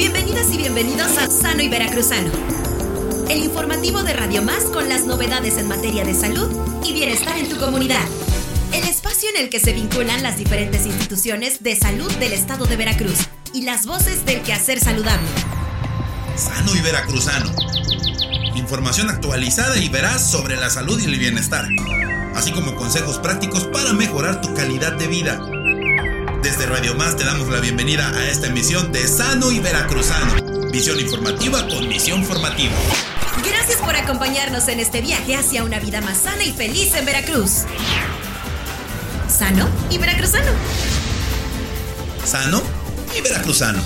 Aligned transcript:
Bienvenidas 0.00 0.50
y 0.50 0.56
bienvenidos 0.56 1.18
a 1.18 1.26
Sano 1.28 1.60
y 1.60 1.68
Veracruzano, 1.68 2.30
el 3.28 3.44
informativo 3.44 4.02
de 4.02 4.14
Radio 4.14 4.40
Más 4.40 4.64
con 4.64 4.88
las 4.88 5.04
novedades 5.04 5.58
en 5.58 5.68
materia 5.68 6.04
de 6.04 6.14
salud 6.14 6.50
y 6.82 6.94
bienestar 6.94 7.36
en 7.36 7.50
tu 7.50 7.58
comunidad. 7.58 8.00
El 8.72 8.84
espacio 8.84 9.28
en 9.28 9.42
el 9.42 9.50
que 9.50 9.60
se 9.60 9.74
vinculan 9.74 10.22
las 10.22 10.38
diferentes 10.38 10.86
instituciones 10.86 11.62
de 11.62 11.76
salud 11.76 12.10
del 12.12 12.32
estado 12.32 12.64
de 12.64 12.76
Veracruz 12.76 13.28
y 13.52 13.60
las 13.60 13.84
voces 13.84 14.24
del 14.24 14.40
quehacer 14.40 14.80
saludable. 14.80 15.28
Sano 16.34 16.74
y 16.74 16.80
Veracruzano. 16.80 17.52
Información 18.56 19.10
actualizada 19.10 19.76
y 19.76 19.90
veraz 19.90 20.30
sobre 20.30 20.56
la 20.56 20.70
salud 20.70 20.98
y 20.98 21.04
el 21.04 21.18
bienestar, 21.18 21.68
así 22.34 22.52
como 22.52 22.74
consejos 22.74 23.18
prácticos 23.18 23.64
para 23.66 23.92
mejorar 23.92 24.40
tu 24.40 24.54
calidad 24.54 24.94
de 24.94 25.08
vida. 25.08 25.59
Desde 26.42 26.64
Radio 26.64 26.94
Más 26.94 27.16
te 27.16 27.24
damos 27.24 27.48
la 27.50 27.60
bienvenida 27.60 28.08
a 28.16 28.28
esta 28.28 28.46
emisión 28.46 28.92
de 28.92 29.06
Sano 29.06 29.50
y 29.50 29.60
Veracruzano. 29.60 30.70
Visión 30.70 30.98
informativa 30.98 31.68
con 31.68 31.86
misión 31.86 32.24
formativa. 32.24 32.72
Gracias 33.44 33.78
por 33.80 33.94
acompañarnos 33.94 34.66
en 34.68 34.80
este 34.80 35.02
viaje 35.02 35.36
hacia 35.36 35.64
una 35.64 35.78
vida 35.80 36.00
más 36.00 36.16
sana 36.16 36.42
y 36.42 36.52
feliz 36.52 36.94
en 36.94 37.04
Veracruz. 37.04 37.64
Sano 39.28 39.68
y 39.90 39.98
Veracruzano. 39.98 40.50
Sano 42.24 42.62
y 43.14 43.20
Veracruzano. 43.20 43.82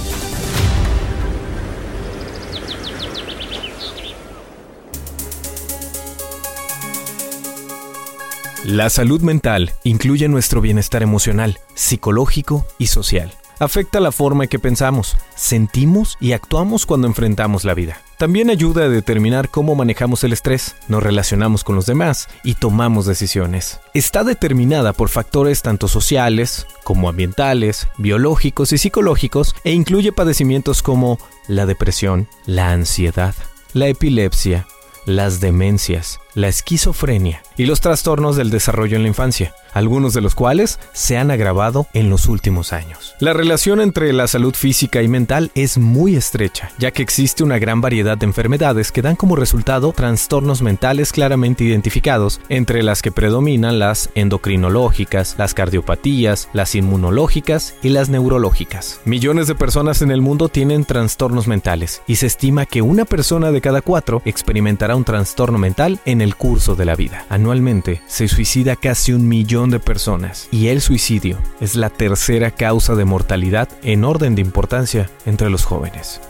La 8.65 8.89
salud 8.89 9.21
mental 9.21 9.75
incluye 9.85 10.27
nuestro 10.27 10.63
bienestar 10.63 11.03
emocional, 11.03 11.59
psicológico 11.75 12.67
y 12.79 12.87
social. 12.87 13.31
Afecta 13.59 14.01
la 14.01 14.11
forma 14.11 14.45
en 14.45 14.49
que 14.49 14.59
pensamos, 14.59 15.19
sentimos 15.37 16.17
y 16.19 16.33
actuamos 16.33 16.87
cuando 16.87 17.07
enfrentamos 17.07 17.65
la 17.65 17.75
vida. 17.75 18.01
También 18.17 18.49
ayuda 18.49 18.85
a 18.85 18.89
determinar 18.89 19.51
cómo 19.51 19.75
manejamos 19.75 20.25
el 20.25 20.33
estrés, 20.33 20.77
nos 20.89 21.03
relacionamos 21.03 21.63
con 21.63 21.77
los 21.77 21.85
demás 21.85 22.27
y 22.43 22.55
tomamos 22.55 23.05
decisiones. 23.05 23.81
Está 23.93 24.25
determinada 24.25 24.95
por 24.95 25.11
factores 25.11 25.61
tanto 25.61 25.87
sociales 25.87 26.67
como 26.85 27.11
ambientales, 27.11 27.89
biológicos 27.99 28.73
y 28.73 28.79
psicológicos 28.79 29.55
e 29.65 29.73
incluye 29.73 30.11
padecimientos 30.11 30.83
como 30.83 31.19
la 31.49 31.67
depresión, 31.67 32.29
la 32.47 32.71
ansiedad, 32.71 33.35
la 33.75 33.89
epilepsia, 33.89 34.67
las 35.07 35.41
demencias, 35.41 36.21
la 36.35 36.49
esquizofrenia 36.49 37.43
y 37.57 37.67
los 37.67 37.81
trastornos 37.81 38.37
del 38.37 38.51
desarrollo 38.51 38.97
en 38.97 39.03
la 39.03 39.09
infancia, 39.09 39.55
algunos 39.73 40.15
de 40.15 40.21
los 40.21 40.35
cuales 40.35 40.79
se 40.93 41.17
han 41.19 41.31
agravado 41.31 41.87
en 41.93 42.11
los 42.11 42.27
últimos 42.27 42.73
años. 42.73 43.15
La 43.19 43.33
relación 43.33 43.81
entre 43.81 44.13
la 44.13 44.27
salud 44.27 44.55
física 44.55 45.03
y 45.03 45.09
mental 45.09 45.51
es 45.55 45.79
muy 45.79 46.17
estrecha, 46.17 46.71
ya 46.79 46.91
que 46.91 47.03
existe 47.03 47.43
una 47.43 47.59
gran 47.59 47.81
variedad 47.81 48.17
de 48.17 48.27
enfermedades 48.27 48.93
que 48.93 49.03
dan 49.03 49.17
como 49.17 49.37
resultado 49.37 49.93
trastornos 49.93 50.63
mentales 50.63 51.13
claramente 51.13 51.65
identificados, 51.65 52.41
entre 52.49 52.83
las 52.83 53.03
que 53.03 53.13
predominan 53.13 53.79
las 53.79 54.11
endocrinológicas, 54.15 55.35
las 55.39 55.55
cardiopatías, 55.55 56.49
las 56.53 56.75
inmunológicas 56.75 57.75
y 57.83 57.91
las 57.91 58.09
neurológicas. 58.09 59.01
Millones 59.05 59.47
de 59.47 59.55
personas 59.55 60.03
en 60.03 60.11
el 60.11 60.21
mundo 60.21 60.49
tienen 60.49 60.85
trastornos 60.85 61.49
mentales 61.49 62.03
y 62.07 62.17
se 62.17 62.27
estima 62.27 62.67
que 62.67 62.83
una 62.83 63.05
persona 63.05 63.51
de 63.51 63.61
cada 63.61 63.83
cuatro 63.83 64.23
experimentará 64.25 64.97
un 64.97 65.05
trastorno 65.05 65.59
mental 65.59 66.01
en 66.05 66.21
el 66.21 66.37
curso 66.37 66.75
de 66.75 66.85
la 66.85 66.97
vida. 66.97 67.25
Anualmente 67.45 68.01
se 68.07 68.27
suicida 68.27 68.75
casi 68.75 69.13
un 69.13 69.29
millón 69.29 69.69
de 69.69 69.79
personas 69.79 70.49
y 70.51 70.69
el 70.69 70.81
suicidio 70.81 71.37
es 71.61 71.77
la 71.77 71.91
tercera 71.91 72.51
causa 72.51 72.95
de 72.95 73.05
mortalidad 73.05 73.69
en 73.83 74.05
orden 74.05 74.35
de 74.35 74.41
importancia 74.41 75.11
entre 75.27 75.51
los 75.51 75.67
jóvenes. 75.67 76.23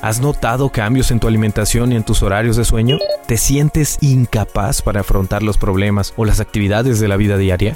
¿Has 0.00 0.20
notado 0.20 0.68
cambios 0.68 1.10
en 1.10 1.18
tu 1.18 1.26
alimentación 1.26 1.90
y 1.90 1.96
en 1.96 2.04
tus 2.04 2.22
horarios 2.22 2.54
de 2.54 2.64
sueño? 2.64 2.98
¿Te 3.26 3.36
sientes 3.36 3.98
incapaz 4.00 4.80
para 4.80 5.00
afrontar 5.00 5.42
los 5.42 5.58
problemas 5.58 6.14
o 6.16 6.24
las 6.24 6.38
actividades 6.38 7.00
de 7.00 7.08
la 7.08 7.16
vida 7.16 7.36
diaria? 7.36 7.74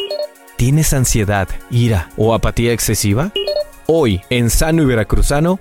¿Tienes 0.57 0.93
ansiedad, 0.93 1.49
ira 1.73 2.11
o 2.17 2.33
apatía 2.33 2.73
excesiva? 2.73 3.33
Hoy, 3.87 4.21
en 4.31 4.51
Sano 4.51 4.85
y 4.85 4.87
Veracruzano, 4.87 5.59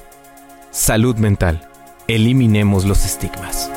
salud 0.70 1.16
mental. 1.16 1.68
Eliminemos 2.08 2.86
los 2.86 3.04
estigmas. 3.04 3.72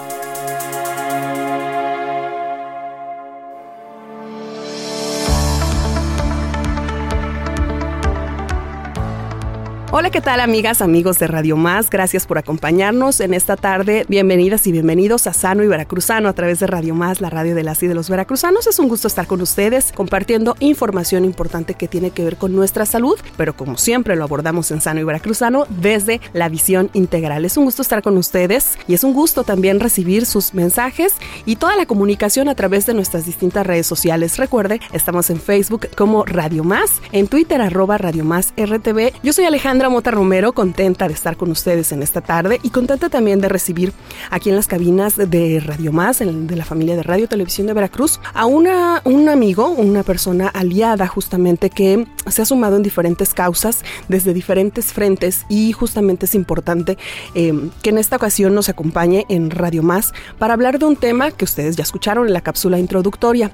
Hola, 9.98 10.10
¿qué 10.10 10.20
tal 10.20 10.40
amigas, 10.40 10.82
amigos 10.82 11.18
de 11.18 11.26
Radio 11.26 11.56
Más? 11.56 11.88
Gracias 11.88 12.26
por 12.26 12.36
acompañarnos 12.36 13.18
en 13.20 13.32
esta 13.32 13.56
tarde. 13.56 14.04
Bienvenidas 14.10 14.66
y 14.66 14.72
bienvenidos 14.72 15.26
a 15.26 15.32
Sano 15.32 15.64
y 15.64 15.68
Veracruzano 15.68 16.28
a 16.28 16.34
través 16.34 16.60
de 16.60 16.66
Radio 16.66 16.94
Más, 16.94 17.22
la 17.22 17.30
radio 17.30 17.54
de 17.54 17.62
las 17.62 17.82
y 17.82 17.86
de 17.86 17.94
los 17.94 18.10
veracruzanos. 18.10 18.66
Es 18.66 18.78
un 18.78 18.88
gusto 18.88 19.08
estar 19.08 19.26
con 19.26 19.40
ustedes 19.40 19.92
compartiendo 19.92 20.54
información 20.60 21.24
importante 21.24 21.72
que 21.72 21.88
tiene 21.88 22.10
que 22.10 22.24
ver 22.24 22.36
con 22.36 22.54
nuestra 22.54 22.84
salud, 22.84 23.18
pero 23.38 23.56
como 23.56 23.78
siempre 23.78 24.16
lo 24.16 24.24
abordamos 24.24 24.70
en 24.70 24.82
Sano 24.82 25.00
y 25.00 25.04
Veracruzano 25.04 25.64
desde 25.70 26.20
la 26.34 26.50
visión 26.50 26.90
integral. 26.92 27.46
Es 27.46 27.56
un 27.56 27.64
gusto 27.64 27.80
estar 27.80 28.02
con 28.02 28.18
ustedes 28.18 28.78
y 28.86 28.92
es 28.92 29.02
un 29.02 29.14
gusto 29.14 29.44
también 29.44 29.80
recibir 29.80 30.26
sus 30.26 30.52
mensajes 30.52 31.14
y 31.46 31.56
toda 31.56 31.74
la 31.74 31.86
comunicación 31.86 32.50
a 32.50 32.54
través 32.54 32.84
de 32.84 32.92
nuestras 32.92 33.24
distintas 33.24 33.66
redes 33.66 33.86
sociales. 33.86 34.36
Recuerde, 34.36 34.78
estamos 34.92 35.30
en 35.30 35.40
Facebook 35.40 35.88
como 35.96 36.26
Radio 36.26 36.64
Más, 36.64 36.90
en 37.12 37.28
Twitter 37.28 37.62
arroba 37.62 37.96
Radio 37.96 38.26
Más 38.26 38.52
RTV. 38.58 39.14
Yo 39.22 39.32
soy 39.32 39.46
Alejandra 39.46 39.85
Mota 39.90 40.10
Romero, 40.10 40.52
contenta 40.52 41.08
de 41.08 41.14
estar 41.14 41.36
con 41.36 41.50
ustedes 41.50 41.92
en 41.92 42.02
esta 42.02 42.20
tarde 42.20 42.60
y 42.62 42.70
contenta 42.70 43.08
también 43.08 43.40
de 43.40 43.48
recibir 43.48 43.92
aquí 44.30 44.50
en 44.50 44.56
las 44.56 44.66
cabinas 44.66 45.16
de 45.16 45.60
Radio 45.64 45.92
Más, 45.92 46.18
de 46.18 46.56
la 46.56 46.64
familia 46.64 46.96
de 46.96 47.02
Radio 47.02 47.28
Televisión 47.28 47.66
de 47.66 47.72
Veracruz, 47.72 48.20
a 48.34 48.46
una, 48.46 49.02
un 49.04 49.28
amigo, 49.28 49.68
una 49.68 50.02
persona 50.02 50.48
aliada 50.48 51.06
justamente 51.06 51.70
que 51.70 52.06
se 52.28 52.42
ha 52.42 52.46
sumado 52.46 52.76
en 52.76 52.82
diferentes 52.82 53.34
causas 53.34 53.84
desde 54.08 54.34
diferentes 54.34 54.92
frentes 54.92 55.44
y 55.48 55.72
justamente 55.72 56.26
es 56.26 56.34
importante 56.34 56.98
eh, 57.34 57.52
que 57.82 57.90
en 57.90 57.98
esta 57.98 58.16
ocasión 58.16 58.54
nos 58.54 58.68
acompañe 58.68 59.24
en 59.28 59.50
Radio 59.50 59.82
Más 59.82 60.12
para 60.38 60.54
hablar 60.54 60.78
de 60.78 60.86
un 60.86 60.96
tema 60.96 61.30
que 61.30 61.44
ustedes 61.44 61.76
ya 61.76 61.82
escucharon 61.82 62.26
en 62.26 62.32
la 62.32 62.40
cápsula 62.40 62.78
introductoria 62.78 63.52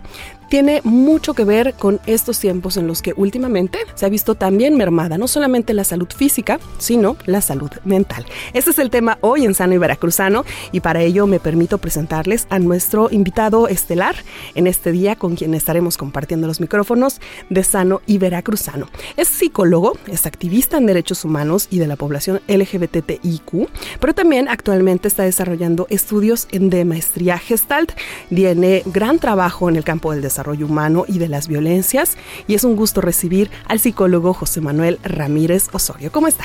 tiene 0.53 0.83
mucho 0.85 1.33
que 1.33 1.47
ver 1.47 1.73
con 1.79 1.99
estos 2.05 2.39
tiempos 2.39 2.77
en 2.77 2.87
los 2.87 3.01
que 3.01 3.15
últimamente 3.17 3.79
se 3.95 4.05
ha 4.05 4.11
visto 4.11 4.35
también 4.35 4.77
mermada 4.77 5.17
no 5.17 5.27
solamente 5.27 5.73
la 5.73 5.83
salud 5.83 6.09
física, 6.15 6.61
sino 6.77 7.17
la 7.25 7.41
salud 7.41 7.71
mental. 7.87 8.27
Este 8.53 8.71
es 8.71 8.79
el 8.79 8.91
tema 8.91 9.17
hoy 9.23 9.47
en 9.47 9.55
Sano 9.55 9.73
y 9.73 9.79
Veracruzano 9.79 10.45
y 10.71 10.81
para 10.81 11.01
ello 11.01 11.27
me 11.27 11.41
permito 11.41 11.79
presentarles 11.79 12.47
a 12.51 12.59
nuestro 12.59 13.09
invitado 13.11 13.67
estelar 13.67 14.15
en 14.55 14.67
este 14.67 14.93
día 14.93 15.17
con 15.17 15.37
quien 15.37 15.55
estaremos 15.55 15.97
compartiendo 15.97 16.47
los 16.47 16.61
micrófonos 16.61 17.23
de 17.49 17.65
Sano 17.65 18.03
y 18.07 18.19
Veracruzano. 18.19 18.89
Es 19.17 19.29
psicólogo, 19.29 19.97
es 20.07 20.27
activista 20.27 20.77
en 20.77 20.85
derechos 20.85 21.25
humanos 21.25 21.67
y 21.71 21.79
de 21.79 21.87
la 21.87 21.97
población 21.97 22.43
LGBTIQ, 22.47 23.71
pero 24.01 24.13
también 24.13 24.51
actualmente 24.51 25.09
está 25.09 25.23
desarrollando 25.23 25.87
estudios 25.89 26.47
en 26.51 26.69
de 26.69 26.85
maestría 26.85 27.39
Gestalt. 27.39 27.93
Tiene 28.29 28.83
gran 28.85 29.19
trabajo 29.19 29.71
en 29.71 29.77
el 29.77 29.85
campo 29.85 30.13
del 30.13 30.21
desarrollo 30.21 30.42
humano 30.51 31.05
y 31.09 31.19
de 31.19 31.29
las 31.29 31.49
violencias. 31.49 32.17
Y 32.47 32.55
es 32.55 32.65
un 32.65 32.77
gusto 32.77 33.01
recibir 33.01 33.51
al 33.67 33.81
psicólogo 33.81 34.35
José 34.35 34.61
Manuel 34.61 34.99
Ramírez 35.03 35.69
Osorio. 35.73 36.11
¿Cómo 36.13 36.29
está? 36.29 36.45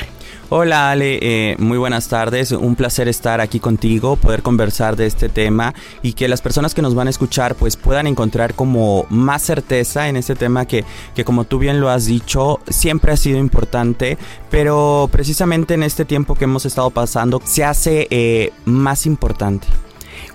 Hola 0.50 0.92
Ale, 0.92 1.20
eh, 1.22 1.56
muy 1.60 1.78
buenas 1.78 2.08
tardes. 2.08 2.52
Un 2.52 2.76
placer 2.76 3.08
estar 3.08 3.42
aquí 3.42 3.60
contigo, 3.60 4.16
poder 4.16 4.42
conversar 4.42 4.96
de 4.96 5.06
este 5.06 5.28
tema 5.28 5.74
y 6.02 6.14
que 6.14 6.28
las 6.28 6.42
personas 6.42 6.74
que 6.74 6.82
nos 6.82 6.96
van 6.96 7.08
a 7.08 7.10
escuchar 7.10 7.56
pues 7.56 7.76
puedan 7.76 8.08
encontrar 8.08 8.54
como 8.54 9.06
más 9.10 9.42
certeza 9.42 10.08
en 10.08 10.16
este 10.16 10.36
tema 10.36 10.66
que, 10.66 10.86
que 11.16 11.26
como 11.26 11.44
tú 11.44 11.60
bien 11.60 11.82
lo 11.82 11.90
has 11.90 12.06
dicho, 12.06 12.60
siempre 12.70 13.12
ha 13.12 13.18
sido 13.18 13.40
importante, 13.40 14.18
pero 14.50 15.10
precisamente 15.12 15.74
en 15.74 15.84
este 15.84 16.06
tiempo 16.06 16.36
que 16.36 16.46
hemos 16.46 16.66
estado 16.66 16.92
pasando 16.92 17.42
se 17.44 17.64
hace 17.64 18.08
eh, 18.10 18.54
más 18.66 19.06
importante 19.06 19.68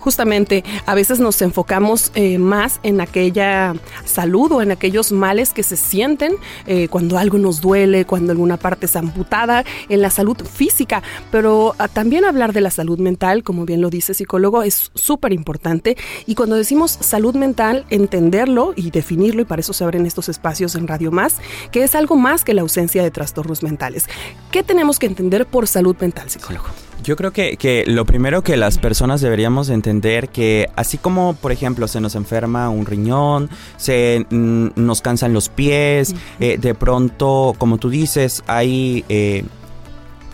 justamente 0.02 0.64
a 0.84 0.94
veces 0.94 1.20
nos 1.20 1.40
enfocamos 1.40 2.10
eh, 2.14 2.38
más 2.38 2.80
en 2.82 3.00
aquella 3.00 3.74
salud 4.04 4.52
o 4.52 4.62
en 4.62 4.72
aquellos 4.72 5.12
males 5.12 5.52
que 5.52 5.62
se 5.62 5.76
sienten 5.76 6.34
eh, 6.66 6.88
cuando 6.88 7.18
algo 7.18 7.38
nos 7.38 7.60
duele, 7.60 8.04
cuando 8.04 8.32
alguna 8.32 8.56
parte 8.56 8.86
es 8.86 8.96
amputada, 8.96 9.64
en 9.88 10.02
la 10.02 10.10
salud 10.10 10.36
física, 10.44 11.02
pero 11.30 11.74
ah, 11.78 11.88
también 11.88 12.24
hablar 12.24 12.52
de 12.52 12.60
la 12.60 12.70
salud 12.70 12.98
mental, 12.98 13.44
como 13.44 13.64
bien 13.64 13.80
lo 13.80 13.90
dice 13.90 14.12
psicólogo, 14.12 14.62
es 14.62 14.90
súper 14.94 15.32
importante 15.32 15.96
y 16.26 16.34
cuando 16.34 16.56
decimos 16.56 16.98
salud 17.00 17.34
mental, 17.36 17.86
entenderlo 17.88 18.74
y 18.76 18.90
definirlo, 18.90 19.42
y 19.42 19.44
para 19.44 19.60
eso 19.60 19.72
se 19.72 19.84
abren 19.84 20.04
estos 20.04 20.28
espacios 20.28 20.74
en 20.74 20.88
Radio 20.88 21.12
Más, 21.12 21.36
que 21.70 21.84
es 21.84 21.94
algo 21.94 22.16
más 22.16 22.44
que 22.44 22.54
la 22.54 22.62
ausencia 22.62 23.02
de 23.02 23.10
trastornos 23.10 23.62
mentales. 23.62 24.06
¿Qué 24.50 24.62
tenemos 24.62 24.98
que 24.98 25.06
entender 25.06 25.46
por 25.46 25.68
salud 25.68 25.96
mental, 26.00 26.28
psicólogo? 26.28 26.66
Yo 27.02 27.16
creo 27.16 27.32
que, 27.32 27.56
que, 27.56 27.84
lo 27.86 28.04
primero 28.04 28.42
que 28.42 28.56
las 28.56 28.78
personas 28.78 29.20
deberíamos 29.20 29.68
entender 29.68 30.28
que 30.28 30.68
así 30.76 30.98
como 30.98 31.34
por 31.34 31.50
ejemplo 31.50 31.88
se 31.88 32.00
nos 32.00 32.14
enferma 32.14 32.68
un 32.68 32.86
riñón, 32.86 33.50
se 33.76 34.26
nos 34.30 35.00
cansan 35.00 35.32
los 35.32 35.48
pies, 35.48 36.14
eh, 36.38 36.58
de 36.58 36.74
pronto 36.74 37.54
como 37.58 37.78
tú 37.78 37.90
dices 37.90 38.44
hay 38.46 39.04
eh, 39.08 39.44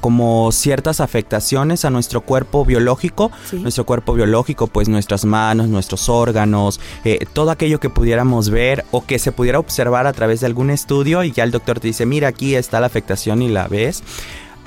como 0.00 0.52
ciertas 0.52 1.00
afectaciones 1.00 1.84
a 1.84 1.90
nuestro 1.90 2.20
cuerpo 2.20 2.64
biológico, 2.64 3.32
nuestro 3.52 3.84
cuerpo 3.84 4.14
biológico, 4.14 4.66
pues 4.66 4.88
nuestras 4.88 5.24
manos, 5.24 5.68
nuestros 5.68 6.08
órganos, 6.08 6.80
eh, 7.04 7.26
todo 7.32 7.50
aquello 7.50 7.80
que 7.80 7.90
pudiéramos 7.90 8.50
ver 8.50 8.84
o 8.90 9.04
que 9.04 9.18
se 9.18 9.32
pudiera 9.32 9.58
observar 9.58 10.06
a 10.06 10.12
través 10.12 10.40
de 10.40 10.46
algún 10.46 10.70
estudio 10.70 11.24
y 11.24 11.32
ya 11.32 11.44
el 11.44 11.50
doctor 11.50 11.80
te 11.80 11.88
dice, 11.88 12.06
mira, 12.06 12.28
aquí 12.28 12.54
está 12.54 12.78
la 12.80 12.86
afectación 12.86 13.42
y 13.42 13.48
la 13.48 13.68
ves 13.68 14.02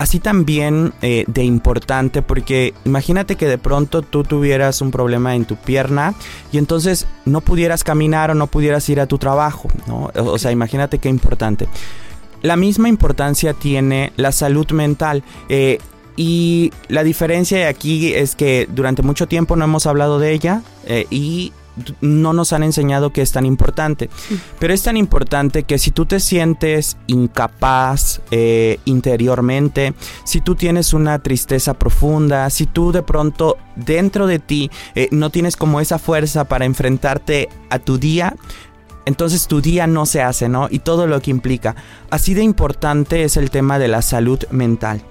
así 0.01 0.19
también 0.19 0.93
eh, 1.03 1.25
de 1.27 1.43
importante 1.43 2.23
porque 2.23 2.73
imagínate 2.85 3.35
que 3.35 3.45
de 3.45 3.59
pronto 3.59 4.01
tú 4.01 4.23
tuvieras 4.23 4.81
un 4.81 4.89
problema 4.89 5.35
en 5.35 5.45
tu 5.45 5.57
pierna 5.57 6.15
y 6.51 6.57
entonces 6.57 7.05
no 7.25 7.41
pudieras 7.41 7.83
caminar 7.83 8.31
o 8.31 8.33
no 8.33 8.47
pudieras 8.47 8.89
ir 8.89 8.99
a 8.99 9.05
tu 9.05 9.19
trabajo, 9.19 9.69
¿no? 9.85 10.09
O 10.15 10.39
sea, 10.39 10.51
imagínate 10.51 10.97
qué 10.97 11.07
importante. 11.07 11.67
La 12.41 12.55
misma 12.55 12.89
importancia 12.89 13.53
tiene 13.53 14.11
la 14.15 14.31
salud 14.31 14.71
mental. 14.71 15.23
Eh, 15.49 15.77
y 16.17 16.73
la 16.87 17.03
diferencia 17.03 17.69
aquí 17.69 18.15
es 18.15 18.35
que 18.35 18.67
durante 18.71 19.03
mucho 19.03 19.27
tiempo 19.27 19.55
no 19.55 19.65
hemos 19.65 19.85
hablado 19.85 20.17
de 20.17 20.31
ella 20.31 20.63
eh, 20.85 21.05
y 21.11 21.53
no 22.01 22.33
nos 22.33 22.53
han 22.53 22.63
enseñado 22.63 23.11
que 23.11 23.21
es 23.21 23.31
tan 23.31 23.45
importante. 23.45 24.09
Pero 24.59 24.73
es 24.73 24.83
tan 24.83 24.97
importante 24.97 25.63
que 25.63 25.77
si 25.77 25.91
tú 25.91 26.05
te 26.05 26.19
sientes 26.19 26.97
incapaz 27.07 28.21
eh, 28.31 28.79
interiormente, 28.85 29.93
si 30.23 30.41
tú 30.41 30.55
tienes 30.55 30.93
una 30.93 31.19
tristeza 31.19 31.73
profunda, 31.73 32.49
si 32.49 32.65
tú 32.65 32.91
de 32.91 33.03
pronto 33.03 33.57
dentro 33.75 34.27
de 34.27 34.39
ti 34.39 34.71
eh, 34.95 35.07
no 35.11 35.29
tienes 35.29 35.55
como 35.55 35.79
esa 35.79 35.99
fuerza 35.99 36.45
para 36.45 36.65
enfrentarte 36.65 37.49
a 37.69 37.79
tu 37.79 37.97
día, 37.97 38.35
entonces 39.05 39.47
tu 39.47 39.61
día 39.61 39.87
no 39.87 40.05
se 40.05 40.21
hace, 40.21 40.47
¿no? 40.47 40.67
Y 40.69 40.79
todo 40.79 41.07
lo 41.07 41.21
que 41.21 41.31
implica. 41.31 41.75
Así 42.09 42.33
de 42.33 42.43
importante 42.43 43.23
es 43.23 43.37
el 43.37 43.49
tema 43.49 43.79
de 43.79 43.87
la 43.87 44.01
salud 44.01 44.39
mental. 44.51 45.01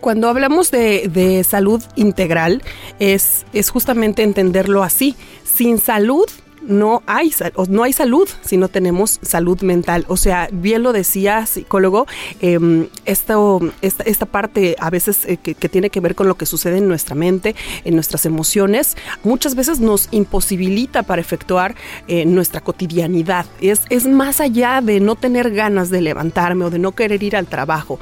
Cuando 0.00 0.28
hablamos 0.28 0.70
de, 0.70 1.08
de 1.08 1.44
salud 1.44 1.82
integral, 1.94 2.62
es, 2.98 3.44
es 3.52 3.70
justamente 3.70 4.22
entenderlo 4.22 4.82
así. 4.82 5.14
Sin 5.44 5.78
salud 5.78 6.26
no 6.62 7.02
hay, 7.06 7.32
no 7.68 7.82
hay 7.82 7.92
salud 7.92 8.28
si 8.42 8.56
no 8.56 8.68
tenemos 8.68 9.18
salud 9.22 9.60
mental. 9.62 10.04
O 10.08 10.16
sea, 10.16 10.48
bien 10.52 10.82
lo 10.82 10.92
decía 10.92 11.46
psicólogo, 11.46 12.06
em, 12.40 12.88
esto, 13.04 13.60
esta, 13.82 14.26
parte 14.26 14.76
a 14.78 14.90
veces 14.90 15.24
eh, 15.26 15.36
que, 15.38 15.54
tiene 15.54 15.90
que 15.90 16.00
ver 16.00 16.14
con 16.14 16.28
lo 16.28 16.36
que 16.36 16.46
sucede 16.46 16.78
en 16.78 16.88
nuestra 16.88 17.14
mente, 17.14 17.54
en 17.84 17.94
nuestras 17.94 18.26
emociones, 18.26 18.96
muchas 19.24 19.54
veces 19.54 19.80
nos 19.80 20.08
imposibilita 20.10 21.02
para 21.02 21.20
efectuar 21.20 21.74
eh, 22.06 22.24
nuestra 22.26 22.60
cotidianidad. 22.60 23.46
Es, 23.60 23.82
es 23.90 24.06
más 24.06 24.40
allá 24.40 24.80
de 24.80 25.00
no 25.00 25.16
tener 25.16 25.50
ganas 25.50 25.90
de 25.90 26.00
levantarme 26.00 26.66
o 26.66 26.70
de 26.70 26.78
no 26.78 26.92
querer 26.92 27.22
ir 27.22 27.36
al 27.36 27.46
trabajo. 27.46 27.98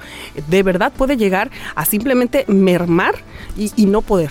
De 0.49 0.63
verdad 0.63 0.93
puede 0.97 1.17
llegar 1.17 1.51
a 1.75 1.85
simplemente 1.85 2.45
mermar 2.49 3.15
y 3.57 3.87
no 3.87 4.03
poder. 4.03 4.31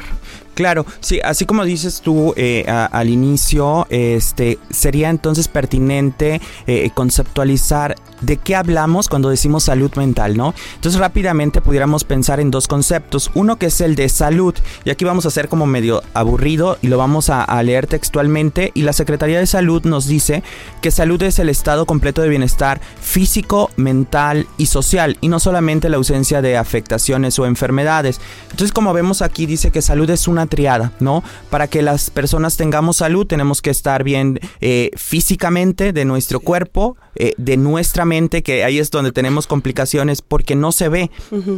Claro, 0.58 0.88
sí, 1.02 1.20
así 1.24 1.46
como 1.46 1.64
dices 1.66 2.02
tú 2.02 2.34
eh, 2.36 2.66
al 2.68 3.10
inicio, 3.10 3.86
este 3.92 4.58
sería 4.72 5.12
entonces 5.12 5.48
pertinente 5.48 6.42
eh, 6.66 6.90
conceptualizar 6.96 7.96
de 8.22 8.38
qué 8.38 8.56
hablamos 8.56 9.08
cuando 9.08 9.30
decimos 9.30 9.66
salud 9.66 9.94
mental, 9.96 10.36
¿no? 10.36 10.56
Entonces 10.74 11.00
rápidamente 11.00 11.62
pudiéramos 11.62 12.04
pensar 12.04 12.40
en 12.40 12.50
dos 12.50 12.68
conceptos. 12.68 13.30
Uno 13.36 13.58
que 13.58 13.68
es 13.68 13.80
el 13.82 13.96
de 13.96 14.10
salud, 14.10 14.56
y 14.84 14.90
aquí 14.90 15.06
vamos 15.06 15.26
a 15.26 15.28
hacer 15.28 15.48
como 15.48 15.68
medio 15.68 16.02
aburrido 16.16 16.80
y 16.82 16.88
lo 16.88 16.98
vamos 16.98 17.30
a, 17.30 17.46
leer 17.62 17.88
textualmente. 17.88 18.72
Y 18.74 18.82
la 18.82 18.94
Secretaría 18.94 19.40
de 19.40 19.46
Salud 19.48 19.84
nos 19.84 20.08
dice 20.08 20.42
que 20.82 20.92
salud 20.92 21.22
es 21.22 21.38
el 21.40 21.50
estado 21.50 21.86
completo 21.86 22.24
de 22.24 22.30
bienestar 22.30 22.82
físico, 23.00 23.70
mental 23.76 24.48
y 24.58 24.68
social, 24.68 25.18
y 25.22 25.28
no 25.28 25.40
solamente 25.40 25.90
la 25.90 25.98
ausencia 25.98 26.42
de 26.42 26.58
afectaciones 26.58 27.38
o 27.40 27.46
enfermedades. 27.46 28.20
Entonces 28.52 28.72
como 28.72 28.94
vemos 28.94 29.22
aquí 29.22 29.46
dice 29.46 29.72
que 29.72 29.82
salud 29.82 30.10
es 30.10 30.28
una 30.28 30.47
triada, 30.48 30.92
¿no? 31.00 31.24
Para 31.50 31.68
que 31.68 31.82
las 31.82 32.10
personas 32.10 32.58
tengamos 32.58 32.98
salud 32.98 33.26
tenemos 33.26 33.62
que 33.62 33.70
estar 33.70 34.04
bien 34.04 34.40
eh, 34.62 34.92
físicamente 34.96 35.94
de 35.94 36.06
nuestro 36.06 36.40
cuerpo, 36.40 36.98
eh, 37.16 37.34
de 37.38 37.58
nuestra 37.58 38.06
mente, 38.06 38.44
que 38.44 38.64
ahí 38.64 38.80
es 38.80 38.92
donde 38.92 39.12
tenemos 39.12 39.48
complicaciones 39.48 40.22
porque 40.22 40.56
no 40.56 40.72
se 40.72 40.90
ve, 40.90 41.12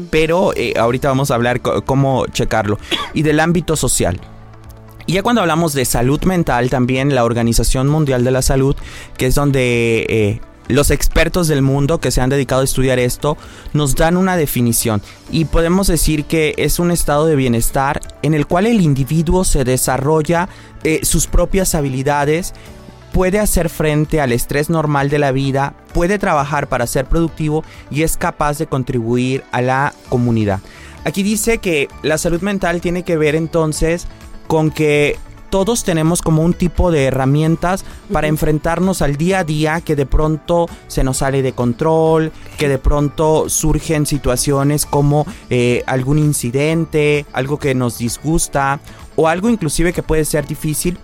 pero 0.09 0.53
eh, 0.55 0.73
ahorita 0.77 1.09
vamos 1.09 1.31
a 1.31 1.35
hablar 1.35 1.61
cómo 1.61 2.25
checarlo. 2.27 2.77
Y 3.13 3.23
del 3.23 3.39
ámbito 3.39 3.75
social. 3.75 4.19
Y 5.05 5.13
ya 5.13 5.23
cuando 5.23 5.41
hablamos 5.41 5.73
de 5.73 5.85
salud 5.85 6.21
mental, 6.23 6.69
también 6.69 7.15
la 7.15 7.23
Organización 7.23 7.87
Mundial 7.87 8.23
de 8.23 8.31
la 8.31 8.41
Salud, 8.43 8.75
que 9.17 9.27
es 9.27 9.35
donde 9.35 10.39
los 10.69 10.91
expertos 10.91 11.47
del 11.47 11.61
mundo 11.61 11.99
que 11.99 12.11
se 12.11 12.21
han 12.21 12.29
dedicado 12.29 12.61
a 12.61 12.63
estudiar 12.63 12.99
esto 12.99 13.37
nos 13.73 13.95
dan 13.95 14.15
una 14.15 14.37
definición 14.37 15.01
y 15.31 15.45
podemos 15.45 15.87
decir 15.87 16.25
que 16.25 16.53
es 16.57 16.79
un 16.79 16.91
estado 16.91 17.25
de 17.25 17.35
bienestar 17.35 17.99
en 18.21 18.33
el 18.33 18.45
cual 18.45 18.67
el 18.67 18.79
individuo 18.79 19.43
se 19.43 19.63
desarrolla 19.65 20.47
eh, 20.83 21.01
sus 21.03 21.27
propias 21.27 21.75
habilidades, 21.75 22.53
puede 23.11 23.39
hacer 23.39 23.69
frente 23.69 24.21
al 24.21 24.31
estrés 24.31 24.69
normal 24.69 25.09
de 25.09 25.19
la 25.19 25.31
vida, 25.31 25.73
puede 25.93 26.19
trabajar 26.19 26.67
para 26.67 26.87
ser 26.87 27.05
productivo 27.05 27.63
y 27.89 28.03
es 28.03 28.15
capaz 28.15 28.59
de 28.59 28.67
contribuir 28.67 29.43
a 29.51 29.61
la 29.61 29.93
comunidad. 30.07 30.59
Aquí 31.03 31.23
dice 31.23 31.57
que 31.57 31.87
la 32.03 32.19
salud 32.19 32.41
mental 32.41 32.79
tiene 32.79 33.03
que 33.03 33.17
ver 33.17 33.35
entonces 33.35 34.07
con 34.47 34.69
que 34.69 35.17
todos 35.49 35.83
tenemos 35.83 36.21
como 36.21 36.43
un 36.43 36.53
tipo 36.53 36.91
de 36.91 37.05
herramientas 37.05 37.85
para 38.11 38.27
enfrentarnos 38.27 39.01
al 39.01 39.15
día 39.15 39.39
a 39.39 39.43
día 39.43 39.81
que 39.81 39.95
de 39.95 40.05
pronto 40.05 40.67
se 40.87 41.03
nos 41.03 41.17
sale 41.17 41.41
de 41.41 41.53
control, 41.53 42.31
que 42.57 42.69
de 42.69 42.77
pronto 42.77 43.49
surgen 43.49 44.05
situaciones 44.05 44.85
como 44.85 45.25
eh, 45.49 45.83
algún 45.87 46.19
incidente, 46.19 47.25
algo 47.33 47.59
que 47.59 47.75
nos 47.75 47.97
disgusta 47.97 48.79
o 49.15 49.27
algo 49.27 49.49
inclusive 49.49 49.93
que 49.93 50.03
puede 50.03 50.25
ser 50.25 50.47
difícil, 50.47 50.97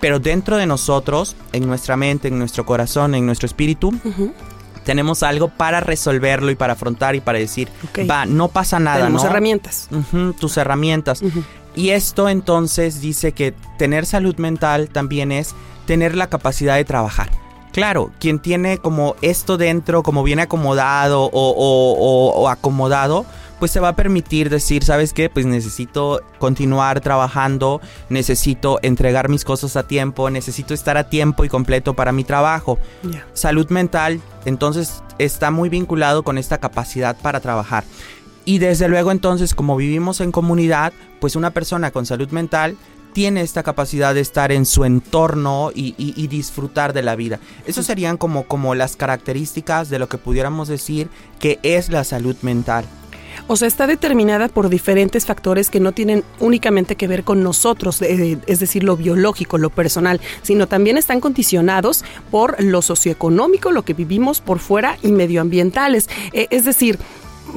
pero 0.00 0.20
dentro 0.20 0.56
de 0.56 0.66
nosotros, 0.66 1.36
en 1.52 1.66
nuestra 1.66 1.96
mente, 1.96 2.28
en 2.28 2.38
nuestro 2.38 2.64
corazón, 2.66 3.14
en 3.14 3.26
nuestro 3.26 3.46
espíritu, 3.46 3.92
tenemos 4.86 5.24
algo 5.24 5.48
para 5.48 5.80
resolverlo 5.80 6.50
y 6.52 6.54
para 6.54 6.74
afrontar 6.74 7.16
y 7.16 7.20
para 7.20 7.38
decir, 7.38 7.68
va, 8.08 8.24
no 8.24 8.46
pasa 8.48 8.78
nada, 8.78 8.98
Tenemos 8.98 9.24
herramientas. 9.24 9.88
tus 10.38 10.56
herramientas. 10.56 11.22
Y 11.74 11.90
esto 11.90 12.28
entonces 12.28 13.00
dice 13.00 13.32
que 13.32 13.52
tener 13.78 14.06
salud 14.06 14.36
mental 14.36 14.88
también 14.88 15.32
es 15.32 15.54
tener 15.86 16.14
la 16.14 16.28
capacidad 16.28 16.76
de 16.76 16.84
trabajar. 16.84 17.30
Claro, 17.72 18.12
quien 18.20 18.38
tiene 18.38 18.78
como 18.78 19.16
esto 19.20 19.58
dentro, 19.58 20.04
como 20.04 20.22
bien 20.22 20.38
acomodado 20.38 21.28
o, 21.32 22.48
acomodado, 22.48 23.26
pues 23.58 23.70
se 23.70 23.80
va 23.80 23.88
a 23.88 23.96
permitir 23.96 24.50
decir, 24.50 24.84
¿sabes 24.84 25.12
qué? 25.12 25.30
Pues 25.30 25.46
necesito 25.46 26.22
continuar 26.38 27.00
trabajando, 27.00 27.80
necesito 28.08 28.78
entregar 28.82 29.28
mis 29.28 29.44
cosas 29.44 29.76
a 29.76 29.86
tiempo, 29.86 30.28
necesito 30.30 30.74
estar 30.74 30.96
a 30.96 31.08
tiempo 31.08 31.44
y 31.44 31.48
completo 31.48 31.94
para 31.94 32.12
mi 32.12 32.24
trabajo. 32.24 32.78
Salud 33.32 33.68
mental, 33.70 34.20
entonces, 34.44 35.02
está 35.18 35.50
muy 35.50 35.68
vinculado 35.68 36.22
con 36.22 36.38
esta 36.38 36.58
capacidad 36.58 37.16
para 37.16 37.40
trabajar. 37.40 37.84
Y 38.44 38.58
desde 38.58 38.88
luego 38.88 39.10
entonces, 39.10 39.54
como 39.54 39.76
vivimos 39.76 40.20
en 40.20 40.32
comunidad, 40.32 40.92
pues 41.20 41.34
una 41.34 41.50
persona 41.50 41.90
con 41.90 42.06
salud 42.06 42.30
mental 42.30 42.76
tiene 43.16 43.40
esta 43.40 43.62
capacidad 43.62 44.14
de 44.14 44.20
estar 44.20 44.52
en 44.52 44.66
su 44.66 44.84
entorno 44.84 45.70
y, 45.74 46.26
disfrutar 46.26 46.92
de 46.92 47.02
la 47.02 47.16
vida. 47.16 47.40
Esas 47.64 47.86
serían 47.86 48.18
como, 48.18 48.44
como 48.44 48.74
las 48.74 48.94
características 48.94 49.88
de 49.88 49.98
lo 49.98 50.08
que 50.08 50.18
pudiéramos 50.18 50.68
decir 50.68 51.08
que 51.38 51.58
es 51.62 51.88
la 51.88 52.04
salud 52.04 52.36
mental. 52.42 52.84
O 53.48 53.56
sea, 53.56 53.68
está 53.68 53.86
determinada 53.86 54.48
por 54.48 54.68
diferentes 54.68 55.24
factores 55.24 55.70
que 55.70 55.80
no 55.80 55.92
tienen 55.92 56.24
únicamente 56.40 56.96
que 56.96 57.06
ver 57.06 57.22
con 57.22 57.42
nosotros, 57.42 58.02
es 58.02 58.60
decir, 58.60 58.82
lo 58.82 58.96
biológico, 58.96 59.56
lo 59.56 59.70
personal, 59.70 60.20
sino 60.42 60.66
también 60.66 60.96
están 60.96 61.20
condicionados 61.20 62.04
por 62.30 62.62
lo 62.62 62.82
socioeconómico, 62.82 63.70
lo 63.70 63.82
que 63.82 63.94
vivimos 63.94 64.40
por 64.40 64.58
fuera 64.58 64.98
y 65.02 65.12
medioambientales. 65.12 66.08
Eh, 66.32 66.48
es 66.50 66.64
decir, 66.64 66.98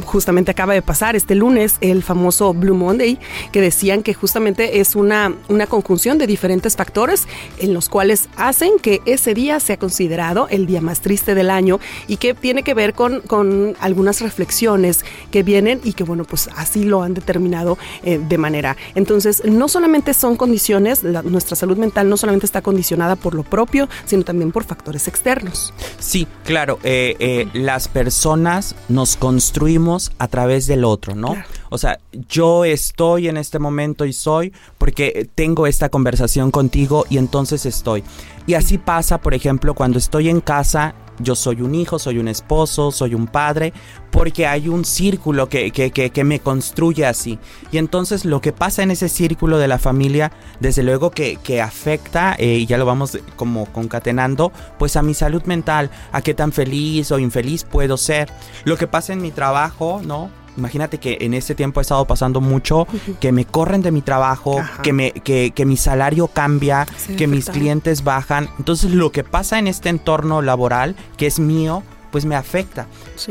justamente 0.05 0.51
acaba 0.51 0.73
de 0.73 0.81
pasar 0.81 1.15
este 1.15 1.35
lunes 1.35 1.75
el 1.81 2.03
famoso 2.03 2.53
Blue 2.53 2.75
Monday, 2.75 3.19
que 3.51 3.61
decían 3.61 4.03
que 4.03 4.13
justamente 4.13 4.79
es 4.79 4.95
una, 4.95 5.33
una 5.47 5.67
conjunción 5.67 6.17
de 6.17 6.27
diferentes 6.27 6.75
factores 6.75 7.27
en 7.59 7.73
los 7.73 7.89
cuales 7.89 8.29
hacen 8.37 8.79
que 8.81 9.01
ese 9.05 9.33
día 9.33 9.59
sea 9.59 9.77
considerado 9.77 10.47
el 10.49 10.65
día 10.65 10.81
más 10.81 11.01
triste 11.01 11.35
del 11.35 11.49
año 11.49 11.79
y 12.07 12.17
que 12.17 12.33
tiene 12.33 12.63
que 12.63 12.73
ver 12.73 12.93
con, 12.93 13.21
con 13.21 13.75
algunas 13.79 14.21
reflexiones 14.21 15.03
que 15.31 15.43
vienen 15.43 15.81
y 15.83 15.93
que 15.93 16.03
bueno, 16.03 16.23
pues 16.23 16.49
así 16.55 16.83
lo 16.83 17.03
han 17.03 17.13
determinado 17.13 17.77
eh, 18.03 18.19
de 18.19 18.37
manera. 18.37 18.77
Entonces, 18.95 19.43
no 19.45 19.67
solamente 19.67 20.13
son 20.13 20.35
condiciones, 20.35 21.03
nuestra 21.03 21.55
salud 21.55 21.77
mental 21.77 22.09
no 22.09 22.17
solamente 22.17 22.45
está 22.45 22.61
condicionada 22.61 23.15
por 23.15 23.33
lo 23.33 23.43
propio, 23.43 23.89
sino 24.05 24.23
también 24.23 24.51
por 24.51 24.63
factores 24.63 25.07
externos. 25.07 25.73
Sí, 25.99 26.27
claro, 26.43 26.79
eh, 26.83 27.15
eh, 27.19 27.47
las 27.53 27.87
personas 27.87 28.75
nos 28.87 29.15
construimos 29.15 29.78
a 30.17 30.27
través 30.27 30.67
del 30.67 30.83
otro, 30.83 31.15
¿no? 31.15 31.35
O 31.69 31.77
sea, 31.77 31.99
yo 32.29 32.65
estoy 32.65 33.27
en 33.27 33.37
este 33.37 33.59
momento 33.59 34.05
y 34.05 34.13
soy 34.13 34.53
porque 34.77 35.29
tengo 35.35 35.67
esta 35.67 35.89
conversación 35.89 36.51
contigo 36.51 37.05
y 37.09 37.17
entonces 37.17 37.65
estoy. 37.65 38.03
Y 38.47 38.55
así 38.55 38.77
pasa, 38.77 39.19
por 39.19 39.33
ejemplo, 39.33 39.73
cuando 39.73 39.97
estoy 39.97 40.29
en 40.29 40.41
casa 40.41 40.95
yo 41.19 41.35
soy 41.35 41.61
un 41.61 41.75
hijo, 41.75 41.99
soy 41.99 42.17
un 42.17 42.27
esposo, 42.27 42.91
soy 42.91 43.13
un 43.13 43.27
padre, 43.27 43.73
porque 44.11 44.47
hay 44.47 44.67
un 44.67 44.85
círculo 44.85 45.49
que, 45.49 45.71
que, 45.71 45.91
que, 45.91 46.23
me 46.23 46.39
construye 46.39 47.05
así. 47.05 47.39
Y 47.71 47.77
entonces 47.77 48.25
lo 48.25 48.41
que 48.41 48.51
pasa 48.51 48.83
en 48.83 48.91
ese 48.91 49.09
círculo 49.09 49.57
de 49.57 49.67
la 49.67 49.77
familia, 49.77 50.31
desde 50.59 50.83
luego 50.83 51.11
que, 51.11 51.61
afecta, 51.61 52.35
eh, 52.37 52.57
y 52.57 52.65
ya 52.65 52.77
lo 52.77 52.85
vamos 52.85 53.17
como 53.35 53.65
concatenando, 53.67 54.51
pues 54.77 54.95
a 54.95 55.01
mi 55.01 55.13
salud 55.13 55.43
mental, 55.43 55.91
a 56.11 56.21
qué 56.21 56.33
tan 56.33 56.51
feliz 56.51 57.11
o 57.11 57.19
infeliz 57.19 57.63
puedo 57.63 57.97
ser. 57.97 58.31
Lo 58.63 58.77
que 58.77 58.87
pasa 58.87 59.13
en 59.13 59.21
mi 59.21 59.31
trabajo, 59.31 60.01
¿no? 60.03 60.38
Imagínate 60.57 60.97
que 60.97 61.17
en 61.21 61.33
ese 61.33 61.55
tiempo 61.55 61.79
he 61.79 61.83
estado 61.83 62.05
pasando 62.05 62.41
mucho, 62.41 62.87
que 63.19 63.31
me 63.31 63.45
corren 63.45 63.81
de 63.81 63.91
mi 63.91 64.01
trabajo, 64.01 64.61
que, 64.83 64.93
me, 64.93 65.11
que, 65.11 65.65
mi 65.65 65.77
salario 65.77 66.27
cambia, 66.27 66.85
que 67.17 67.27
mis 67.27 67.49
clientes 67.49 68.03
bajan. 68.03 68.49
Entonces 68.57 68.91
lo 68.91 69.11
que 69.11 69.23
pasa 69.23 69.59
en 69.59 69.67
este 69.67 69.89
entorno 69.89 70.41
laboral, 70.41 70.95
que 71.17 71.27
es 71.27 71.39
mío, 71.39 71.83
pues 72.11 72.25
me 72.25 72.35
afecta. 72.35 72.87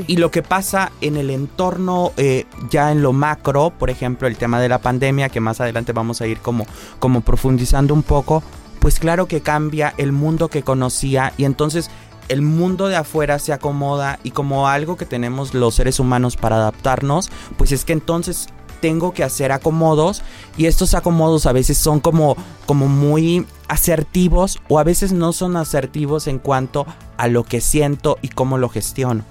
Y 0.06 0.16
lo 0.16 0.30
que 0.30 0.42
pasa 0.42 0.92
en 1.00 1.16
el 1.16 1.30
entorno 1.30 2.12
eh, 2.16 2.46
ya 2.70 2.92
en 2.92 3.02
lo 3.02 3.12
macro, 3.12 3.70
por 3.70 3.90
ejemplo, 3.90 4.28
el 4.28 4.36
tema 4.36 4.60
de 4.60 4.68
la 4.68 4.78
pandemia, 4.78 5.28
que 5.28 5.40
más 5.40 5.60
adelante 5.60 5.92
vamos 5.92 6.20
a 6.20 6.26
ir 6.26 6.38
como, 6.38 6.66
como 6.98 7.20
profundizando 7.20 7.94
un 7.94 8.02
poco, 8.02 8.42
pues 8.78 9.00
claro 9.00 9.26
que 9.26 9.40
cambia 9.40 9.94
el 9.96 10.12
mundo 10.12 10.48
que 10.48 10.62
conocía. 10.62 11.32
Y 11.36 11.44
entonces 11.44 11.90
el 12.28 12.42
mundo 12.42 12.88
de 12.88 12.96
afuera 12.96 13.38
se 13.38 13.52
acomoda 13.52 14.18
y 14.22 14.30
como 14.30 14.68
algo 14.68 14.96
que 14.96 15.06
tenemos 15.06 15.54
los 15.54 15.74
seres 15.74 15.98
humanos 15.98 16.36
para 16.36 16.56
adaptarnos, 16.56 17.30
pues 17.56 17.72
es 17.72 17.84
que 17.84 17.92
entonces 17.92 18.48
tengo 18.80 19.12
que 19.12 19.24
hacer 19.24 19.52
acomodos 19.52 20.22
y 20.56 20.66
estos 20.66 20.94
acomodos 20.94 21.46
a 21.46 21.52
veces 21.52 21.78
son 21.78 22.00
como, 22.00 22.36
como 22.66 22.88
muy 22.88 23.46
asertivos 23.68 24.58
o 24.68 24.78
a 24.78 24.84
veces 24.84 25.12
no 25.12 25.32
son 25.32 25.56
asertivos 25.56 26.26
en 26.26 26.38
cuanto 26.38 26.86
a 27.18 27.28
lo 27.28 27.44
que 27.44 27.60
siento 27.60 28.16
y 28.22 28.28
cómo 28.28 28.58
lo 28.58 28.68
gestiono. 28.68 29.24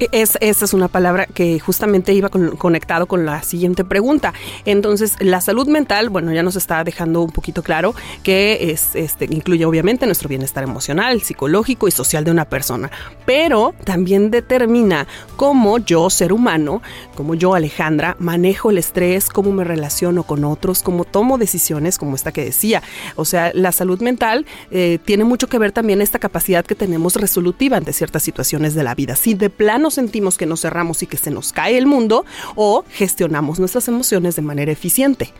E, 0.00 0.08
es, 0.12 0.38
esa 0.40 0.64
es 0.64 0.72
una 0.72 0.88
palabra 0.88 1.26
que 1.26 1.60
justamente 1.60 2.12
iba 2.14 2.30
conectado 2.30 3.06
con 3.06 3.26
la 3.26 3.42
siguiente 3.42 3.84
pregunta. 3.84 4.32
Entonces, 4.64 5.16
la 5.20 5.40
salud 5.40 5.68
mental, 5.68 6.08
bueno, 6.08 6.32
ya 6.32 6.42
nos 6.42 6.56
está 6.56 6.82
dejando 6.84 7.20
un 7.20 7.30
poquito 7.30 7.62
claro 7.62 7.94
que 8.22 8.70
es, 8.70 8.94
este, 8.94 9.26
incluye 9.26 9.66
obviamente 9.66 10.06
nuestro 10.06 10.28
bienestar 10.28 10.64
emocional, 10.64 11.20
psicológico 11.20 11.86
y 11.86 11.90
social 11.90 12.24
de 12.24 12.30
una 12.30 12.46
persona, 12.46 12.90
pero 13.26 13.74
también 13.84 14.30
determina 14.30 15.06
cómo 15.36 15.78
yo, 15.78 16.08
ser 16.08 16.32
humano, 16.32 16.80
como 17.14 17.34
yo, 17.34 17.54
Alejandra, 17.54 18.16
manejo 18.18 18.70
el 18.70 18.78
estrés, 18.78 19.28
cómo 19.28 19.52
me 19.52 19.64
relaciono 19.64 20.22
con 20.22 20.44
otros, 20.44 20.82
cómo 20.82 21.04
tomo 21.04 21.36
decisiones, 21.36 21.98
como 21.98 22.16
esta 22.16 22.32
que 22.32 22.44
decía. 22.44 22.82
O 23.16 23.26
sea, 23.26 23.52
la 23.54 23.70
salud 23.70 23.83
mental 24.00 24.46
eh, 24.70 24.98
tiene 25.04 25.24
mucho 25.24 25.48
que 25.48 25.58
ver 25.58 25.72
también 25.72 26.00
esta 26.00 26.18
capacidad 26.18 26.64
que 26.64 26.74
tenemos 26.74 27.16
resolutiva 27.16 27.76
ante 27.76 27.92
ciertas 27.92 28.22
situaciones 28.22 28.74
de 28.74 28.82
la 28.82 28.94
vida. 28.94 29.16
Si 29.16 29.34
de 29.34 29.50
plano 29.50 29.90
sentimos 29.90 30.36
que 30.36 30.46
nos 30.46 30.62
cerramos 30.62 31.02
y 31.02 31.06
que 31.06 31.16
se 31.16 31.30
nos 31.30 31.52
cae 31.52 31.78
el 31.78 31.86
mundo 31.86 32.24
o 32.54 32.84
gestionamos 32.90 33.58
nuestras 33.58 33.88
emociones 33.88 34.36
de 34.36 34.42
manera 34.42 34.72
eficiente. 34.72 35.32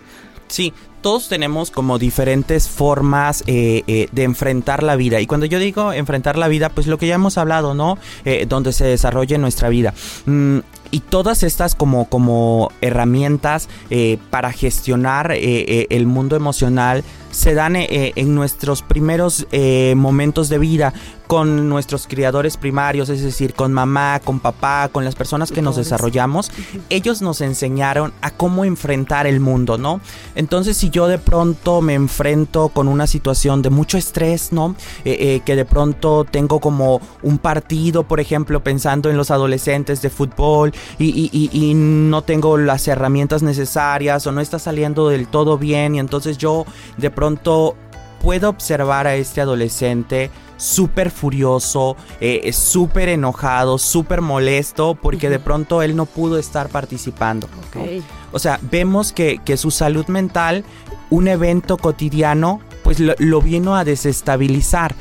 Sí, 0.49 0.73
todos 1.05 1.29
tenemos 1.29 1.71
como 1.71 1.99
diferentes 1.99 2.67
formas 2.67 3.45
eh, 3.47 3.83
eh, 3.87 4.09
de 4.11 4.23
enfrentar 4.23 4.83
la 4.83 4.97
vida. 4.97 5.21
Y 5.21 5.27
cuando 5.27 5.45
yo 5.45 5.59
digo 5.59 5.93
enfrentar 5.93 6.39
la 6.39 6.49
vida, 6.49 6.71
pues 6.71 6.87
lo 6.87 6.97
que 6.97 7.07
ya 7.07 7.17
hemos 7.17 7.37
hablado, 7.37 7.75
¿no? 7.75 7.99
Eh, 8.25 8.47
donde 8.49 8.73
se 8.73 8.87
desarrolle 8.87 9.37
nuestra 9.37 9.69
vida. 9.69 9.93
Mm, 10.25 10.61
y 10.91 11.01
todas 11.01 11.43
estas 11.43 11.75
como, 11.75 12.09
como 12.09 12.71
herramientas 12.81 13.69
para 14.31 14.53
gestionar 14.53 15.33
el 15.33 16.07
mundo 16.07 16.37
emocional 16.37 17.03
se 17.33 17.55
dan 17.55 17.75
en 17.77 18.35
nuestros 18.37 18.83
primeros 18.83 19.45
momentos 19.97 20.49
de 20.51 20.59
vida 20.59 20.93
con 21.27 21.69
nuestros 21.69 22.07
criadores 22.07 22.57
primarios, 22.57 23.09
es 23.09 23.23
decir, 23.23 23.55
con 23.55 23.73
mamá, 23.73 24.21
con 24.23 24.41
papá, 24.41 24.89
con 24.93 25.05
las 25.05 25.15
personas 25.15 25.51
que 25.51 25.63
nos 25.63 25.77
desarrollamos, 25.77 26.51
ellos 26.91 27.23
nos 27.23 27.41
enseñaron 27.41 28.13
a 28.21 28.31
cómo 28.31 28.65
enfrentar 28.65 29.27
el 29.27 29.41
mundo, 29.41 29.79
¿no? 29.79 30.01
Entonces, 30.35 30.77
si 30.77 30.91
yo 30.95 31.09
de 31.09 31.19
pronto 31.19 31.83
me 31.83 31.95
enfrento 31.95 32.69
con 32.69 32.87
una 32.87 33.09
situación 33.09 33.63
de 33.63 33.71
mucho 33.71 33.99
estrés, 33.99 34.53
¿no? 34.53 34.77
Eh, 35.05 35.17
eh, 35.19 35.43
que 35.45 35.57
de 35.57 35.65
pronto 35.65 36.25
tengo 36.25 36.61
como 36.61 37.01
un 37.25 37.39
partido, 37.39 38.05
por 38.05 38.21
ejemplo, 38.21 38.63
pensando 38.63 39.11
en 39.11 39.17
los 39.17 39.33
adolescentes 39.33 40.03
de 40.03 40.09
fútbol 40.09 40.73
y, 41.01 41.51
y 41.53 41.75
no 41.75 42.23
tengo 42.23 42.57
las 42.59 42.87
herramientas 42.87 43.43
necesarias 43.43 44.25
o 44.29 44.31
no 44.31 44.41
está 44.41 44.61
saliendo 44.61 45.09
del 45.09 45.27
todo 45.27 45.59
bien 45.59 45.97
y 45.97 45.99
entonces 45.99 46.39
yo 46.39 46.65
de 46.97 47.11
pronto 47.11 47.75
puedo 48.25 48.49
observar 48.49 49.07
a 49.07 49.17
este 49.17 49.43
adolescente 49.43 50.31
súper 50.57 51.11
furioso, 51.11 51.95
eh, 52.21 52.51
súper 52.55 53.11
enojado, 53.11 53.77
súper 53.77 54.23
molesto, 54.23 54.95
porque 54.95 55.29
de 55.29 55.39
pronto 55.39 55.83
él 55.83 55.95
no 55.95 56.07
pudo 56.07 56.39
estar 56.39 56.71
participando. 56.71 57.49
O 58.33 58.39
sea, 58.39 58.59
vemos 58.63 59.13
que, 59.13 59.39
su 59.59 59.71
salud 59.71 60.07
mental, 60.07 60.65
un 61.11 61.29
evento 61.29 61.77
cotidiano, 61.77 62.61
pues 62.83 62.99
lo, 62.99 63.43
vino 63.43 63.77
a 63.77 63.85
desestabilizar. 63.85 64.95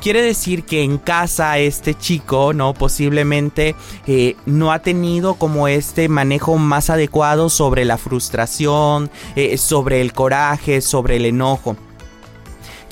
Quiere 0.00 0.20
decir 0.20 0.64
que 0.64 0.82
en 0.82 0.98
casa 0.98 1.56
este 1.58 1.94
chico, 1.94 2.52
¿no? 2.52 2.74
Posiblemente 2.74 3.76
eh, 4.08 4.34
no 4.46 4.72
ha 4.72 4.80
tenido 4.80 5.34
como 5.34 5.68
este 5.68 6.08
manejo 6.08 6.58
más 6.58 6.90
adecuado 6.90 7.48
sobre 7.50 7.84
la 7.84 7.98
frustración, 7.98 9.10
eh, 9.36 9.56
sobre 9.58 10.00
el 10.00 10.12
coraje, 10.12 10.80
sobre 10.80 11.16
el 11.16 11.26
enojo. 11.26 11.76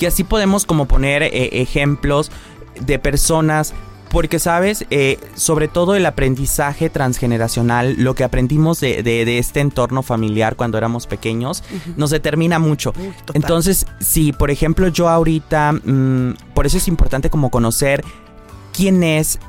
Y 0.03 0.05
así 0.05 0.25
podemos 0.25 0.65
como 0.65 0.85
poner 0.85 1.23
eh, 1.23 1.61
ejemplos 1.61 2.29
de 2.85 2.99
personas 2.99 3.73
porque, 4.11 4.37
¿sabes? 4.37 4.85
Eh, 4.89 5.17
sobre 5.35 5.69
todo 5.69 5.95
el 5.95 6.05
aprendizaje 6.05 6.89
transgeneracional, 6.89 7.95
lo 7.97 8.13
que 8.13 8.25
aprendimos 8.25 8.81
de, 8.81 9.37
este 9.39 9.61
entorno 9.61 10.03
familiar 10.03 10.57
cuando 10.57 10.77
éramos 10.77 11.07
pequeños, 11.07 11.63
nos 11.95 12.09
determina 12.09 12.59
mucho. 12.59 12.93
Entonces, 13.33 13.85
si, 14.01 14.33
por 14.33 14.51
ejemplo, 14.51 14.89
yo 14.89 15.07
ahorita, 15.07 15.71
mm, 15.71 16.33
por 16.53 16.65
eso 16.65 16.75
es 16.75 16.89
importante 16.89 17.29
como 17.29 17.49
conocer 17.49 18.03
quién 18.73 19.03
es 19.03 19.39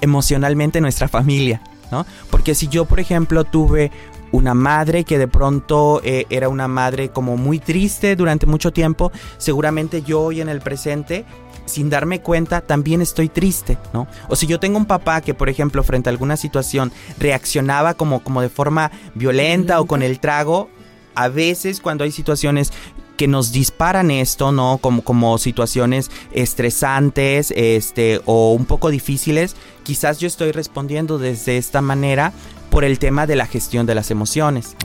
emocionalmente 0.00 0.80
nuestra 0.80 1.08
familia, 1.08 1.60
¿no? 1.90 2.06
Porque 2.30 2.54
si 2.54 2.68
yo, 2.68 2.84
por 2.84 3.00
ejemplo, 3.00 3.42
tuve 3.42 3.90
una 4.34 4.52
madre 4.54 5.04
que 5.04 5.16
de 5.16 5.28
pronto 5.28 6.00
eh, 6.02 6.26
era 6.28 6.48
una 6.48 6.66
madre 6.66 7.10
como 7.10 7.36
muy 7.36 7.60
triste 7.60 8.16
durante 8.16 8.46
mucho 8.46 8.72
tiempo, 8.72 9.12
seguramente 9.38 10.02
yo 10.02 10.22
hoy 10.22 10.40
en 10.40 10.48
el 10.48 10.60
presente 10.60 11.24
sin 11.66 11.88
darme 11.88 12.20
cuenta, 12.20 12.60
también 12.60 13.00
estoy 13.00 13.30
triste, 13.30 13.78
¿no? 13.94 14.06
O 14.28 14.36
si 14.36 14.46
yo 14.46 14.60
tengo 14.60 14.76
un 14.76 14.84
papá 14.84 15.22
que, 15.22 15.32
por 15.32 15.48
ejemplo, 15.48 15.82
frente 15.82 16.10
a 16.10 16.12
alguna 16.12 16.36
situación 16.36 16.92
reaccionaba 17.18 17.94
como, 17.94 18.22
como 18.22 18.42
de 18.42 18.50
forma 18.50 18.90
violenta 19.14 19.80
o 19.80 19.86
con 19.86 20.02
el 20.02 20.20
trago, 20.20 20.68
a 21.14 21.28
veces 21.28 21.80
cuando 21.80 22.04
hay 22.04 22.12
situaciones 22.12 22.70
que 23.16 23.28
nos 23.28 23.52
disparan 23.52 24.10
esto, 24.10 24.52
¿no? 24.52 24.78
Como, 24.78 25.02
como 25.02 25.38
situaciones 25.38 26.10
estresantes, 26.32 27.52
este, 27.56 28.20
o 28.26 28.52
un 28.52 28.66
poco 28.66 28.90
difíciles, 28.90 29.56
quizás 29.84 30.18
yo 30.18 30.26
estoy 30.26 30.52
respondiendo 30.52 31.18
desde 31.18 31.56
esta 31.56 31.80
manera 31.80 32.32
por 32.74 32.82
el 32.82 32.98
tema 32.98 33.24
de 33.28 33.36
la 33.36 33.46
gestión 33.46 33.86
de 33.86 33.94
las 33.94 34.10
emociones. 34.10 34.76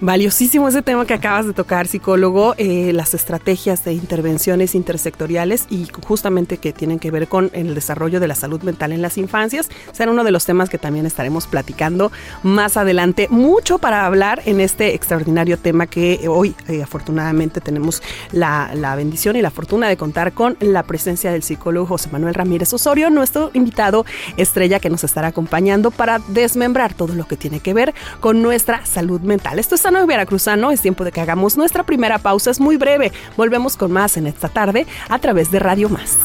Valiosísimo 0.00 0.68
ese 0.68 0.82
tema 0.82 1.06
que 1.06 1.14
acabas 1.14 1.46
de 1.46 1.54
tocar, 1.54 1.86
psicólogo, 1.86 2.54
eh, 2.58 2.92
las 2.92 3.14
estrategias 3.14 3.82
de 3.82 3.94
intervenciones 3.94 4.74
intersectoriales 4.74 5.64
y 5.70 5.88
justamente 6.06 6.58
que 6.58 6.74
tienen 6.74 6.98
que 6.98 7.10
ver 7.10 7.28
con 7.28 7.50
el 7.54 7.74
desarrollo 7.74 8.20
de 8.20 8.28
la 8.28 8.34
salud 8.34 8.60
mental 8.60 8.92
en 8.92 9.00
las 9.00 9.16
infancias. 9.16 9.70
Será 9.92 10.10
uno 10.10 10.22
de 10.22 10.32
los 10.32 10.44
temas 10.44 10.68
que 10.68 10.76
también 10.76 11.06
estaremos 11.06 11.46
platicando 11.46 12.12
más 12.42 12.76
adelante. 12.76 13.26
Mucho 13.30 13.78
para 13.78 14.04
hablar 14.04 14.42
en 14.44 14.60
este 14.60 14.94
extraordinario 14.94 15.56
tema 15.58 15.86
que 15.86 16.28
hoy 16.28 16.54
eh, 16.68 16.82
afortunadamente 16.82 17.62
tenemos 17.62 18.02
la 18.32 18.94
bendición 18.96 19.36
y 19.36 19.40
la 19.40 19.50
fortuna 19.50 19.88
de 19.88 19.96
contar 19.96 20.34
con 20.34 20.58
la 20.60 20.82
presencia 20.82 21.32
del 21.32 21.42
psicólogo 21.42 21.86
José 21.86 22.10
Manuel 22.12 22.34
Ramírez 22.34 22.70
Osorio, 22.74 23.08
nuestro 23.08 23.50
invitado 23.54 24.04
estrella 24.36 24.78
que 24.78 24.90
nos 24.90 25.04
estará 25.04 25.28
acompañando 25.28 25.90
para 25.90 26.18
desmembrar 26.28 26.92
todo 26.92 27.14
lo 27.14 27.26
que 27.26 27.38
tiene 27.38 27.60
que 27.60 27.72
ver 27.72 27.94
con 28.20 28.42
nuestra 28.42 28.84
salud 28.84 29.22
mental. 29.22 29.58
Esto 29.58 29.74
es 29.74 29.85
Sano 29.86 30.02
y 30.02 30.06
Veracruzano, 30.06 30.72
es 30.72 30.80
tiempo 30.80 31.04
de 31.04 31.12
que 31.12 31.20
hagamos 31.20 31.56
nuestra 31.56 31.86
primera 31.86 32.18
pausa, 32.18 32.50
es 32.50 32.58
muy 32.58 32.76
breve. 32.76 33.12
Volvemos 33.36 33.76
con 33.76 33.92
más 33.92 34.16
en 34.16 34.26
esta 34.26 34.48
tarde 34.48 34.84
a 35.08 35.20
través 35.20 35.52
de 35.52 35.60
Radio 35.60 35.88
Más. 35.88 36.18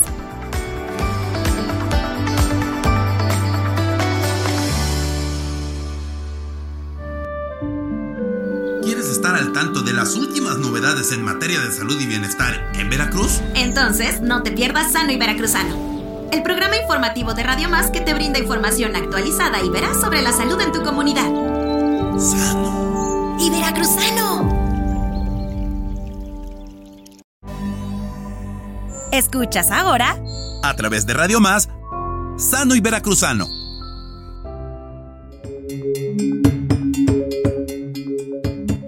¿Quieres 8.81 9.05
estar 9.09 9.35
al 9.35 9.53
tanto 9.53 9.83
de 9.83 9.93
las 9.93 10.15
últimas 10.15 10.57
novedades 10.57 11.11
en 11.11 11.21
materia 11.21 11.59
de 11.59 11.71
salud 11.71 12.01
y 12.01 12.07
bienestar 12.07 12.71
en 12.73 12.89
Veracruz? 12.89 13.41
Entonces, 13.53 14.21
no 14.21 14.41
te 14.41 14.49
pierdas 14.53 14.91
Sano 14.91 15.11
y 15.11 15.17
Veracruzano, 15.17 16.29
el 16.31 16.41
programa 16.41 16.77
informativo 16.77 17.35
de 17.35 17.43
Radio 17.43 17.69
Más 17.69 17.91
que 17.91 18.01
te 18.01 18.15
brinda 18.15 18.39
información 18.39 18.95
actualizada 18.95 19.61
y 19.61 19.69
veraz 19.69 20.01
sobre 20.01 20.23
la 20.23 20.33
salud 20.33 20.59
en 20.59 20.71
tu 20.71 20.81
comunidad. 20.81 21.29
Sano 22.17 22.90
y 23.41 23.49
veracruzano. 23.49 24.49
Escuchas 29.11 29.71
ahora. 29.71 30.15
A 30.63 30.75
través 30.75 31.05
de 31.07 31.13
Radio 31.13 31.39
Más, 31.39 31.67
sano 32.37 32.75
y 32.75 32.81
veracruzano. 32.81 33.47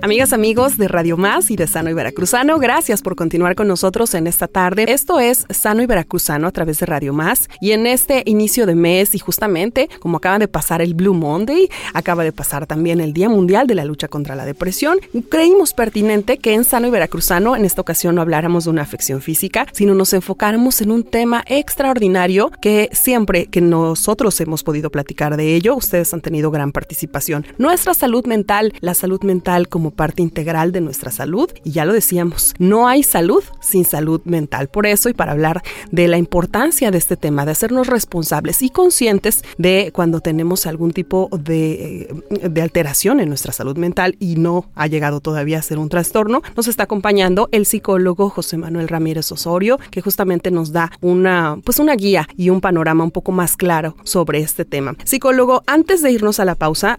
Amigas, 0.04 0.34
amigos 0.34 0.76
de 0.76 0.90
Radio 0.90 1.16
Más 1.16 1.50
y 1.50 1.56
de 1.56 1.66
Sano 1.66 1.90
y 1.90 1.94
Veracruzano, 1.94 2.60
gracias 2.60 3.02
por 3.02 3.16
continuar 3.16 3.56
con 3.56 3.70
nosotros 3.70 4.14
en 4.16 4.28
esta 4.28 4.50
tarde. 4.50 4.84
Esto 4.90 5.22
es 5.22 5.46
Sano 5.50 5.82
y 5.82 5.86
Veracruzano 5.86 6.46
a 6.46 6.52
través 6.52 6.80
de 6.80 6.88
Radio 6.88 7.14
Más 7.14 7.48
y 7.62 7.72
en 7.72 7.88
este 7.88 8.22
inicio 8.26 8.66
de 8.66 8.76
mes 8.76 9.16
y 9.16 9.20
justamente 9.20 9.90
como 10.02 10.18
acaba 10.18 10.40
de 10.40 10.50
pasar 10.50 10.82
el 10.82 10.94
Blue 10.94 11.14
Monday, 11.14 11.70
acaba 11.94 12.26
de 12.26 12.34
pasar 12.34 12.68
también 12.68 13.00
el 13.00 13.14
Día 13.14 13.30
Mundial 13.30 13.66
de 13.66 13.76
la 13.76 13.86
Lucha 13.86 14.10
contra 14.10 14.36
la 14.36 14.44
Depresión, 14.44 14.98
creímos 15.30 15.74
pertinente 15.74 16.38
que 16.38 16.54
en 16.54 16.66
Sano 16.66 16.88
y 16.88 16.92
Veracruzano 16.92 17.56
en 17.56 17.64
esta 17.64 17.80
ocasión 17.80 18.16
no 18.16 18.22
habláramos 18.22 18.66
de 18.66 18.72
una 18.72 18.82
afección 18.82 19.22
física, 19.22 19.68
sino 19.72 19.96
nos 19.96 20.12
enfocáramos 20.12 20.82
en 20.82 20.92
un 20.92 21.06
tema 21.06 21.46
extraordinario 21.48 22.52
que 22.62 22.90
siempre 22.92 23.46
que 23.46 23.62
nosotros 23.62 24.38
hemos 24.42 24.64
podido 24.66 24.90
platicar 24.90 25.38
de 25.38 25.56
ello, 25.56 25.78
ustedes 25.78 26.14
han 26.14 26.20
tenido 26.20 26.52
gran 26.52 26.74
participación. 26.74 27.46
Nuestra 27.58 27.94
salud 27.94 28.26
mental, 28.26 28.74
la 28.82 28.96
salud 28.96 29.24
mental 29.24 29.70
como 29.70 29.93
parte 29.94 30.22
integral 30.22 30.72
de 30.72 30.82
nuestra 30.82 31.12
salud 31.12 31.50
y 31.64 31.72
ya 31.72 31.86
lo 31.86 31.94
decíamos, 31.94 32.54
no 32.60 32.88
hay 32.88 33.04
salud 33.04 33.44
sin 33.62 33.86
salud 33.86 34.22
mental. 34.26 34.68
Por 34.68 34.86
eso 34.86 35.10
y 35.10 35.14
para 35.14 35.32
hablar 35.32 35.62
de 35.92 36.08
la 36.08 36.18
importancia 36.18 36.92
de 36.92 36.98
este 36.98 37.18
tema, 37.18 37.46
de 37.46 37.52
hacernos 37.52 37.88
responsables 37.88 38.62
y 38.62 38.70
conscientes 38.70 39.44
de 39.58 39.92
cuando 39.94 40.20
tenemos 40.20 40.66
algún 40.66 40.92
tipo 40.92 41.30
de, 41.32 42.08
eh, 42.32 42.50
de 42.50 42.62
alteración 42.62 43.20
en 43.20 43.30
nuestra 43.30 43.54
salud 43.54 43.78
mental 43.78 44.16
y 44.20 44.36
no 44.36 44.66
ha 44.76 44.88
llegado 44.88 45.20
todavía 45.20 45.60
a 45.60 45.62
ser 45.62 45.80
un 45.80 45.90
trastorno, 45.90 46.42
nos 46.56 46.68
está 46.68 46.84
acompañando 46.84 47.50
el 47.52 47.66
psicólogo 47.66 48.30
José 48.30 48.58
Manuel 48.58 48.88
Ramírez 48.88 49.32
Osorio, 49.32 49.80
que 49.92 50.02
justamente 50.02 50.52
nos 50.52 50.72
da 50.72 50.92
una, 51.02 51.58
pues 51.64 51.80
una 51.80 51.96
guía 51.96 52.28
y 52.38 52.50
un 52.50 52.62
panorama 52.62 53.04
un 53.04 53.12
poco 53.12 53.32
más 53.32 53.56
claro 53.56 53.96
sobre 54.04 54.40
este 54.40 54.66
tema. 54.66 54.96
Psicólogo, 55.04 55.64
antes 55.68 56.02
de 56.02 56.12
irnos 56.12 56.40
a 56.40 56.46
la 56.46 56.56
pausa, 56.56 56.98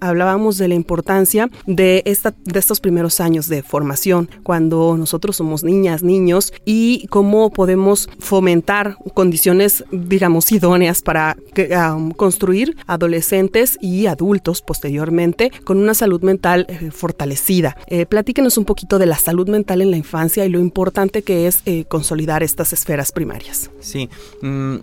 hablábamos 0.00 0.58
de 0.58 0.68
la 0.68 0.74
importancia 0.74 1.50
de 1.66 2.02
esta 2.06 2.33
de 2.44 2.58
estos 2.58 2.80
primeros 2.80 3.20
años 3.20 3.48
de 3.48 3.62
formación, 3.62 4.28
cuando 4.42 4.96
nosotros 4.96 5.36
somos 5.36 5.64
niñas, 5.64 6.02
niños, 6.02 6.52
y 6.64 7.06
cómo 7.08 7.50
podemos 7.50 8.08
fomentar 8.18 8.96
condiciones, 9.14 9.84
digamos, 9.90 10.50
idóneas 10.52 11.02
para 11.02 11.36
construir 12.16 12.76
adolescentes 12.86 13.78
y 13.80 14.06
adultos 14.06 14.62
posteriormente 14.62 15.50
con 15.64 15.78
una 15.78 15.94
salud 15.94 16.22
mental 16.22 16.66
eh, 16.68 16.90
fortalecida. 16.90 17.76
Eh, 17.86 18.06
platíquenos 18.06 18.58
un 18.58 18.64
poquito 18.64 18.98
de 18.98 19.06
la 19.06 19.16
salud 19.16 19.48
mental 19.48 19.82
en 19.82 19.90
la 19.90 19.96
infancia 19.96 20.44
y 20.44 20.48
lo 20.48 20.58
importante 20.58 21.22
que 21.22 21.46
es 21.46 21.60
eh, 21.66 21.84
consolidar 21.84 22.42
estas 22.42 22.72
esferas 22.72 23.12
primarias. 23.12 23.70
Sí, 23.80 24.08
mm, 24.42 24.76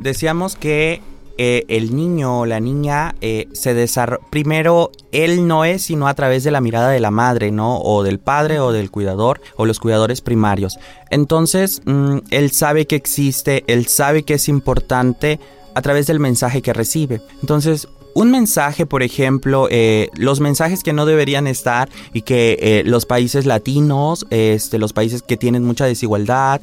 decíamos 0.00 0.56
que 0.56 1.00
eh, 1.44 1.64
el 1.66 1.96
niño 1.96 2.42
o 2.42 2.46
la 2.46 2.60
niña 2.60 3.16
eh, 3.20 3.48
se 3.52 3.74
desarrolla, 3.74 4.24
primero 4.30 4.92
él 5.10 5.48
no 5.48 5.64
es 5.64 5.82
sino 5.82 6.06
a 6.06 6.14
través 6.14 6.44
de 6.44 6.52
la 6.52 6.60
mirada 6.60 6.90
de 6.90 7.00
la 7.00 7.10
madre, 7.10 7.50
¿no? 7.50 7.80
O 7.80 8.04
del 8.04 8.20
padre 8.20 8.60
o 8.60 8.70
del 8.70 8.92
cuidador 8.92 9.40
o 9.56 9.66
los 9.66 9.80
cuidadores 9.80 10.20
primarios. 10.20 10.78
Entonces, 11.10 11.82
mm, 11.84 12.18
él 12.30 12.52
sabe 12.52 12.86
que 12.86 12.94
existe, 12.94 13.64
él 13.66 13.88
sabe 13.88 14.22
que 14.22 14.34
es 14.34 14.48
importante 14.48 15.40
a 15.74 15.82
través 15.82 16.06
del 16.06 16.20
mensaje 16.20 16.62
que 16.62 16.72
recibe. 16.72 17.20
Entonces, 17.40 17.88
un 18.14 18.30
mensaje, 18.30 18.86
por 18.86 19.02
ejemplo, 19.02 19.66
eh, 19.68 20.10
los 20.14 20.38
mensajes 20.38 20.84
que 20.84 20.92
no 20.92 21.06
deberían 21.06 21.48
estar 21.48 21.88
y 22.12 22.22
que 22.22 22.84
los 22.86 23.04
países 23.04 23.46
latinos, 23.46 24.26
este, 24.30 24.78
los 24.78 24.92
países 24.92 25.22
que 25.22 25.36
tienen 25.36 25.64
mucha 25.64 25.86
desigualdad, 25.86 26.60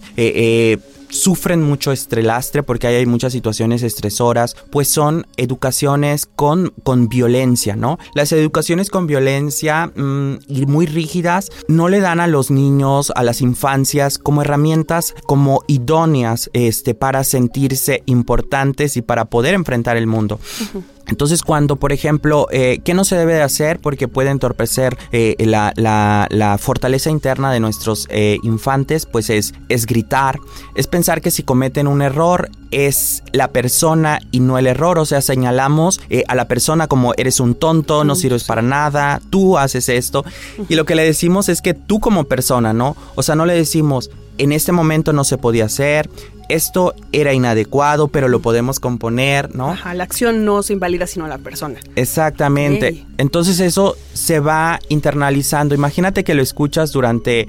sufren 1.10 1.62
mucho 1.62 1.92
estrelastre 1.92 2.63
porque 2.63 2.88
hay 2.88 3.06
muchas 3.06 3.34
situaciones 3.34 3.84
estresoras, 3.84 4.56
pues 4.72 4.88
son 4.88 5.28
educaciones 5.38 6.25
con, 6.25 6.74
con 6.84 7.10
violencia, 7.10 7.75
¿no? 7.75 7.98
Las 8.13 8.32
educaciones 8.32 8.89
con 8.89 9.08
violencia 9.08 9.92
mm, 9.96 10.39
y 10.48 10.66
muy 10.66 10.86
rígidas 10.86 11.51
no 11.68 11.89
le 11.89 12.00
dan 12.00 12.20
a 12.20 12.28
los 12.28 12.51
niños, 12.51 13.12
a 13.16 13.24
las 13.24 13.42
infancias, 13.42 14.18
como 14.18 14.41
herramientas 14.41 15.13
como 15.26 15.63
idóneas 15.67 16.50
este, 16.54 16.93
para 16.93 17.24
sentirse 17.24 18.04
importantes 18.06 18.98
y 18.98 19.02
para 19.02 19.26
poder 19.26 19.54
enfrentar 19.54 19.98
el 19.98 20.08
mundo. 20.08 20.39
Entonces 21.08 21.41
cuando, 21.41 21.78
por 21.78 21.91
ejemplo, 21.91 22.48
eh, 22.52 22.82
¿qué 22.84 22.93
no 22.93 23.04
se 23.04 23.15
debe 23.15 23.34
de 23.34 23.41
hacer? 23.41 23.80
Porque 23.80 24.08
puede 24.08 24.30
entorpecer 24.30 24.95
eh, 25.12 25.36
la, 25.39 26.58
fortaleza 26.60 27.10
interna 27.10 27.52
de 27.52 27.60
nuestros 27.60 28.06
eh, 28.10 28.38
infantes, 28.43 29.06
pues 29.06 29.30
es, 29.30 29.54
es 29.69 29.86
gritar, 29.86 30.39
es 30.76 30.88
pensar 30.88 30.98
que 31.21 31.31
si 31.31 31.43
cometen 31.43 31.88
un 31.88 32.01
error 32.01 32.49
es 32.71 33.23
la 33.31 33.47
persona 33.49 34.19
y 34.31 34.39
no 34.39 34.57
el 34.57 34.67
error, 34.67 34.99
o 34.99 35.05
sea, 35.05 35.21
señalamos 35.21 36.01
a 36.27 36.35
la 36.35 36.47
persona 36.47 36.88
como 36.88 37.13
eres 37.17 37.39
un 37.39 37.55
tonto, 37.55 38.03
no 38.03 38.15
sirves 38.15 38.43
para 38.43 38.62
nada, 38.62 39.21
tú 39.29 39.57
haces 39.57 39.89
esto, 39.89 40.23
y 40.67 40.75
lo 40.75 40.85
que 40.85 40.95
le 40.95 41.03
decimos 41.03 41.49
es 41.49 41.62
que 41.62 41.73
tú 41.73 41.99
como 41.99 42.25
persona, 42.25 42.73
¿no? 42.73 42.95
O 43.15 43.23
sea, 43.23 43.35
no 43.35 43.45
le 43.45 43.53
decimos, 43.53 44.12
en 44.38 44.51
este 44.51 44.71
momento 44.71 45.13
no 45.13 45.23
se 45.23 45.38
podía 45.38 45.65
hacer, 45.65 46.09
esto 46.49 46.93
era 47.12 47.33
inadecuado, 47.33 48.07
pero 48.07 48.27
lo 48.27 48.41
podemos 48.41 48.79
componer, 48.79 49.55
¿no? 49.55 49.71
Ajá, 49.71 49.93
la 49.93 50.03
acción 50.03 50.43
no 50.45 50.62
se 50.63 50.73
invalida 50.73 51.07
sino 51.07 51.27
la 51.27 51.38
persona. 51.38 51.79
Exactamente. 51.95 53.05
Entonces 53.17 53.59
eso 53.59 53.95
se 54.13 54.39
va 54.39 54.79
internalizando. 54.89 55.75
Imagínate 55.75 56.23
que 56.23 56.33
lo 56.33 56.41
escuchas 56.41 56.91
durante 56.91 57.47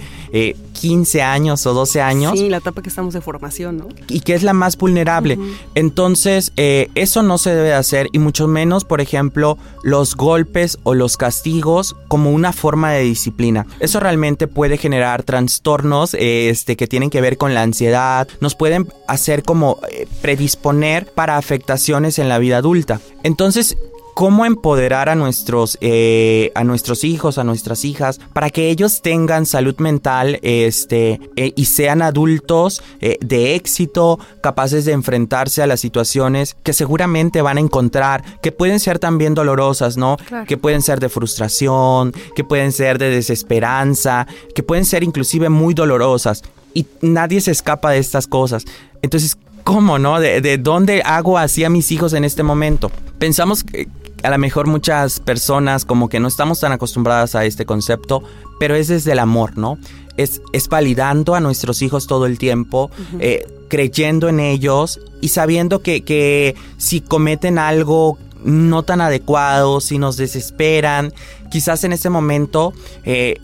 15 0.72 1.18
eh, 1.18 1.22
años 1.22 1.66
o 1.66 1.74
12 1.74 2.02
años. 2.02 2.38
Sí, 2.38 2.48
la 2.48 2.58
etapa 2.58 2.82
que 2.82 2.88
estamos 2.88 3.14
de 3.14 3.20
formación, 3.20 3.78
¿no? 3.78 3.88
Y 4.08 4.20
que 4.20 4.34
es 4.34 4.42
la 4.42 4.52
más 4.52 4.76
vulnerable. 4.76 5.38
Entonces, 5.74 6.52
eh, 6.56 6.88
eso 6.94 7.22
no 7.22 7.38
se 7.38 7.54
debe 7.54 7.72
hacer 7.72 8.08
y 8.12 8.18
mucho 8.18 8.48
menos, 8.48 8.84
por 8.84 9.00
ejemplo, 9.00 9.58
los 9.82 10.14
golpes 10.14 10.78
o 10.82 10.94
los 10.94 11.16
castigos 11.16 11.96
como 12.08 12.30
una 12.30 12.52
forma 12.52 12.92
de 12.92 13.02
disciplina. 13.02 13.66
Eso 13.78 14.00
realmente 14.00 14.46
puede 14.46 14.76
generar 14.76 15.22
trastornos 15.22 16.14
este, 16.18 16.76
que 16.76 16.86
tienen 16.86 17.10
que 17.10 17.20
ver 17.20 17.36
con 17.36 17.54
la 17.54 17.62
ansiedad, 17.62 18.28
nos 18.40 18.54
pueden 18.54 18.89
hacer 19.06 19.42
como 19.42 19.78
eh, 19.90 20.06
predisponer 20.22 21.06
para 21.06 21.36
afectaciones 21.36 22.18
en 22.18 22.28
la 22.28 22.38
vida 22.38 22.58
adulta. 22.58 23.00
Entonces, 23.22 23.76
cómo 24.14 24.44
empoderar 24.44 25.08
a 25.08 25.14
nuestros, 25.14 25.78
eh, 25.80 26.52
a 26.54 26.64
nuestros 26.64 27.04
hijos, 27.04 27.38
a 27.38 27.44
nuestras 27.44 27.84
hijas, 27.84 28.20
para 28.32 28.50
que 28.50 28.68
ellos 28.68 29.00
tengan 29.02 29.46
salud 29.46 29.76
mental 29.78 30.38
este, 30.42 31.20
eh, 31.36 31.52
y 31.56 31.64
sean 31.64 32.02
adultos 32.02 32.82
de 33.00 33.54
éxito, 33.54 34.18
capaces 34.42 34.84
de 34.84 34.92
enfrentarse 34.92 35.62
a 35.62 35.66
las 35.66 35.80
situaciones 35.80 36.56
que 36.62 36.72
seguramente 36.72 37.40
van 37.40 37.56
a 37.56 37.60
encontrar, 37.60 38.40
que 38.42 38.52
pueden 38.52 38.78
ser 38.78 38.98
también 38.98 39.34
dolorosas, 39.34 39.96
¿no? 39.96 40.16
Que 40.46 40.58
pueden 40.58 40.82
ser 40.82 41.00
de 41.00 41.08
frustración, 41.08 42.12
que 42.36 42.44
pueden 42.44 42.72
ser 42.72 42.98
de 42.98 43.10
desesperanza, 43.10 44.26
que 44.54 44.62
pueden 44.62 44.84
ser 44.84 45.02
inclusive 45.02 45.48
muy 45.48 45.72
dolorosas 45.72 46.42
y 46.74 46.86
nadie 47.00 47.40
se 47.40 47.50
escapa 47.50 47.90
de 47.90 47.98
estas 47.98 48.26
cosas. 48.26 48.64
Entonces, 49.02 49.36
¿cómo, 49.64 49.98
no? 49.98 50.20
¿De, 50.20 50.58
dónde 50.58 51.02
hago 51.04 51.38
así 51.38 51.64
a 51.64 51.70
mis 51.70 51.90
hijos 51.92 52.12
en 52.12 52.24
este 52.24 52.42
momento? 52.42 52.90
Pensamos 53.18 53.64
que 53.64 53.88
a 54.22 54.30
lo 54.30 54.38
mejor 54.38 54.66
muchas 54.66 55.20
personas 55.20 55.84
como 55.84 56.08
que 56.08 56.20
no 56.20 56.28
estamos 56.28 56.60
tan 56.60 56.72
acostumbradas 56.72 57.34
a 57.34 57.44
este 57.44 57.64
concepto, 57.64 58.22
pero 58.58 58.74
es 58.74 58.88
desde 58.88 59.12
el 59.12 59.18
amor, 59.18 59.56
¿no? 59.56 59.78
Es, 60.16 60.42
es 60.52 60.68
validando 60.68 61.34
a 61.34 61.40
nuestros 61.40 61.80
hijos 61.82 62.06
todo 62.06 62.26
el 62.26 62.38
tiempo, 62.38 62.90
eh, 63.18 63.46
creyendo 63.68 64.28
en 64.28 64.40
ellos 64.40 65.00
y 65.20 65.28
sabiendo 65.28 65.80
que, 65.80 66.02
que 66.02 66.54
si 66.76 67.00
cometen 67.00 67.58
algo 67.58 68.18
no 68.44 68.82
tan 68.82 69.00
adecuado, 69.00 69.80
si 69.80 69.98
nos 69.98 70.16
desesperan, 70.16 71.12
quizás 71.50 71.84
en 71.84 71.92
ese 71.92 72.10
momento 72.10 72.72
eh, 73.04 73.38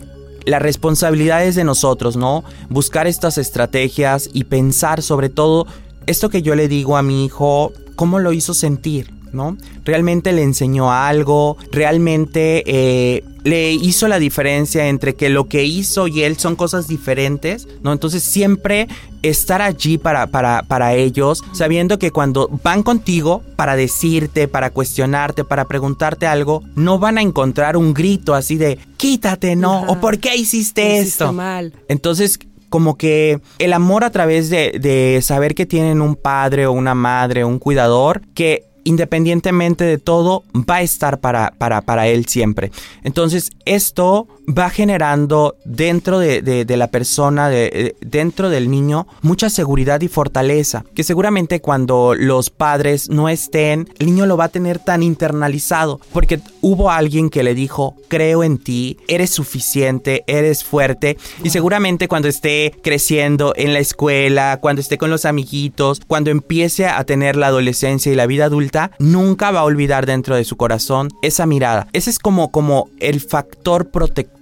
la 0.47 0.59
responsabilidad 0.61 1.45
es 1.45 1.57
de 1.57 1.65
nosotros, 1.65 2.17
¿no? 2.17 2.45
Buscar 2.71 3.07
estas 3.07 3.37
estrategias 3.37 4.31
y 4.33 4.45
pensar 4.45 5.03
sobre 5.03 5.29
todo 5.29 5.67
esto 6.07 6.31
que 6.31 6.41
yo 6.41 6.55
le 6.55 6.69
digo 6.69 6.97
a 6.97 7.03
mi 7.03 7.25
hijo, 7.25 7.73
cómo 7.97 8.21
lo 8.21 8.33
hizo 8.33 8.55
sentir, 8.55 9.13
¿no? 9.37 9.57
Realmente 9.85 10.33
le 10.33 10.43
enseñó 10.43 10.91
algo, 10.91 11.57
realmente 11.71 12.65
eh, 12.67 13.23
le 13.45 13.73
hizo 13.73 14.09
la 14.09 14.19
diferencia 14.19 14.89
entre 14.89 15.15
que 15.15 15.29
lo 15.29 15.45
que 15.45 15.63
hizo 15.63 16.09
y 16.09 16.23
él 16.23 16.37
son 16.37 16.57
cosas 16.57 16.89
diferentes, 16.89 17.69
¿no? 17.83 17.93
Entonces 17.93 18.25
siempre 18.25 18.89
estar 19.23 19.63
allí 19.63 19.99
para, 19.99 20.27
para, 20.27 20.65
para 20.65 20.95
ellos, 20.95 21.45
sabiendo 21.53 21.99
que 22.01 22.11
cuando 22.11 22.49
van 22.65 22.83
contigo 22.83 23.43
para 23.55 23.77
decirte, 23.77 24.49
para 24.49 24.71
cuestionarte, 24.71 25.45
para 25.45 25.67
preguntarte 25.67 26.27
algo, 26.27 26.65
no 26.75 26.99
van 26.99 27.19
a 27.19 27.23
encontrar 27.23 27.77
un 27.77 27.95
grito 27.95 28.35
así 28.35 28.57
de 28.57 28.79
quítate, 28.97 29.55
¿no? 29.55 29.83
O 29.83 30.01
¿por 30.01 30.19
qué 30.19 30.35
hiciste 30.37 30.99
esto? 30.99 31.33
mal. 31.33 31.73
Entonces 31.89 32.41
como 32.69 32.97
que 32.97 33.41
el 33.61 33.73
amor 33.73 34.03
a 34.03 34.11
través 34.11 34.51
de, 34.51 34.79
de, 34.81 35.21
saber 35.23 35.55
que 35.55 35.67
tienen 35.67 36.01
un 36.01 36.17
padre 36.17 36.67
o 36.67 36.73
una 36.73 36.97
madre, 36.97 37.45
un 37.45 37.61
cuidador, 37.61 38.23
que 38.35 38.65
independientemente 38.87 39.85
de 39.85 39.99
todo, 39.99 40.45
va 40.55 40.77
a 40.77 40.83
estar 40.83 41.19
para, 41.19 41.53
para, 41.59 41.83
para 41.83 42.07
él 42.07 42.27
siempre. 42.27 42.71
Entonces, 43.03 43.51
esto 43.65 44.29
va 44.47 44.71
generando 44.71 45.57
dentro 45.65 46.21
de, 46.21 46.65
la 46.69 46.87
persona, 46.87 47.49
de, 47.49 47.97
dentro 48.01 48.49
del 48.49 48.71
niño, 48.71 49.09
mucha 49.23 49.51
seguridad 49.51 50.01
y 50.03 50.09
fortaleza, 50.09 50.85
que 50.95 51.03
seguramente 51.03 51.61
cuando 51.61 52.15
los 52.15 52.51
padres 52.51 53.11
no 53.11 53.29
estén, 53.29 53.89
el 53.99 54.07
niño 54.07 54.27
lo 54.27 54.37
va 54.37 54.45
a 54.45 54.49
tener 54.49 54.79
tan 54.79 55.03
internalizado, 55.03 56.01
porque 56.13 56.41
hubo 56.61 56.91
alguien 56.91 57.29
que 57.29 57.43
le 57.43 57.55
dijo, 57.55 57.97
creo 58.07 58.45
en 58.45 58.59
ti, 58.59 58.99
eres 59.09 59.31
suficiente, 59.31 60.23
eres 60.29 60.63
fuerte, 60.63 61.17
y 61.43 61.51
seguramente 61.51 62.07
cuando 62.07 62.29
esté 62.29 62.73
creciendo 62.83 63.53
en 63.57 63.73
la 63.73 63.81
escuela, 63.81 64.59
cuando 64.61 64.81
esté 64.81 64.97
con 64.97 65.11
los 65.11 65.25
amiguitos, 65.25 66.01
cuando 66.07 66.31
empiece 66.31 66.87
a 66.87 67.03
tener 67.03 67.35
la 67.35 67.49
adolescencia 67.49 68.13
y 68.13 68.15
la 68.15 68.27
vida 68.27 68.45
adulta, 68.45 68.76
nunca 68.99 69.51
va 69.51 69.61
a 69.61 69.65
olvidar 69.65 70.07
dentro 70.07 70.37
de 70.37 70.45
su 70.45 70.57
corazón 70.57 71.09
esa 71.23 71.47
mirada. 71.47 71.89
Ese 71.93 72.11
es 72.11 72.19
como, 72.19 72.51
como 72.51 72.89
el 73.01 73.21
factor 73.21 73.91
protector 73.91 74.36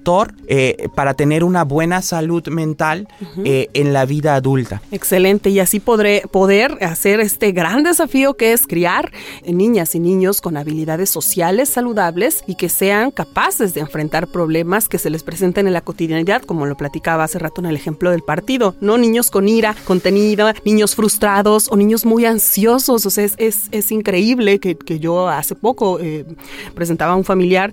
eh, 0.47 0.88
para 0.95 1.14
tener 1.14 1.45
una 1.45 1.64
buena 1.64 2.03
salud 2.03 2.47
mental 2.49 3.09
eh, 3.45 3.69
en 3.73 3.93
la 3.93 4.05
vida 4.05 4.35
adulta. 4.35 4.83
Excelente, 4.90 5.49
y 5.51 5.61
así 5.61 5.81
podré 5.81 6.23
poder 6.31 6.79
hacer 6.85 7.21
este 7.21 7.53
gran 7.53 7.83
desafío 7.83 8.35
que 8.35 8.53
es 8.53 8.67
criar 8.67 9.11
niñas 9.47 9.95
y 9.95 10.01
niños 10.01 10.40
con 10.40 10.57
habilidades 10.57 11.09
sociales 11.09 11.71
saludables 11.71 12.45
y 12.47 12.57
que 12.57 12.69
sean 12.69 13.11
capaces 13.11 13.73
de 13.73 13.81
enfrentar 13.81 14.27
problemas 14.27 14.88
que 14.88 14.99
se 14.99 15.09
les 15.09 15.23
presenten 15.23 15.67
en 15.67 15.73
la 15.73 15.81
cotidianidad, 15.81 16.43
como 16.43 16.67
lo 16.67 16.77
platicaba 16.77 17.25
hace 17.25 17.38
rato 17.38 17.61
en 17.61 17.67
el 17.67 17.77
ejemplo 17.77 18.11
del 18.11 18.23
partido, 18.23 18.75
no 18.81 18.99
niños 18.99 19.31
con 19.31 19.49
ira 19.49 19.75
contenida, 19.85 20.55
niños 20.64 20.95
frustrados 20.95 21.69
o 21.71 21.77
niños 21.77 22.05
muy 22.05 22.27
ansiosos, 22.27 23.07
o 23.07 23.11
sea, 23.11 23.25
es, 23.25 23.37
es, 23.38 23.93
increíble 23.93 24.59
que, 24.59 24.77
que, 24.77 24.99
yo 24.99 25.29
hace 25.29 25.55
poco 25.55 25.99
eh, 26.01 26.25
presentaba 26.75 27.12
a 27.12 27.17
un 27.17 27.25
familiar 27.25 27.73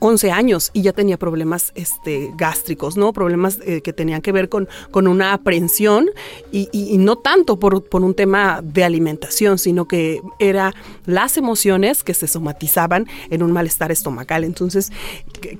11 0.00 0.32
años 0.32 0.70
y 0.72 0.82
ya 0.82 0.92
tenía 0.92 1.18
problemas 1.18 1.72
este, 1.74 2.32
gástricos, 2.36 2.96
¿no? 2.96 3.12
Problemas 3.12 3.58
eh, 3.64 3.82
que 3.82 3.92
tenían 3.92 4.22
que 4.22 4.32
ver 4.32 4.48
con, 4.48 4.68
con 4.90 5.06
una 5.06 5.32
aprensión 5.32 6.10
y, 6.52 6.68
no 6.98 7.16
tanto 7.16 7.58
por, 7.58 7.84
por, 7.84 8.02
un 8.02 8.14
tema 8.14 8.60
de 8.62 8.84
alimentación, 8.84 9.58
sino 9.58 9.86
que 9.86 10.20
era 10.38 10.74
las 11.06 11.36
emociones 11.36 12.02
que 12.02 12.14
se 12.14 12.26
somatizaban 12.26 13.06
en 13.30 13.42
un 13.42 13.52
malestar 13.52 13.92
estomacal. 13.92 14.44
Entonces, 14.44 14.90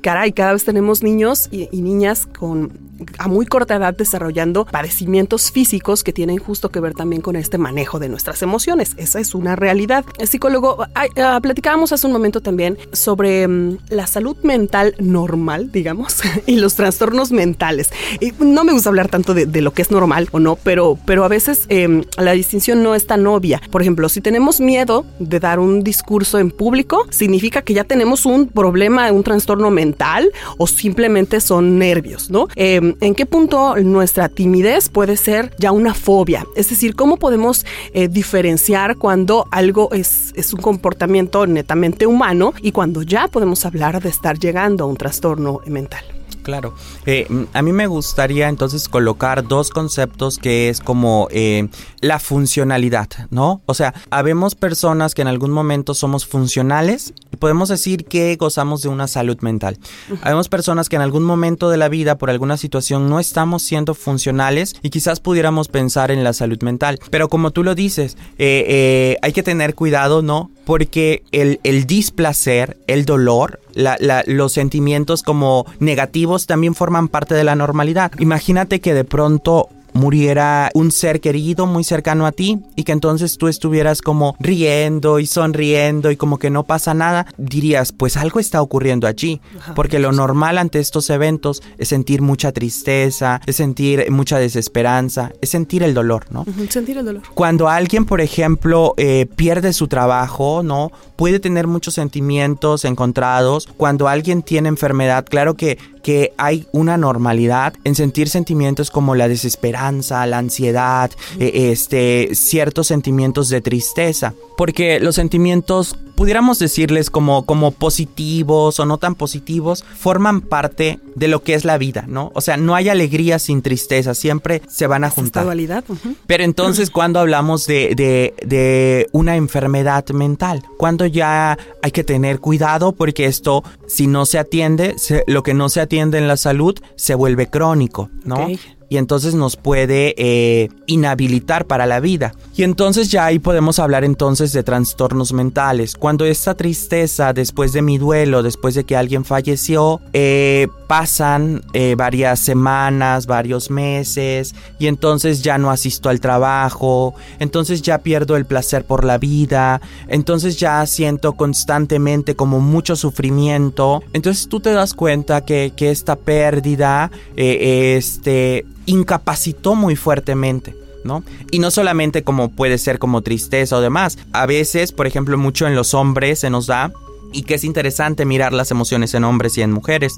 caray, 0.00 0.32
cada 0.32 0.52
vez 0.52 0.64
tenemos 0.64 1.02
niños 1.02 1.48
y, 1.50 1.68
niñas 1.80 2.26
con 2.26 2.90
a 3.18 3.28
muy 3.28 3.46
corta 3.46 3.76
edad 3.76 3.94
desarrollando 3.96 4.66
padecimientos 4.66 5.50
físicos 5.50 6.04
que 6.04 6.12
tienen 6.12 6.36
justo 6.36 6.70
que 6.70 6.80
ver 6.80 6.92
también 6.92 7.22
con 7.22 7.34
este 7.34 7.56
manejo 7.56 7.98
de 7.98 8.10
nuestras 8.10 8.42
emociones. 8.42 8.94
Esa 8.98 9.20
es 9.20 9.34
una 9.34 9.56
realidad. 9.56 10.04
El 10.18 10.28
psicólogo, 10.28 10.84
ah, 10.94 11.40
platicábamos 11.40 11.92
hace 11.92 12.06
un 12.06 12.12
momento 12.12 12.42
también 12.42 12.76
sobre 12.92 13.48
mm, 13.48 13.78
la 13.88 14.06
salud 14.06 14.29
mental 14.42 14.94
normal, 14.98 15.70
digamos, 15.72 16.20
y 16.46 16.56
los 16.56 16.74
trastornos 16.74 17.32
mentales. 17.32 17.90
No 18.38 18.64
me 18.64 18.72
gusta 18.72 18.88
hablar 18.88 19.08
tanto 19.08 19.34
de, 19.34 19.60
lo 19.60 19.72
que 19.72 19.82
es 19.82 19.90
normal 19.90 20.28
o 20.32 20.40
no, 20.40 20.56
pero, 20.56 20.98
pero 21.04 21.24
a 21.24 21.28
veces 21.28 21.66
em, 21.68 22.04
la 22.16 22.32
distinción 22.32 22.82
no 22.82 22.94
es 22.94 23.06
tan 23.06 23.26
obvia. 23.26 23.60
Por 23.70 23.82
ejemplo, 23.82 24.08
si 24.08 24.20
tenemos 24.20 24.60
miedo 24.60 25.04
de 25.18 25.38
dar 25.40 25.58
un 25.58 25.82
discurso 25.82 26.38
en 26.38 26.50
público, 26.50 27.06
significa 27.10 27.62
que 27.62 27.74
ya 27.74 27.84
tenemos 27.84 28.26
un 28.26 28.48
problema, 28.48 29.12
un 29.12 29.22
trastorno 29.22 29.70
mental 29.70 30.30
o 30.56 30.66
simplemente 30.66 31.40
son 31.40 31.78
nervios, 31.78 32.30
¿no? 32.30 32.48
Em, 32.56 32.94
¿En 33.00 33.14
qué 33.14 33.26
punto 33.26 33.76
nuestra 33.76 34.28
timidez 34.28 34.88
puede 34.88 35.16
ser 35.16 35.54
ya 35.58 35.72
una 35.72 35.94
fobia? 35.94 36.46
Es 36.56 36.70
decir, 36.70 36.94
¿cómo 36.94 37.16
podemos 37.16 37.66
eh, 37.92 38.08
diferenciar 38.08 38.96
cuando 38.96 39.46
algo 39.50 39.90
es, 39.92 40.32
es 40.34 40.52
un 40.52 40.60
comportamiento 40.60 41.46
netamente 41.46 42.06
humano 42.06 42.54
y 42.62 42.72
cuando 42.72 43.02
ya 43.02 43.28
podemos 43.28 43.64
hablar 43.66 44.02
de 44.02 44.08
estar 44.20 44.38
llegando 44.38 44.84
a 44.84 44.86
un 44.86 44.98
trastorno 44.98 45.60
mental. 45.64 46.04
Claro. 46.42 46.74
Eh, 47.06 47.26
a 47.52 47.62
mí 47.62 47.72
me 47.72 47.86
gustaría 47.86 48.48
entonces 48.48 48.88
colocar 48.88 49.46
dos 49.46 49.70
conceptos 49.70 50.38
que 50.38 50.68
es 50.68 50.80
como 50.80 51.28
eh, 51.30 51.68
la 52.00 52.18
funcionalidad, 52.18 53.08
¿no? 53.30 53.60
O 53.66 53.74
sea, 53.74 53.94
habemos 54.10 54.54
personas 54.54 55.14
que 55.14 55.22
en 55.22 55.28
algún 55.28 55.50
momento 55.50 55.94
somos 55.94 56.26
funcionales 56.26 57.12
y 57.30 57.36
podemos 57.36 57.68
decir 57.68 58.04
que 58.06 58.36
gozamos 58.36 58.82
de 58.82 58.88
una 58.88 59.06
salud 59.06 59.38
mental. 59.40 59.78
Habemos 60.22 60.48
personas 60.48 60.88
que 60.88 60.96
en 60.96 61.02
algún 61.02 61.24
momento 61.24 61.70
de 61.70 61.76
la 61.76 61.88
vida, 61.88 62.16
por 62.16 62.30
alguna 62.30 62.56
situación, 62.56 63.08
no 63.08 63.20
estamos 63.20 63.62
siendo 63.62 63.94
funcionales 63.94 64.74
y 64.82 64.90
quizás 64.90 65.20
pudiéramos 65.20 65.68
pensar 65.68 66.10
en 66.10 66.24
la 66.24 66.32
salud 66.32 66.60
mental. 66.62 66.98
Pero 67.10 67.28
como 67.28 67.50
tú 67.50 67.62
lo 67.62 67.74
dices, 67.74 68.16
eh, 68.38 69.18
hay 69.22 69.32
que 69.32 69.42
tener 69.42 69.74
cuidado, 69.74 70.22
¿no? 70.22 70.50
Porque 70.64 71.22
el, 71.32 71.60
el 71.64 71.86
displacer, 71.86 72.78
el 72.86 73.04
dolor, 73.04 73.60
los 73.74 74.52
sentimientos 74.52 75.22
como 75.22 75.66
negativos 75.78 76.46
también 76.46 76.74
forman 76.74 77.08
parte 77.08 77.34
de 77.34 77.44
la 77.44 77.54
normalidad. 77.54 78.12
Imagínate 78.18 78.80
que 78.80 78.94
de 78.94 79.04
pronto 79.04 79.68
muriera 79.92 80.70
un 80.74 80.90
ser 80.90 81.20
querido 81.20 81.66
muy 81.66 81.84
cercano 81.84 82.26
a 82.26 82.32
ti 82.32 82.60
y 82.76 82.84
que 82.84 82.92
entonces 82.92 83.38
tú 83.38 83.48
estuvieras 83.48 84.02
como 84.02 84.36
riendo 84.40 85.18
y 85.18 85.26
sonriendo 85.26 86.10
y 86.10 86.16
como 86.16 86.38
que 86.38 86.50
no 86.50 86.64
pasa 86.64 86.94
nada, 86.94 87.26
dirías, 87.36 87.92
pues 87.92 88.16
algo 88.16 88.40
está 88.40 88.62
ocurriendo 88.62 89.06
allí, 89.06 89.40
porque 89.74 89.98
lo 89.98 90.12
normal 90.12 90.58
ante 90.58 90.78
estos 90.78 91.10
eventos 91.10 91.62
es 91.78 91.88
sentir 91.88 92.22
mucha 92.22 92.52
tristeza, 92.52 93.40
es 93.46 93.56
sentir 93.56 94.10
mucha 94.10 94.38
desesperanza, 94.38 95.32
es 95.40 95.50
sentir 95.50 95.82
el 95.82 95.94
dolor, 95.94 96.26
¿no? 96.30 96.44
Sentir 96.68 96.98
el 96.98 97.04
dolor. 97.04 97.22
Cuando 97.34 97.68
alguien, 97.68 98.04
por 98.04 98.20
ejemplo, 98.20 98.94
eh, 98.96 99.26
pierde 99.36 99.72
su 99.72 99.88
trabajo, 99.88 100.62
¿no? 100.62 100.90
Puede 101.16 101.40
tener 101.40 101.66
muchos 101.66 101.94
sentimientos 101.94 102.84
encontrados. 102.84 103.68
Cuando 103.76 104.08
alguien 104.08 104.42
tiene 104.42 104.68
enfermedad, 104.68 105.26
claro 105.28 105.54
que 105.54 105.78
que 106.02 106.32
hay 106.36 106.66
una 106.72 106.96
normalidad 106.96 107.74
en 107.84 107.94
sentir 107.94 108.28
sentimientos 108.28 108.90
como 108.90 109.14
la 109.14 109.28
desesperanza, 109.28 110.26
la 110.26 110.38
ansiedad, 110.38 111.10
eh, 111.38 111.70
este, 111.72 112.30
ciertos 112.34 112.86
sentimientos 112.86 113.48
de 113.48 113.60
tristeza. 113.60 114.34
Porque 114.56 115.00
los 115.00 115.14
sentimientos 115.14 115.96
pudiéramos 116.20 116.58
decirles 116.58 117.08
como, 117.08 117.46
como 117.46 117.70
positivos 117.70 118.78
o 118.78 118.84
no 118.84 118.98
tan 118.98 119.14
positivos, 119.14 119.86
forman 119.98 120.42
parte 120.42 121.00
de 121.14 121.28
lo 121.28 121.42
que 121.42 121.54
es 121.54 121.64
la 121.64 121.78
vida, 121.78 122.04
¿no? 122.06 122.30
O 122.34 122.42
sea, 122.42 122.58
no 122.58 122.74
hay 122.74 122.90
alegría 122.90 123.38
sin 123.38 123.62
tristeza, 123.62 124.12
siempre 124.12 124.60
se 124.68 124.86
van 124.86 125.04
a 125.04 125.08
juntar. 125.08 125.44
dualidad. 125.44 125.82
Pero 126.26 126.44
entonces, 126.44 126.90
cuando 126.90 127.20
hablamos 127.20 127.66
de, 127.66 127.94
de, 127.94 128.34
de, 128.46 129.08
una 129.12 129.36
enfermedad 129.36 130.06
mental, 130.10 130.62
cuando 130.76 131.06
ya 131.06 131.56
hay 131.82 131.90
que 131.90 132.04
tener 132.04 132.38
cuidado 132.38 132.92
porque 132.92 133.24
esto, 133.24 133.64
si 133.86 134.06
no 134.06 134.26
se 134.26 134.38
atiende, 134.38 134.96
lo 135.26 135.42
que 135.42 135.54
no 135.54 135.70
se 135.70 135.80
atiende 135.80 136.18
en 136.18 136.28
la 136.28 136.36
salud 136.36 136.78
se 136.96 137.14
vuelve 137.14 137.48
crónico, 137.48 138.10
¿no? 138.24 138.46
Y 138.90 138.96
entonces 138.96 139.34
nos 139.34 139.56
puede 139.56 140.14
eh, 140.18 140.68
inhabilitar 140.86 141.64
para 141.64 141.86
la 141.86 142.00
vida. 142.00 142.34
Y 142.56 142.64
entonces 142.64 143.08
ya 143.08 143.24
ahí 143.24 143.38
podemos 143.38 143.78
hablar 143.78 144.02
entonces 144.02 144.52
de 144.52 144.64
trastornos 144.64 145.32
mentales. 145.32 145.94
Cuando 145.94 146.24
esta 146.24 146.54
tristeza 146.54 147.32
después 147.32 147.72
de 147.72 147.82
mi 147.82 147.98
duelo, 147.98 148.42
después 148.42 148.74
de 148.74 148.82
que 148.82 148.96
alguien 148.96 149.24
falleció, 149.24 150.00
eh, 150.12 150.66
pasan 150.88 151.62
eh, 151.72 151.94
varias 151.96 152.40
semanas, 152.40 153.26
varios 153.26 153.70
meses 153.70 154.56
y 154.80 154.88
entonces 154.88 155.40
ya 155.42 155.56
no 155.56 155.70
asisto 155.70 156.08
al 156.08 156.18
trabajo, 156.18 157.14
entonces 157.38 157.82
ya 157.82 157.98
pierdo 157.98 158.36
el 158.36 158.44
placer 158.44 158.84
por 158.84 159.04
la 159.04 159.18
vida, 159.18 159.80
entonces 160.08 160.58
ya 160.58 160.84
siento 160.86 161.34
constantemente 161.34 162.34
como 162.34 162.58
mucho 162.58 162.96
sufrimiento. 162.96 164.02
Entonces 164.12 164.48
tú 164.48 164.58
te 164.58 164.72
das 164.72 164.94
cuenta 164.94 165.44
que, 165.44 165.72
que 165.76 165.92
esta 165.92 166.16
pérdida, 166.16 167.12
este, 167.36 168.66
incapacitó 168.90 169.74
muy 169.74 169.96
fuertemente. 169.96 170.74
¿no? 171.02 171.24
Y 171.50 171.60
no 171.60 171.70
solamente 171.70 172.22
como 172.24 172.50
puede 172.50 172.76
ser 172.76 172.98
como 172.98 173.22
tristeza 173.22 173.76
o 173.76 173.80
demás. 173.80 174.18
A 174.32 174.44
veces, 174.44 174.92
por 174.92 175.06
ejemplo, 175.06 175.38
mucho 175.38 175.66
en 175.66 175.74
los 175.74 175.94
hombres 175.94 176.40
se 176.40 176.50
nos 176.50 176.66
da 176.66 176.92
y 177.32 177.42
que 177.42 177.54
es 177.54 177.64
interesante 177.64 178.24
mirar 178.24 178.52
las 178.52 178.70
emociones 178.70 179.14
en 179.14 179.24
hombres 179.24 179.56
y 179.56 179.62
en 179.62 179.72
mujeres. 179.72 180.16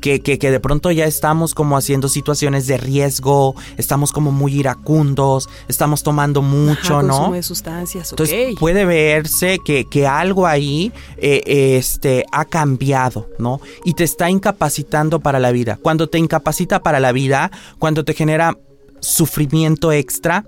Que, 0.00 0.20
que, 0.20 0.38
que, 0.38 0.50
de 0.50 0.60
pronto 0.60 0.90
ya 0.90 1.04
estamos 1.06 1.54
como 1.54 1.76
haciendo 1.76 2.08
situaciones 2.08 2.66
de 2.66 2.76
riesgo, 2.76 3.54
estamos 3.76 4.12
como 4.12 4.30
muy 4.30 4.54
iracundos, 4.54 5.48
estamos 5.68 6.02
tomando 6.02 6.42
mucho, 6.42 7.02
¿no? 7.02 7.32
de 7.32 7.42
sustancias, 7.42 8.12
Entonces 8.12 8.54
puede 8.58 8.84
verse 8.84 9.58
que, 9.64 9.86
que 9.86 10.06
algo 10.06 10.46
ahí 10.46 10.92
eh, 11.16 11.76
este, 11.78 12.24
ha 12.32 12.44
cambiado, 12.44 13.28
¿no? 13.38 13.60
Y 13.84 13.94
te 13.94 14.04
está 14.04 14.30
incapacitando 14.30 15.20
para 15.20 15.40
la 15.40 15.50
vida. 15.50 15.78
Cuando 15.82 16.08
te 16.08 16.18
incapacita 16.18 16.82
para 16.82 17.00
la 17.00 17.12
vida, 17.12 17.50
cuando 17.78 18.04
te 18.04 18.14
genera 18.14 18.56
sufrimiento 19.00 19.92
extra, 19.92 20.44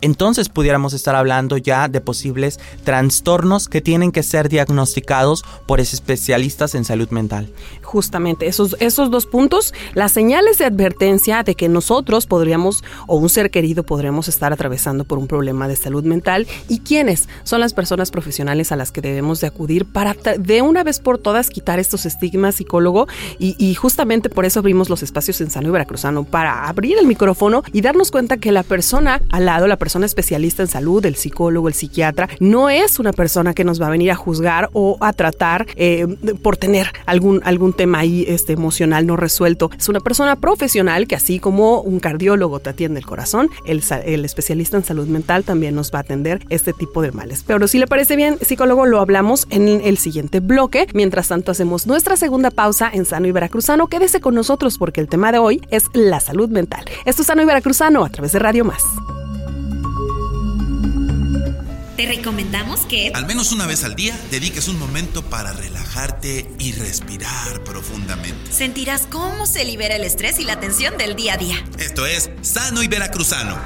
entonces 0.00 0.48
pudiéramos 0.48 0.92
estar 0.92 1.14
hablando 1.14 1.56
ya 1.56 1.88
de 1.88 2.00
posibles 2.00 2.58
trastornos 2.84 3.68
que 3.68 3.80
tienen 3.80 4.12
que 4.12 4.22
ser 4.22 4.48
diagnosticados 4.48 5.44
por 5.66 5.80
especialistas 5.80 6.74
en 6.74 6.84
salud 6.84 7.08
mental. 7.10 7.50
Justamente 7.82 8.46
esos, 8.46 8.76
esos 8.80 9.10
dos 9.10 9.26
puntos, 9.26 9.74
las 9.94 10.12
señales 10.12 10.58
de 10.58 10.66
advertencia 10.66 11.42
de 11.42 11.54
que 11.54 11.68
nosotros 11.68 12.26
podríamos 12.26 12.84
o 13.06 13.16
un 13.16 13.28
ser 13.28 13.50
querido 13.50 13.82
podríamos 13.82 14.28
estar 14.28 14.52
atravesando 14.52 15.04
por 15.04 15.18
un 15.18 15.26
problema 15.26 15.68
de 15.68 15.76
salud 15.76 16.04
mental 16.04 16.46
y 16.68 16.80
quiénes 16.80 17.28
son 17.44 17.60
las 17.60 17.74
personas 17.74 18.10
profesionales 18.10 18.72
a 18.72 18.76
las 18.76 18.92
que 18.92 19.00
debemos 19.00 19.40
de 19.40 19.46
acudir 19.46 19.84
para 19.86 20.14
de 20.38 20.62
una 20.62 20.84
vez 20.84 21.00
por 21.00 21.18
todas 21.18 21.50
quitar 21.50 21.78
estos 21.78 22.06
estigmas 22.06 22.56
psicólogo 22.56 23.08
y, 23.38 23.56
y 23.58 23.74
justamente 23.74 24.30
por 24.30 24.44
eso 24.44 24.60
abrimos 24.60 24.88
los 24.90 25.02
espacios 25.02 25.40
en 25.40 25.50
Sano 25.50 25.68
y 25.68 25.70
Veracruzano 25.72 26.24
para 26.24 26.68
abrir 26.68 26.98
el 26.98 27.06
micrófono 27.06 27.62
y 27.72 27.80
darnos 27.80 28.10
cuenta 28.10 28.36
que 28.36 28.52
la 28.52 28.62
persona 28.62 29.20
al 29.30 29.46
lado, 29.46 29.66
la 29.66 29.76
persona 29.76 29.87
especialista 29.96 30.62
en 30.62 30.68
salud, 30.68 31.04
el 31.04 31.16
psicólogo, 31.16 31.68
el 31.68 31.74
psiquiatra, 31.74 32.28
no 32.40 32.68
es 32.70 32.98
una 32.98 33.12
persona 33.12 33.54
que 33.54 33.64
nos 33.64 33.80
va 33.80 33.86
a 33.86 33.90
venir 33.90 34.10
a 34.10 34.16
juzgar 34.16 34.70
o 34.72 34.96
a 35.00 35.12
tratar 35.12 35.66
eh, 35.76 36.06
por 36.42 36.56
tener 36.56 36.88
algún, 37.06 37.40
algún 37.44 37.72
tema 37.72 38.00
ahí 38.00 38.24
este, 38.28 38.52
emocional 38.52 39.06
no 39.06 39.16
resuelto. 39.16 39.70
Es 39.76 39.88
una 39.88 40.00
persona 40.00 40.36
profesional 40.36 41.06
que 41.06 41.16
así 41.16 41.38
como 41.38 41.80
un 41.80 42.00
cardiólogo 42.00 42.60
te 42.60 42.70
atiende 42.70 43.00
el 43.00 43.06
corazón, 43.06 43.50
el, 43.66 43.82
el 44.04 44.24
especialista 44.24 44.76
en 44.76 44.84
salud 44.84 45.06
mental 45.08 45.44
también 45.44 45.74
nos 45.74 45.92
va 45.92 45.98
a 45.98 46.02
atender 46.02 46.40
este 46.50 46.72
tipo 46.72 47.02
de 47.02 47.12
males. 47.12 47.44
Pero 47.46 47.66
si 47.68 47.78
le 47.78 47.86
parece 47.86 48.16
bien, 48.16 48.38
psicólogo, 48.40 48.86
lo 48.86 49.00
hablamos 49.00 49.46
en 49.50 49.68
el 49.68 49.98
siguiente 49.98 50.40
bloque. 50.40 50.86
Mientras 50.94 51.28
tanto, 51.28 51.52
hacemos 51.52 51.86
nuestra 51.86 52.16
segunda 52.16 52.50
pausa 52.50 52.90
en 52.92 53.04
Sano 53.04 53.26
y 53.26 53.32
Veracruzano. 53.32 53.88
Quédese 53.88 54.20
con 54.20 54.34
nosotros 54.34 54.78
porque 54.78 55.00
el 55.00 55.08
tema 55.08 55.32
de 55.32 55.38
hoy 55.38 55.60
es 55.70 55.84
la 55.92 56.20
salud 56.20 56.48
mental. 56.48 56.84
Esto 57.04 57.22
es 57.22 57.26
Sano 57.28 57.42
y 57.42 57.46
Veracruzano 57.46 58.04
a 58.04 58.08
través 58.10 58.32
de 58.32 58.38
Radio 58.38 58.64
Más. 58.64 58.82
Te 61.98 62.06
recomendamos 62.06 62.86
que 62.86 63.10
al 63.12 63.26
menos 63.26 63.50
una 63.50 63.66
vez 63.66 63.82
al 63.82 63.96
día 63.96 64.16
dediques 64.30 64.68
un 64.68 64.78
momento 64.78 65.24
para 65.24 65.52
relajarte 65.52 66.48
y 66.60 66.70
respirar 66.70 67.64
profundamente. 67.64 68.52
Sentirás 68.52 69.08
cómo 69.10 69.46
se 69.46 69.64
libera 69.64 69.96
el 69.96 70.04
estrés 70.04 70.38
y 70.38 70.44
la 70.44 70.60
tensión 70.60 70.96
del 70.96 71.16
día 71.16 71.34
a 71.34 71.36
día. 71.38 71.56
Esto 71.76 72.06
es 72.06 72.30
Sano 72.40 72.84
y 72.84 72.86
Veracruzano. 72.86 73.58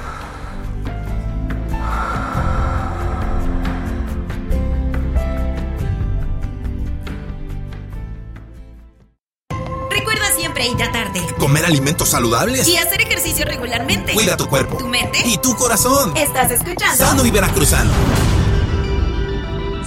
Siempre 10.62 10.66
hidratarte. 10.66 11.20
Comer 11.38 11.64
alimentos 11.64 12.08
saludables. 12.08 12.66
Y 12.68 12.76
hacer 12.76 13.00
ejercicio 13.00 13.44
regularmente. 13.44 14.12
Cuida 14.12 14.36
tu 14.36 14.46
cuerpo. 14.48 14.76
Tu 14.76 14.86
mente. 14.86 15.20
Y 15.24 15.38
tu 15.38 15.54
corazón. 15.56 16.16
Estás 16.16 16.50
escuchando. 16.50 16.96
Sano 16.96 17.26
y 17.26 17.30
Veracruzano. 17.30 17.90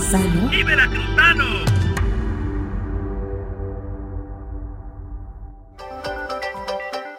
Sano 0.09 0.53
y 0.53 0.63
Veracruzano. 0.63 1.45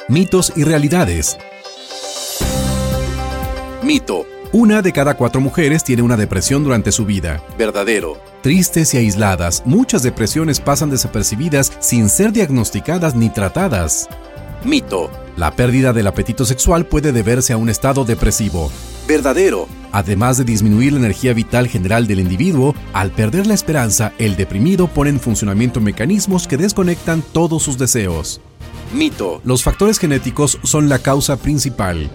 Mitos 0.08 0.52
y 0.54 0.64
realidades. 0.64 1.36
Mito. 3.82 4.35
Una 4.52 4.80
de 4.80 4.92
cada 4.92 5.14
cuatro 5.14 5.40
mujeres 5.40 5.82
tiene 5.82 6.02
una 6.02 6.16
depresión 6.16 6.62
durante 6.62 6.92
su 6.92 7.04
vida. 7.04 7.42
Verdadero. 7.58 8.16
Tristes 8.42 8.94
y 8.94 8.98
aisladas, 8.98 9.62
muchas 9.66 10.02
depresiones 10.02 10.60
pasan 10.60 10.88
desapercibidas 10.88 11.72
sin 11.80 12.08
ser 12.08 12.32
diagnosticadas 12.32 13.16
ni 13.16 13.28
tratadas. 13.28 14.08
Mito. 14.64 15.10
La 15.36 15.50
pérdida 15.50 15.92
del 15.92 16.06
apetito 16.06 16.44
sexual 16.44 16.86
puede 16.86 17.12
deberse 17.12 17.52
a 17.52 17.56
un 17.56 17.68
estado 17.68 18.04
depresivo. 18.04 18.70
Verdadero. 19.06 19.68
Además 19.92 20.38
de 20.38 20.44
disminuir 20.44 20.92
la 20.92 21.00
energía 21.00 21.34
vital 21.34 21.68
general 21.68 22.06
del 22.06 22.20
individuo, 22.20 22.74
al 22.92 23.10
perder 23.10 23.46
la 23.46 23.54
esperanza, 23.54 24.12
el 24.18 24.36
deprimido 24.36 24.86
pone 24.86 25.10
en 25.10 25.20
funcionamiento 25.20 25.80
mecanismos 25.80 26.46
que 26.46 26.56
desconectan 26.56 27.22
todos 27.32 27.64
sus 27.64 27.78
deseos. 27.78 28.40
Mito. 28.94 29.40
Los 29.44 29.62
factores 29.64 29.98
genéticos 29.98 30.58
son 30.62 30.88
la 30.88 31.00
causa 31.00 31.36
principal. 31.36 32.08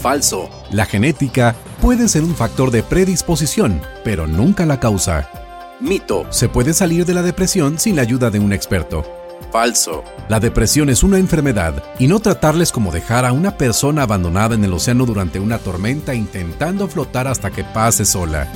Falso. 0.00 0.48
La 0.70 0.86
genética 0.86 1.54
puede 1.82 2.08
ser 2.08 2.24
un 2.24 2.34
factor 2.34 2.70
de 2.70 2.82
predisposición, 2.82 3.82
pero 4.02 4.26
nunca 4.26 4.64
la 4.64 4.80
causa. 4.80 5.28
Mito. 5.78 6.24
Se 6.30 6.48
puede 6.48 6.72
salir 6.72 7.04
de 7.04 7.12
la 7.12 7.22
depresión 7.22 7.78
sin 7.78 7.96
la 7.96 8.02
ayuda 8.02 8.30
de 8.30 8.38
un 8.38 8.54
experto. 8.54 9.04
Falso. 9.52 10.02
La 10.28 10.40
depresión 10.40 10.88
es 10.88 11.02
una 11.02 11.18
enfermedad 11.18 11.82
y 11.98 12.06
no 12.06 12.20
tratarles 12.20 12.72
como 12.72 12.92
dejar 12.92 13.26
a 13.26 13.32
una 13.32 13.58
persona 13.58 14.02
abandonada 14.02 14.54
en 14.54 14.64
el 14.64 14.72
océano 14.72 15.04
durante 15.04 15.38
una 15.38 15.58
tormenta 15.58 16.14
intentando 16.14 16.88
flotar 16.88 17.26
hasta 17.26 17.50
que 17.50 17.64
pase 17.64 18.06
sola. 18.06 18.48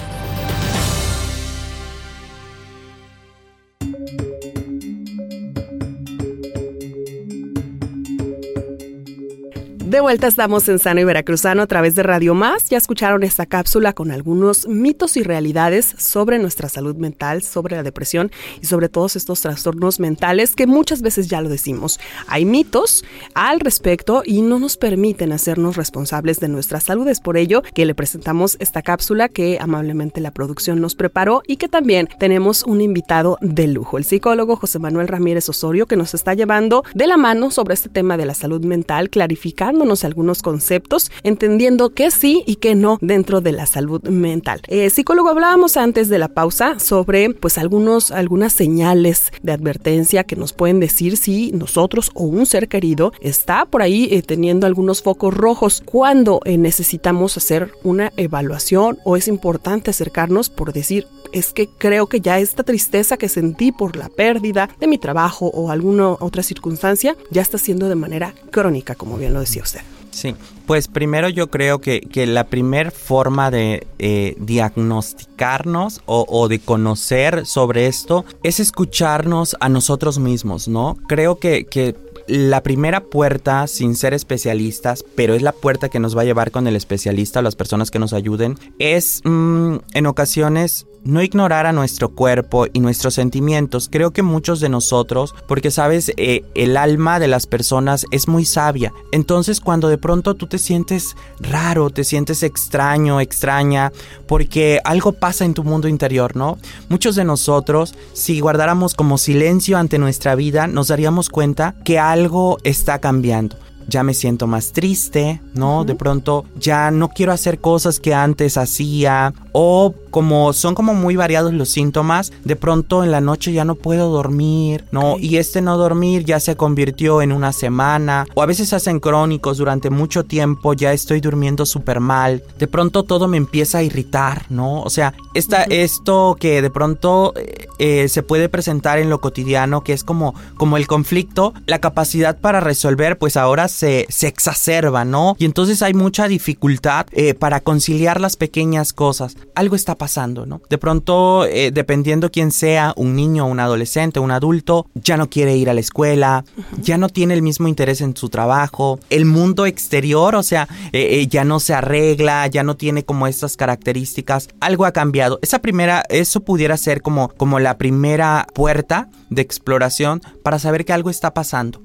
De 9.95 10.01
vuelta 10.01 10.27
estamos 10.27 10.69
en 10.69 10.81
Sano 10.81 11.01
y 11.01 11.05
Veracruzano 11.05 11.63
a 11.63 11.69
través 11.69 11.95
de 11.95 12.03
Radio 12.03 12.35
Más. 12.35 12.69
Ya 12.69 12.79
escucharon 12.79 13.23
esta 13.23 13.47
cápsula 13.47 13.93
con 13.93 14.11
algunos 14.11 14.67
mitos 14.67 15.17
y 15.17 15.23
realidades 15.23 15.95
sobre 15.99 16.41
nuestra 16.41 16.69
salud 16.69 16.97
mental, 16.97 17.45
sobre 17.45 17.77
la 17.77 17.85
depresión 17.85 18.33
y 18.61 18.67
sobre 18.67 18.89
todos 18.89 19.15
estos 19.15 19.41
trastornos 19.41 20.01
mentales 20.01 20.57
que 20.57 20.67
muchas 20.67 21.01
veces 21.01 21.29
ya 21.29 21.41
lo 21.43 21.49
decimos. 21.49 22.01
Hay 22.27 22.45
mitos 22.45 23.05
al 23.35 23.61
respecto 23.61 24.25
y 24.27 24.43
no 24.43 24.59
nos 24.59 24.77
permiten 24.77 25.31
hacernos 25.31 25.77
responsables 25.77 26.41
de 26.41 26.49
nuestra 26.49 26.81
salud. 26.81 27.07
Es 27.07 27.21
por 27.21 27.37
ello 27.37 27.63
que 27.73 27.87
le 27.87 27.95
presentamos 27.95 28.57
esta 28.59 28.83
cápsula 28.83 29.29
que 29.29 29.59
amablemente 29.61 30.21
la 30.21 30.33
producción 30.33 30.81
nos 30.81 30.97
preparó 30.97 31.43
y 31.47 31.57
que 31.57 31.69
también 31.69 32.09
tenemos 32.19 32.65
un 32.65 32.81
invitado 32.81 33.39
de 33.43 33.69
lujo, 33.69 33.97
el 33.97 34.03
psicólogo 34.03 34.57
José 34.57 34.81
Manuel 34.81 35.07
Ramírez 35.07 35.49
Osorio, 35.49 35.87
que 35.87 35.95
nos 35.95 36.15
está 36.15 36.35
llevando 36.35 36.83
de 36.97 37.07
la 37.07 37.17
mano 37.17 37.53
sobre 37.53 37.75
este 37.75 37.91
tema 37.91 38.17
de 38.17 38.27
la 38.27 38.35
salud 38.35 38.65
mental, 38.65 39.09
clarificando 39.09 39.84
algunos 40.05 40.43
conceptos, 40.43 41.11
entendiendo 41.23 41.91
qué 41.91 42.11
sí 42.11 42.43
y 42.47 42.57
qué 42.57 42.75
no 42.75 42.99
dentro 43.03 43.43
de 43.43 43.53
la 43.53 43.67
salud 43.67 44.03
mental. 44.09 44.63
Eh, 44.69 44.89
psicólogo, 44.89 45.29
hablábamos 45.29 45.77
antes 45.77 46.09
de 46.09 46.19
la 46.19 46.29
pausa 46.29 46.81
sobre 46.81 47.31
pues 47.35 47.59
algunos, 47.59 48.11
algunas 48.11 48.55
señales 48.55 49.31
de 49.43 49.53
advertencia 49.53 50.25
que 50.25 50.37
nos 50.37 50.55
pueden 50.55 50.81
decir 50.81 51.19
si 51.19 51.53
nosotros 51.53 52.11
o 52.15 52.25
un 52.25 52.47
ser 52.47 52.69
querido 52.69 53.13
está 53.21 53.67
por 53.67 53.83
ahí 53.83 54.09
eh, 54.11 54.23
teniendo 54.23 54.67
algunos 54.67 55.03
focos 55.03 55.35
rojos 55.35 55.83
cuando 55.85 56.41
eh, 56.45 56.57
necesitamos 56.57 57.37
hacer 57.37 57.71
una 57.83 58.13
evaluación 58.17 58.99
o 59.05 59.17
es 59.17 59.29
importante 59.29 59.91
acercarnos 59.91 60.49
por 60.49 60.73
decir 60.73 61.07
es 61.35 61.53
que 61.53 61.69
creo 61.69 62.07
que 62.07 62.21
ya 62.21 62.39
esta 62.39 62.63
tristeza 62.63 63.17
que 63.17 63.29
sentí 63.29 63.73
por 63.73 63.97
la 63.97 64.09
pérdida 64.09 64.71
de 64.79 64.87
mi 64.87 64.99
trabajo 64.99 65.47
o 65.49 65.71
alguna 65.71 66.13
otra 66.13 66.43
circunstancia 66.43 67.17
ya 67.31 67.43
está 67.43 67.59
siendo 67.59 67.89
de 67.89 67.97
manera 67.97 68.35
crónica, 68.51 68.95
como 68.95 69.19
bien 69.19 69.35
lo 69.35 69.41
decía 69.41 69.63
usted. 69.63 69.81
Sí, 70.13 70.37
pues 70.67 70.87
primero 70.87 71.29
yo 71.29 71.51
creo 71.51 71.81
que, 71.81 72.01
que 72.01 72.29
la 72.29 72.45
primera 72.45 72.93
forma 72.93 73.51
de 73.51 73.85
eh, 73.99 74.37
diagnosticarnos 74.39 76.03
o, 76.07 76.25
o, 76.29 76.47
de 76.47 76.61
conocer 76.61 77.45
sobre 77.47 77.89
esto 77.89 78.25
es 78.45 78.61
escucharnos 78.61 79.57
a 79.59 79.69
nosotros 79.69 80.21
mismos, 80.21 80.69
¿no? 80.69 80.97
Creo 81.09 81.41
que, 81.41 81.65
que 81.65 81.97
la 82.29 82.63
primera 82.63 83.01
puerta, 83.01 83.67
sin 83.67 83.97
ser 83.97 84.15
especialistas, 84.15 85.05
pero 85.17 85.35
es 85.35 85.43
la 85.43 85.53
puerta 85.53 85.89
que 85.89 85.99
nos 85.99 86.17
va 86.17 86.23
a 86.23 86.27
llevar 86.27 86.53
con 86.53 86.69
el 86.69 86.77
especialista, 86.77 87.43
las 87.43 87.57
personas 87.57 87.91
que 87.91 87.99
nos 87.99 88.13
ayuden, 88.13 88.57
es 88.79 89.21
mmm, 89.25 89.77
en 89.95 90.07
ocasiones 90.07 90.87
no 91.05 91.23
ignorar 91.23 91.67
a 91.67 91.73
nuestro 91.73 92.09
cuerpo 92.11 92.67
y 92.73 92.81
nuestros 92.81 93.15
sentimientos. 93.15 93.89
Creo 93.91 94.13
que 94.13 94.23
muchos 94.23 94.61
de 94.61 94.69
nosotros, 94.69 95.35
porque 95.47 95.71
sabes, 95.71 96.13
eh, 96.17 96.43
el 96.55 96.77
alma 96.77 97.21
de 97.21 97.29
las 97.29 97.47
personas 97.47 98.07
es 98.11 98.29
muy 98.29 98.45
sabia. 98.45 98.93
Entonces 99.13 99.61
cuando 99.61 99.89
de 99.89 99.99
pronto 99.99 100.35
tú 100.35 100.47
te 100.47 100.59
sientes 100.59 101.17
raro, 101.41 101.91
te 101.91 102.05
sientes 102.05 102.43
extraño, 102.43 103.21
extraña, 103.21 103.93
porque 104.27 104.81
algo 104.85 105.13
pasa 105.13 105.45
en 105.45 105.55
tu 105.55 105.65
mundo 105.65 105.89
interior, 105.89 106.37
¿no? 106.37 106.59
Muchos 106.89 107.17
de 107.17 107.25
nosotros, 107.25 107.95
si 108.13 108.41
guardáramos 108.41 108.95
como 108.95 109.19
silencio 109.19 109.79
ante 109.79 109.99
nuestra 109.99 110.35
vida, 110.35 110.67
nos 110.67 110.89
daríamos 110.89 111.29
cuenta 111.29 111.75
que 111.85 111.99
algo 111.99 112.59
está 112.65 112.99
cambiando 112.99 113.57
ya 113.89 114.03
me 114.03 114.15
siento 114.15 114.47
más 114.47 114.73
triste, 114.73 115.41
¿no? 115.55 115.79
Uh 115.79 115.83
-huh. 115.83 115.87
De 115.87 115.95
pronto 115.95 116.45
ya 116.59 116.91
no 116.91 117.09
quiero 117.09 117.33
hacer 117.33 117.59
cosas 117.59 118.01
que 118.01 118.15
antes 118.15 118.57
hacía 118.57 119.33
o 119.53 119.95
como 120.11 120.53
son 120.53 120.75
como 120.75 120.95
muy 120.95 121.17
variados 121.17 121.53
los 121.53 121.71
síntomas, 121.71 122.33
de 122.45 122.57
pronto 122.57 123.03
en 123.03 123.11
la 123.11 123.21
noche 123.21 123.53
ya 123.53 123.65
no 123.65 123.75
puedo 123.75 124.11
dormir, 124.11 124.85
¿no? 124.93 125.15
Okay. 125.15 125.27
Y 125.27 125.37
este 125.39 125.61
no 125.61 125.77
dormir 125.77 126.25
ya 126.25 126.39
se 126.39 126.57
convirtió 126.57 127.21
en 127.21 127.33
una 127.33 127.53
semana 127.53 128.27
o 128.35 128.43
a 128.43 128.47
veces 128.47 128.73
hacen 128.73 129.01
crónicos 129.01 129.59
durante 129.59 129.91
mucho 129.91 130.25
tiempo, 130.25 130.73
ya 130.75 130.93
estoy 130.93 131.21
durmiendo 131.21 131.67
súper 131.67 132.01
mal, 132.01 132.43
de 132.59 132.69
pronto 132.69 133.03
todo 133.03 133.27
me 133.27 133.37
empieza 133.37 133.79
a 133.79 133.83
irritar, 133.83 134.47
¿no? 134.51 134.83
O 134.83 134.91
sea, 134.91 135.15
esta, 135.35 135.63
uh 135.63 135.71
-huh. 135.71 135.83
esto 135.83 136.37
que 136.39 136.63
de 136.63 136.71
pronto 136.71 137.33
eh, 137.37 137.67
eh, 137.79 138.09
se 138.09 138.23
puede 138.23 138.49
presentar 138.49 138.99
en 138.99 139.11
lo 139.11 139.21
cotidiano, 139.21 139.83
que 139.83 139.93
es 139.93 140.05
como, 140.05 140.35
como 140.57 140.77
el 140.77 140.87
conflicto, 140.87 141.55
la 141.67 141.81
capacidad 141.81 142.39
para 142.39 142.61
resolver, 142.61 143.19
pues 143.19 143.37
ahora 143.37 143.69
se, 143.75 144.07
se 144.09 144.29
exacerban, 144.29 145.11
¿no? 145.11 145.37
Y 145.39 145.45
entonces 145.45 145.83
hay 145.83 145.95
mucha 145.95 146.29
dificultad 146.29 147.07
eh, 147.13 147.35
para 147.35 147.61
conciliar 147.61 148.21
las 148.21 148.37
pequeñas 148.37 148.93
cosas. 148.93 149.37
Algo 149.55 149.77
está 149.77 149.97
pasando, 149.97 150.47
¿no? 150.47 150.63
De 150.71 150.79
pronto, 150.79 151.45
eh, 151.45 151.71
dependiendo 151.73 152.31
quién 152.31 152.51
sea, 152.51 152.95
un 152.97 153.15
niño, 153.17 153.47
un 153.47 153.61
adolescente, 153.61 154.21
un 154.21 154.31
adulto, 154.31 154.87
ya 154.95 155.17
no 155.17 155.29
quiere 155.29 155.57
ir 155.57 155.69
a 155.69 155.75
la 155.75 155.81
escuela, 155.81 156.45
ya 156.81 156.99
no 156.99 157.09
tiene 157.09 157.35
el 157.35 157.43
mismo 157.43 157.69
interés 157.69 158.01
en 158.01 158.17
su 158.17 158.29
trabajo, 158.29 159.01
el 159.11 159.25
mundo 159.25 159.67
exterior, 159.67 160.35
o 160.35 160.43
sea, 160.43 160.69
eh, 160.93 161.27
ya 161.29 161.45
no 161.45 161.61
se 161.61 161.75
arregla, 161.75 162.47
ya 162.47 162.63
no 162.63 162.77
tiene 162.77 163.05
como 163.05 163.27
estas 163.27 163.57
características, 163.57 164.49
algo 164.61 164.85
ha 164.85 164.93
cambiado. 164.93 165.39
Esa 165.43 165.59
primera, 165.61 166.05
eso 166.09 166.41
pudiera 166.41 166.77
ser 166.77 167.03
como, 167.03 167.29
como 167.29 167.59
la 167.59 167.77
primera 167.77 168.47
puerta 168.55 169.09
de 169.31 169.43
exploración 169.43 170.21
para 170.43 170.59
saber 170.59 170.85
que 170.85 170.93
algo 170.93 171.11
está 171.11 171.35
pasando. 171.35 171.83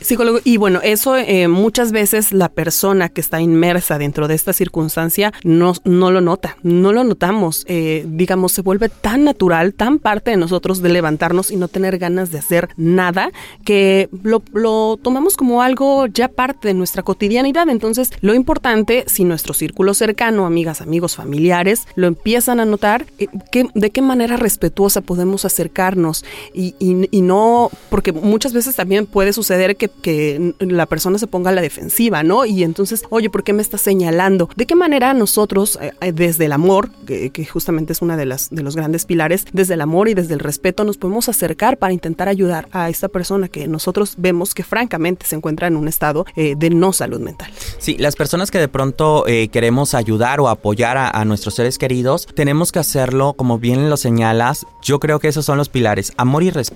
Psicólogo, 0.00 0.40
y 0.44 0.56
bueno, 0.56 0.80
eso 0.82 1.16
eh, 1.16 1.48
muchas 1.48 1.92
veces 1.92 2.32
la 2.32 2.48
persona 2.48 3.08
que 3.08 3.20
está 3.20 3.40
inmersa 3.40 3.98
dentro 3.98 4.28
de 4.28 4.34
esta 4.34 4.52
circunstancia 4.52 5.32
no, 5.44 5.74
no 5.84 6.10
lo 6.10 6.20
nota, 6.20 6.56
no 6.62 6.92
lo 6.92 7.04
notamos, 7.04 7.64
eh, 7.68 8.04
digamos, 8.08 8.52
se 8.52 8.62
vuelve 8.62 8.88
tan 8.88 9.24
natural, 9.24 9.74
tan 9.74 9.98
parte 9.98 10.32
de 10.32 10.36
nosotros 10.36 10.82
de 10.82 10.88
levantarnos 10.88 11.50
y 11.50 11.56
no 11.56 11.68
tener 11.68 11.98
ganas 11.98 12.30
de 12.30 12.38
hacer 12.38 12.70
nada, 12.76 13.30
que 13.64 14.08
lo, 14.22 14.42
lo 14.52 14.98
tomamos 15.00 15.36
como 15.36 15.62
algo 15.62 16.06
ya 16.06 16.28
parte 16.28 16.68
de 16.68 16.74
nuestra 16.74 17.02
cotidianidad. 17.02 17.68
Entonces, 17.68 18.10
lo 18.20 18.34
importante, 18.34 19.04
si 19.06 19.24
nuestro 19.24 19.54
círculo 19.54 19.94
cercano, 19.94 20.46
amigas, 20.46 20.80
amigos, 20.80 21.16
familiares, 21.16 21.86
lo 21.94 22.06
empiezan 22.06 22.60
a 22.60 22.64
notar, 22.64 23.06
eh, 23.18 23.28
de 23.74 23.90
qué 23.90 24.02
manera 24.02 24.36
respetuosa 24.36 25.00
podemos 25.00 25.44
acercarnos 25.44 26.24
y, 26.54 26.74
y, 26.82 27.22
no, 27.22 27.70
porque 27.90 28.12
muchas 28.12 28.52
veces 28.52 28.74
también 28.74 29.06
puede 29.06 29.32
suceder 29.32 29.76
que, 29.76 30.54
la 30.58 30.86
persona 30.86 31.18
se 31.18 31.26
ponga 31.28 31.50
a 31.50 31.52
la 31.52 31.62
defensiva, 31.62 32.24
¿no? 32.24 32.44
Y 32.44 32.64
entonces, 32.64 33.04
oye, 33.10 33.30
¿por 33.30 33.44
qué 33.44 33.52
me 33.52 33.62
estás 33.62 33.82
señalando? 33.82 34.48
¿De 34.56 34.66
qué 34.66 34.74
manera 34.74 35.14
nosotros, 35.14 35.78
eh, 35.80 35.92
eh, 36.00 36.12
desde 36.12 36.46
el 36.46 36.52
amor, 36.52 36.90
que, 37.06 37.30
justamente 37.46 37.92
es 37.92 38.02
una 38.02 38.16
de, 38.16 38.26
las, 38.26 38.50
de 38.50 38.62
los 38.62 38.74
grandes 38.74 39.04
pilares, 39.04 39.44
desde 39.52 39.74
el 39.74 39.80
amor 39.80 40.08
y 40.08 40.14
desde 40.14 40.34
el 40.34 40.40
respeto, 40.40 40.82
nos 40.84 40.96
podemos 40.96 41.28
acercar 41.28 41.78
para 41.78 41.92
intentar 41.92 42.28
ayudar 42.28 42.68
a 42.72 42.88
esta 42.88 43.08
persona 43.08 43.48
que 43.48 43.68
nosotros 43.68 44.14
vemos 44.16 44.54
que 44.54 44.64
francamente 44.64 45.26
se 45.26 45.36
encuentra 45.36 45.68
en 45.68 45.76
un 45.76 45.86
estado 45.86 46.26
eh, 46.34 46.54
de 46.56 46.70
no 46.70 46.92
salud 46.92 47.20
mental? 47.20 47.52
Sí, 47.78 47.96
las 47.96 48.16
personas 48.16 48.50
que 48.50 48.58
de 48.58 48.68
pronto 48.68 49.24
queremos 49.52 49.94
ayudar 49.94 50.40
o 50.40 50.48
apoyar 50.48 50.96
a, 50.96 51.08
a 51.08 51.24
nuestros 51.24 51.54
seres 51.54 51.78
queridos, 51.78 52.26
tenemos 52.34 52.72
que 52.72 52.80
hacerlo, 52.80 53.34
como 53.34 53.58
bien 53.58 53.88
lo 53.88 53.96
señalas, 53.96 54.66
yo 54.82 54.98
creo 54.98 55.20
que 55.20 55.28
esos 55.28 55.44
son 55.44 55.58
los 55.58 55.68
pilares, 55.68 56.12
amor 56.16 56.42
y 56.42 56.50
respeto. 56.50 56.71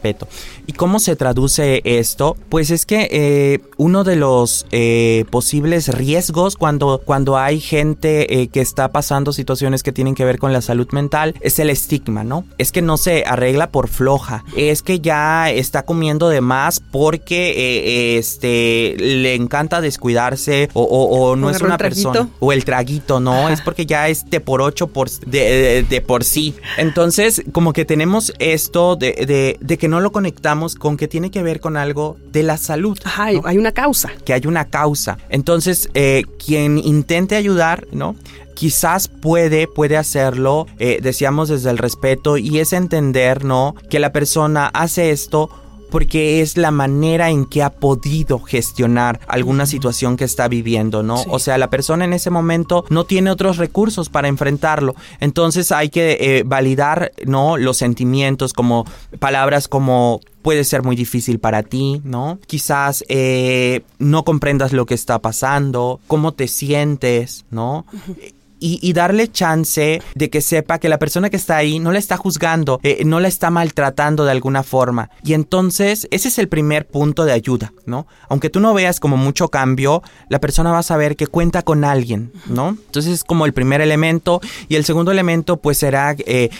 ¿Y 0.67 0.73
cómo 0.73 0.99
se 0.99 1.17
traduce 1.17 1.81
esto? 1.85 2.37
Pues 2.49 2.71
es 2.71 2.87
que 2.87 3.09
eh, 3.11 3.61
uno 3.77 4.05
de 4.05 4.17
los 4.17 4.67
eh, 4.71 5.25
posibles 5.31 5.89
riesgos 5.89 6.57
cuando, 6.57 7.01
cuando 7.05 7.37
hay 7.37 7.61
gente 7.61 8.43
eh, 8.43 8.49
que 8.49 8.61
está 8.61 8.93
pasando 8.93 9.33
situaciones 9.33 9.83
que 9.83 9.93
tienen 9.93 10.15
que 10.15 10.25
ver 10.25 10.39
con 10.39 10.53
la 10.53 10.61
salud 10.61 10.89
mental 10.93 11.35
es 11.41 11.59
el 11.59 11.71
estigma, 11.71 12.25
¿no? 12.25 12.45
Es 12.59 12.73
que 12.73 12.83
no 12.83 12.97
se 12.97 13.25
arregla 13.27 13.71
por 13.71 13.89
floja, 13.89 14.45
es 14.57 14.83
que 14.83 15.01
ya 15.01 15.51
está 15.51 15.85
comiendo 15.85 16.29
de 16.29 16.41
más 16.41 16.81
porque 16.81 18.19
este 18.19 18.97
le 18.99 19.35
encanta 19.35 19.81
descuidarse 19.81 20.69
o, 20.73 20.83
o, 20.83 21.31
o 21.31 21.37
no 21.37 21.51
es 21.51 21.61
una 21.61 21.79
persona 21.79 22.29
o 22.41 22.53
el 22.53 22.65
traguito, 22.65 23.21
no, 23.21 23.49
es 23.49 23.61
porque 23.61 23.87
ya 23.87 24.09
es 24.09 24.29
de 24.31 24.41
por 24.41 24.61
ocho 24.63 24.87
por, 24.89 25.11
de, 25.11 25.39
de, 25.39 25.83
de, 25.83 26.01
por 26.01 26.25
sí. 26.25 26.55
Entonces, 26.79 27.43
como 27.53 27.73
que 27.73 27.85
tenemos 27.85 28.33
esto 28.39 28.97
de, 28.97 29.13
de, 29.13 29.59
de 29.61 29.79
que 29.87 29.90
no 29.90 30.01
lo 30.01 30.11
conectamos 30.11 30.75
con 30.75 30.96
que 30.96 31.07
tiene 31.07 31.31
que 31.31 31.44
ver 31.44 31.61
con 31.61 31.77
algo 31.77 32.16
de 32.33 32.42
la 32.42 32.57
salud. 32.57 32.99
Ajá, 33.05 33.31
¿no? 33.31 33.42
hay 33.44 33.57
una 33.57 33.70
causa. 33.70 34.11
Que 34.25 34.33
hay 34.33 34.44
una 34.49 34.64
causa. 34.64 35.16
Entonces, 35.29 35.90
eh, 35.94 36.25
quien 36.44 36.79
intente 36.79 37.37
ayudar, 37.37 37.87
¿no? 37.92 38.16
quizás 38.55 39.07
puede, 39.07 39.68
puede 39.68 39.96
hacerlo, 39.96 40.66
eh, 40.81 40.99
decíamos 41.01 41.51
desde 41.51 41.70
el 41.70 41.79
respeto, 41.79 42.37
y 42.37 42.59
es 42.59 42.72
entender, 42.72 43.44
¿no? 43.44 43.77
Que 43.88 44.01
la 44.01 44.11
persona 44.11 44.66
hace 44.75 45.12
esto 45.12 45.51
porque 45.90 46.40
es 46.40 46.57
la 46.57 46.70
manera 46.70 47.31
en 47.31 47.46
que 47.46 47.62
ha 47.62 47.70
podido 47.70 48.38
gestionar 48.38 49.20
alguna 49.27 49.66
situación 49.66 50.16
que 50.16 50.25
está 50.25 50.49
viviendo, 50.49 51.03
¿no? 51.03 51.18
Sí. 51.18 51.29
O 51.31 51.38
sea, 51.38 51.59
la 51.59 51.70
persona 51.70 52.05
en 52.05 52.12
ese 52.12 52.31
momento 52.31 52.85
no 52.88 53.05
tiene 53.05 53.31
otros 53.31 53.57
recursos 53.57 54.09
para 54.09 54.29
enfrentarlo. 54.29 54.94
Entonces 55.20 55.72
hay 55.72 55.88
que 55.88 56.18
eh, 56.20 56.42
validar, 56.44 57.12
¿no? 57.25 57.57
Los 57.57 57.77
sentimientos 57.77 58.53
como 58.53 58.85
palabras 59.18 59.68
como 59.68 60.20
puede 60.42 60.62
ser 60.64 60.83
muy 60.83 60.94
difícil 60.94 61.40
para 61.40 61.62
ti, 61.64 62.01
¿no? 62.05 62.38
Quizás 62.46 63.05
eh, 63.09 63.83
no 63.99 64.25
comprendas 64.25 64.72
lo 64.72 64.87
que 64.87 64.94
está 64.94 65.18
pasando, 65.18 65.99
cómo 66.07 66.33
te 66.33 66.46
sientes, 66.46 67.44
¿no? 67.51 67.85
Uh 67.92 67.96
-huh 67.96 68.36
y, 68.59 68.92
darle 68.92 69.29
chance 69.29 70.01
de 70.14 70.31
que 70.31 70.40
sepa 70.40 70.79
que 70.79 70.88
la 70.88 70.99
persona 70.99 71.31
que 71.31 71.37
está 71.37 71.57
ahí 71.57 71.79
no 71.79 71.92
la 71.92 71.99
está 71.99 72.16
juzgando, 72.16 72.81
eh, 72.83 73.03
no 73.05 73.21
la 73.21 73.29
está 73.29 73.51
maltratando 73.51 74.25
de 74.25 74.31
alguna 74.31 74.62
forma. 74.62 75.11
Y 75.23 75.35
entonces 75.35 76.09
ese 76.11 76.29
es 76.29 76.38
el 76.38 76.49
primer 76.49 76.87
punto 76.87 77.25
de 77.25 77.33
ayuda, 77.33 77.73
¿no? 77.85 78.07
Aunque 78.29 78.51
tú 78.51 78.61
no 78.61 78.73
veas 78.73 79.01
como 79.01 79.16
mucho 79.16 79.49
cambio, 79.49 80.03
la 80.29 80.40
persona 80.40 80.73
va 80.73 80.79
a 80.79 80.83
saber 80.83 81.16
que 81.16 81.27
cuenta 81.27 81.62
con 81.62 81.85
alguien, 81.85 82.33
¿no? 82.47 82.71
Entonces 82.71 83.12
es 83.12 83.25
como 83.25 83.47
el 83.47 83.53
primer 83.53 83.81
elemento. 83.81 84.40
Y 84.69 84.77
el 84.77 84.85
segundo 84.85 85.11
elemento 85.12 85.59
pues 85.59 85.79
será... 85.79 86.14
Eh, 86.19 86.51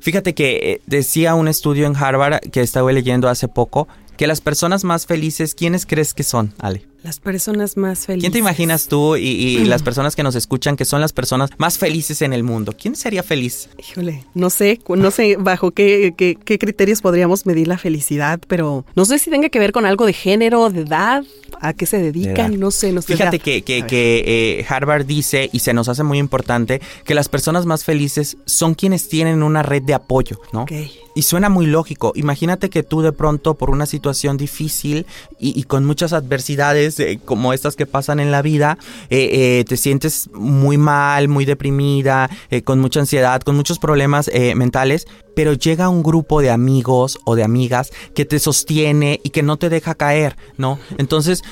fíjate 0.00 0.34
que 0.34 0.56
eh, 0.56 0.80
decía 0.86 1.34
un 1.34 1.48
estudio 1.48 1.86
en 1.86 1.96
Harvard 1.96 2.40
que 2.52 2.60
estaba 2.60 2.92
leyendo 2.92 3.28
hace 3.28 3.48
poco 3.48 3.88
que 4.16 4.26
las 4.26 4.40
personas 4.40 4.84
más 4.84 5.06
felices, 5.06 5.54
¿quiénes 5.54 5.86
crees 5.86 6.14
que 6.14 6.22
son, 6.22 6.54
Ale? 6.58 6.86
Las 7.06 7.20
personas 7.20 7.76
más 7.76 8.06
felices. 8.06 8.22
¿Quién 8.24 8.32
te 8.32 8.40
imaginas 8.40 8.88
tú 8.88 9.14
y, 9.14 9.28
y 9.28 9.64
las 9.64 9.84
personas 9.84 10.16
que 10.16 10.24
nos 10.24 10.34
escuchan 10.34 10.74
que 10.74 10.84
son 10.84 11.00
las 11.00 11.12
personas 11.12 11.50
más 11.56 11.78
felices 11.78 12.20
en 12.20 12.32
el 12.32 12.42
mundo? 12.42 12.74
¿Quién 12.76 12.96
sería 12.96 13.22
feliz? 13.22 13.68
Híjole, 13.78 14.24
no 14.34 14.50
sé, 14.50 14.80
no 14.88 15.12
sé 15.12 15.36
bajo 15.36 15.70
qué, 15.70 16.14
qué, 16.18 16.34
qué 16.34 16.58
criterios 16.58 17.02
podríamos 17.02 17.46
medir 17.46 17.68
la 17.68 17.78
felicidad, 17.78 18.40
pero 18.48 18.84
no 18.96 19.04
sé 19.04 19.20
si 19.20 19.30
tenga 19.30 19.50
que 19.50 19.60
ver 19.60 19.70
con 19.70 19.86
algo 19.86 20.04
de 20.04 20.14
género, 20.14 20.68
de 20.68 20.80
edad, 20.80 21.22
a 21.60 21.74
qué 21.74 21.86
se 21.86 21.98
dedican, 21.98 22.58
no 22.58 22.72
sé, 22.72 22.90
no 22.90 23.02
sé. 23.02 23.12
Fíjate 23.12 23.38
que, 23.38 23.62
que, 23.62 23.86
que 23.86 24.24
eh, 24.58 24.66
Harvard 24.68 25.06
dice, 25.06 25.48
y 25.52 25.60
se 25.60 25.72
nos 25.72 25.88
hace 25.88 26.02
muy 26.02 26.18
importante, 26.18 26.80
que 27.04 27.14
las 27.14 27.28
personas 27.28 27.66
más 27.66 27.84
felices 27.84 28.36
son 28.46 28.74
quienes 28.74 29.08
tienen 29.08 29.44
una 29.44 29.62
red 29.62 29.82
de 29.82 29.94
apoyo, 29.94 30.40
¿no? 30.52 30.62
Okay. 30.62 30.90
Y 31.14 31.22
suena 31.22 31.48
muy 31.48 31.66
lógico. 31.66 32.12
Imagínate 32.16 32.68
que 32.68 32.82
tú 32.82 33.00
de 33.00 33.12
pronto 33.12 33.54
por 33.54 33.70
una 33.70 33.86
situación 33.86 34.36
difícil 34.36 35.06
y, 35.38 35.58
y 35.58 35.62
con 35.62 35.84
muchas 35.84 36.12
adversidades 36.12 36.95
eh, 36.98 37.18
como 37.24 37.52
estas 37.52 37.76
que 37.76 37.86
pasan 37.86 38.20
en 38.20 38.30
la 38.30 38.42
vida, 38.42 38.78
eh, 39.10 39.58
eh, 39.60 39.64
te 39.66 39.76
sientes 39.76 40.28
muy 40.32 40.78
mal, 40.78 41.28
muy 41.28 41.44
deprimida, 41.44 42.30
con 42.64 42.80
mucha 42.80 43.00
ansiedad, 43.00 43.40
con 43.42 43.56
muchos 43.56 43.78
problemas 43.78 44.30
mentales, 44.54 45.06
pero 45.34 45.52
llega 45.52 45.88
un 45.88 46.02
grupo 46.02 46.40
de 46.40 46.50
amigos 46.50 47.18
o 47.24 47.34
de 47.34 47.44
amigas 47.44 47.92
que 48.14 48.24
te 48.24 48.38
sostiene 48.38 49.20
y 49.22 49.30
que 49.30 49.42
no 49.42 49.56
te 49.56 49.68
deja 49.68 49.94
caer, 49.94 50.36
¿no? 50.56 50.78
Entonces, 50.98 51.42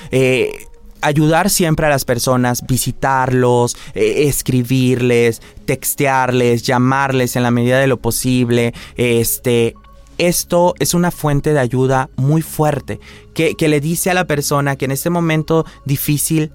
ayudar 1.01 1.51
siempre 1.51 1.87
a 1.87 1.91
las 1.91 2.05
personas, 2.05 2.67
visitarlos, 2.67 3.77
escribirles, 3.95 5.43
textearles, 5.67 6.63
llamarles 6.63 7.37
en 7.37 7.43
la 7.43 7.51
medida 7.51 7.79
de 7.79 7.87
lo 7.87 7.99
posible, 7.99 8.73
este, 8.97 9.75
esto 10.18 10.74
es 10.79 10.94
una 10.94 11.11
fuente 11.11 11.53
de 11.53 11.61
ayuda 11.61 12.11
muy 12.16 12.42
fuerte 12.42 13.00
que, 13.35 13.55
que, 13.55 13.68
le 13.68 13.81
dice 13.81 14.11
a 14.11 14.14
la 14.14 14.27
persona 14.27 14.77
que 14.77 14.85
en 14.85 14.92
este 14.92 15.11
momento 15.11 15.64
difícil 15.85 16.53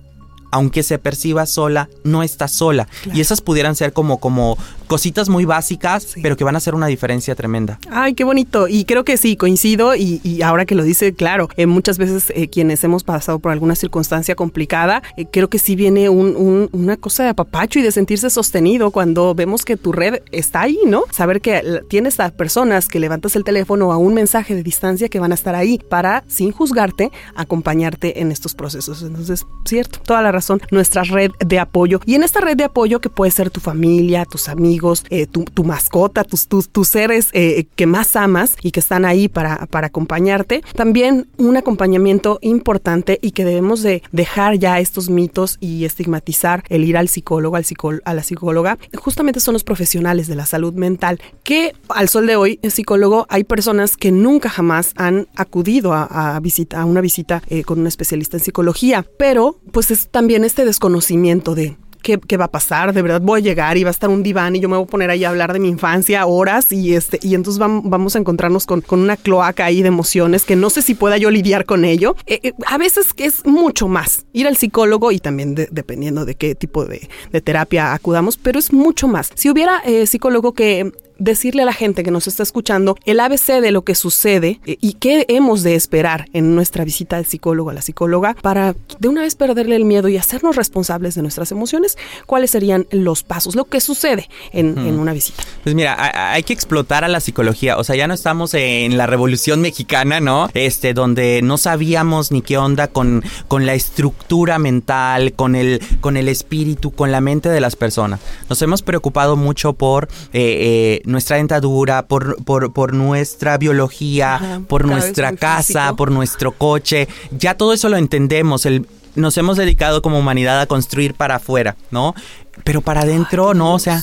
aunque 0.51 0.83
se 0.83 0.97
perciba 0.97 1.45
sola, 1.45 1.89
no 2.03 2.23
está 2.23 2.47
sola. 2.47 2.87
Claro. 3.03 3.17
Y 3.17 3.21
esas 3.21 3.41
pudieran 3.41 3.75
ser 3.75 3.93
como, 3.93 4.19
como 4.19 4.57
cositas 4.89 5.29
muy 5.29 5.45
básicas, 5.45 6.03
sí. 6.03 6.19
pero 6.21 6.35
que 6.35 6.43
van 6.43 6.55
a 6.55 6.57
hacer 6.57 6.75
una 6.75 6.87
diferencia 6.87 7.35
tremenda. 7.35 7.79
Ay, 7.91 8.15
qué 8.15 8.23
bonito. 8.23 8.67
Y 8.67 8.85
creo 8.85 9.05
que 9.05 9.15
sí, 9.17 9.37
coincido. 9.37 9.95
Y, 9.95 10.19
y 10.23 10.41
ahora 10.41 10.65
que 10.65 10.75
lo 10.75 10.83
dice, 10.83 11.13
claro, 11.13 11.47
eh, 11.55 11.67
muchas 11.67 11.97
veces 11.97 12.33
eh, 12.35 12.49
quienes 12.49 12.83
hemos 12.83 13.03
pasado 13.03 13.39
por 13.39 13.51
alguna 13.51 13.75
circunstancia 13.75 14.35
complicada, 14.35 15.03
eh, 15.15 15.27
creo 15.31 15.47
que 15.47 15.59
sí 15.59 15.75
viene 15.75 16.09
un, 16.09 16.35
un, 16.35 16.69
una 16.73 16.97
cosa 16.97 17.23
de 17.23 17.29
apapacho 17.29 17.79
y 17.79 17.83
de 17.83 17.91
sentirse 17.91 18.29
sostenido 18.31 18.89
cuando 18.89 19.35
vemos 19.35 19.63
que 19.63 19.77
tu 19.77 19.91
red 19.91 20.23
está 20.31 20.61
ahí, 20.61 20.79
¿no? 20.87 21.03
Saber 21.11 21.39
que 21.39 21.81
tienes 21.87 22.19
a 22.19 22.31
personas 22.31 22.87
que 22.87 22.99
levantas 22.99 23.35
el 23.35 23.43
teléfono 23.43 23.91
a 23.91 23.97
un 23.97 24.15
mensaje 24.15 24.55
de 24.55 24.63
distancia 24.63 25.07
que 25.07 25.19
van 25.19 25.31
a 25.31 25.35
estar 25.35 25.53
ahí 25.53 25.79
para, 25.89 26.23
sin 26.27 26.51
juzgarte, 26.51 27.11
acompañarte 27.35 28.21
en 28.21 28.31
estos 28.31 28.55
procesos. 28.55 29.03
Entonces, 29.03 29.45
cierto, 29.65 29.99
toda 29.99 30.23
la 30.23 30.31
razón, 30.31 30.61
nuestra 30.71 31.03
red 31.03 31.29
de 31.45 31.59
apoyo. 31.59 32.01
Y 32.07 32.15
en 32.15 32.23
esta 32.23 32.41
red 32.41 32.57
de 32.57 32.63
apoyo 32.63 32.99
que 32.99 33.09
puede 33.09 33.31
ser 33.31 33.51
tu 33.51 33.59
familia, 33.59 34.25
tus 34.25 34.49
amigos, 34.49 34.78
eh, 35.09 35.27
tu, 35.27 35.63
mascota, 35.63 36.23
tus, 36.23 36.47
tus, 36.47 36.69
tus 36.69 36.87
seres 36.87 37.29
eh, 37.33 37.65
que 37.75 37.85
más 37.85 38.15
amas 38.15 38.55
y 38.61 38.71
que 38.71 38.79
están 38.79 39.05
ahí 39.05 39.27
para, 39.27 39.65
para 39.67 39.87
acompañarte. 39.87 40.61
También 40.75 41.27
un 41.37 41.57
acompañamiento 41.57 42.39
importante 42.41 43.19
y 43.21 43.31
que 43.31 43.45
debemos 43.45 43.83
de 43.83 44.03
dejar 44.11 44.57
ya 44.57 44.79
estos 44.79 45.09
mitos 45.09 45.57
y 45.59 45.85
estigmatizar 45.85 46.63
el 46.69 46.83
ir 46.83 46.97
al 46.97 47.07
psicólogo, 47.07 47.55
al 47.55 47.65
a 48.03 48.13
la 48.13 48.23
psicóloga, 48.23 48.77
justamente 48.95 49.39
son 49.39 49.53
los 49.53 49.63
profesionales 49.63 50.27
de 50.27 50.35
la 50.35 50.45
salud 50.45 50.73
mental, 50.73 51.21
que 51.43 51.73
al 51.89 52.09
sol 52.09 52.27
de 52.27 52.35
hoy, 52.35 52.59
el 52.61 52.71
psicólogo, 52.71 53.25
hay 53.29 53.43
personas 53.43 53.95
que 53.95 54.11
nunca 54.11 54.49
jamás 54.49 54.93
han 54.95 55.27
acudido 55.35 55.93
a, 55.93 56.35
a, 56.35 56.39
visita, 56.39 56.81
a 56.81 56.85
una 56.85 57.01
visita 57.01 57.41
eh, 57.49 57.63
con 57.63 57.79
un 57.79 57.87
especialista 57.87 58.37
en 58.37 58.43
psicología, 58.43 59.05
pero 59.17 59.59
pues 59.71 59.91
es 59.91 60.09
también 60.09 60.43
este 60.43 60.65
desconocimiento 60.65 61.55
de 61.55 61.77
¿Qué, 62.01 62.37
va 62.37 62.45
a 62.45 62.51
pasar, 62.51 62.93
de 62.93 63.01
verdad 63.01 63.21
voy 63.21 63.41
a 63.41 63.43
llegar 63.43 63.77
y 63.77 63.83
va 63.83 63.89
a 63.89 63.91
estar 63.91 64.09
un 64.09 64.23
diván 64.23 64.55
y 64.55 64.59
yo 64.59 64.69
me 64.69 64.77
voy 64.77 64.85
a 64.85 64.87
poner 64.87 65.09
ahí 65.09 65.23
a 65.25 65.29
hablar 65.29 65.53
de 65.53 65.59
mi 65.59 65.67
infancia 65.67 66.25
horas 66.25 66.71
y 66.71 66.95
este 66.95 67.19
y 67.21 67.35
entonces 67.35 67.59
vamos, 67.59 68.15
a 68.15 68.19
encontrarnos 68.19 68.65
con, 68.65 68.83
una 68.89 69.17
cloaca 69.17 69.65
ahí 69.65 69.81
de 69.81 69.89
emociones 69.89 70.45
que 70.45 70.55
no 70.55 70.69
sé 70.69 70.81
si 70.81 70.95
pueda 70.95 71.17
yo 71.17 71.29
lidiar 71.29 71.65
con 71.65 71.85
ello. 71.85 72.15
Eh, 72.25 72.39
eh, 72.43 72.53
a 72.67 72.77
veces 72.77 73.07
es 73.17 73.45
mucho 73.45 73.87
más 73.87 74.25
ir 74.33 74.47
al 74.47 74.57
psicólogo 74.57 75.11
y 75.11 75.19
también 75.19 75.55
dependiendo 75.55 76.25
de 76.25 76.35
qué 76.35 76.55
tipo 76.55 76.85
de, 76.85 77.09
terapia 77.41 77.93
acudamos, 77.93 78.37
pero 78.37 78.59
es 78.59 78.71
mucho 78.73 79.07
más. 79.07 79.31
Si 79.35 79.49
hubiera 79.49 79.79
eh, 79.85 80.07
psicólogo 80.07 80.53
que 80.53 80.91
decirle 81.19 81.63
a 81.63 81.65
la 81.65 81.73
gente 81.73 82.03
que 82.03 82.11
nos 82.11 82.27
está 82.27 82.43
escuchando 82.43 82.97
el 83.05 83.19
ABC 83.19 83.61
de 83.61 83.71
lo 83.71 83.83
que 83.83 83.95
sucede 83.95 84.59
eh, 84.65 84.77
y 84.81 84.93
qué 84.93 85.25
hemos 85.27 85.63
de 85.63 85.75
esperar 85.75 86.27
en 86.33 86.55
nuestra 86.55 86.83
visita 86.83 87.17
al 87.17 87.25
psicólogo 87.25 87.69
a 87.69 87.73
la 87.73 87.81
psicóloga 87.81 88.35
para 88.41 88.75
de 88.99 89.07
una 89.07 89.21
vez 89.21 89.35
perderle 89.35 89.75
el 89.75 89.85
miedo 89.85 90.07
y 90.07 90.17
hacernos 90.17 90.55
responsables 90.55 91.15
de 91.15 91.21
nuestras 91.21 91.51
emociones, 91.51 91.97
cuáles 92.25 92.51
serían 92.51 92.87
los 92.91 93.23
pasos, 93.23 93.55
lo 93.55 93.65
que 93.65 93.81
sucede 93.81 94.29
en, 94.51 94.77
una 94.79 95.13
visita. 95.13 95.43
Pues 95.63 95.75
mira, 95.75 96.31
hay 96.33 96.43
que 96.43 96.53
explotar 96.53 97.03
a 97.03 97.07
la 97.07 97.19
psicología, 97.19 97.77
o 97.77 97.83
sea, 97.83 97.95
ya 97.95 98.07
no 98.07 98.13
estamos 98.13 98.53
en 98.53 98.97
la 98.97 99.07
revolución 99.07 99.61
mexicana, 99.61 100.19
¿no? 100.19 100.49
Este, 100.53 100.93
donde 100.93 101.41
no 101.43 101.57
sabíamos 101.57 102.31
ni 102.31 102.41
qué 102.41 102.57
onda 102.57 102.87
con, 102.87 103.23
con 103.47 103.65
la 103.65 103.73
estructura 103.73 104.59
mental, 104.59 105.33
con 105.33 105.55
el, 105.55 105.81
con 106.01 106.17
el 106.17 106.27
espíritu, 106.27 106.91
con 106.91 107.11
la 107.11 107.21
mente 107.21 107.49
de 107.49 107.61
las 107.61 107.75
personas. 107.75 108.19
Nos 108.49 108.61
hemos 108.61 108.81
preocupado 108.81 109.35
mucho 109.35 109.73
por 109.73 110.05
eh, 110.33 110.99
eh, 111.01 111.01
nuestra 111.09 111.37
dentadura, 111.37 112.07
por, 112.07 112.43
por, 112.43 112.93
nuestra 112.93 113.57
biología, 113.57 114.61
por 114.67 114.85
nuestra 114.85 115.35
casa, 115.35 115.95
por 115.95 116.11
nuestro 116.11 116.51
coche. 116.51 117.07
Ya 117.31 117.55
todo 117.55 117.73
eso 117.73 117.89
lo 117.89 117.97
entendemos. 117.97 118.65
El, 118.65 118.87
nos 119.15 119.37
hemos 119.37 119.57
dedicado 119.57 120.01
como 120.01 120.19
humanidad 120.19 120.61
a 120.61 120.65
construir 120.65 121.13
para 121.13 121.35
afuera, 121.35 121.75
¿no? 121.91 122.15
Pero 122.63 122.81
para 122.81 123.01
adentro, 123.01 123.53
no, 123.53 123.73
o 123.73 123.79
sea, 123.79 124.01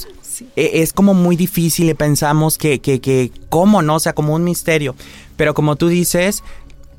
e, 0.56 0.82
es 0.82 0.92
como 0.92 1.14
muy 1.14 1.36
difícil 1.36 1.88
y 1.88 1.94
pensamos 1.94 2.58
que, 2.58 2.80
que, 2.80 3.00
que, 3.00 3.30
¿cómo 3.48 3.82
no? 3.82 3.96
O 3.96 4.00
sea, 4.00 4.12
como 4.12 4.34
un 4.34 4.44
misterio. 4.44 4.94
Pero 5.36 5.54
como 5.54 5.76
tú 5.76 5.88
dices, 5.88 6.42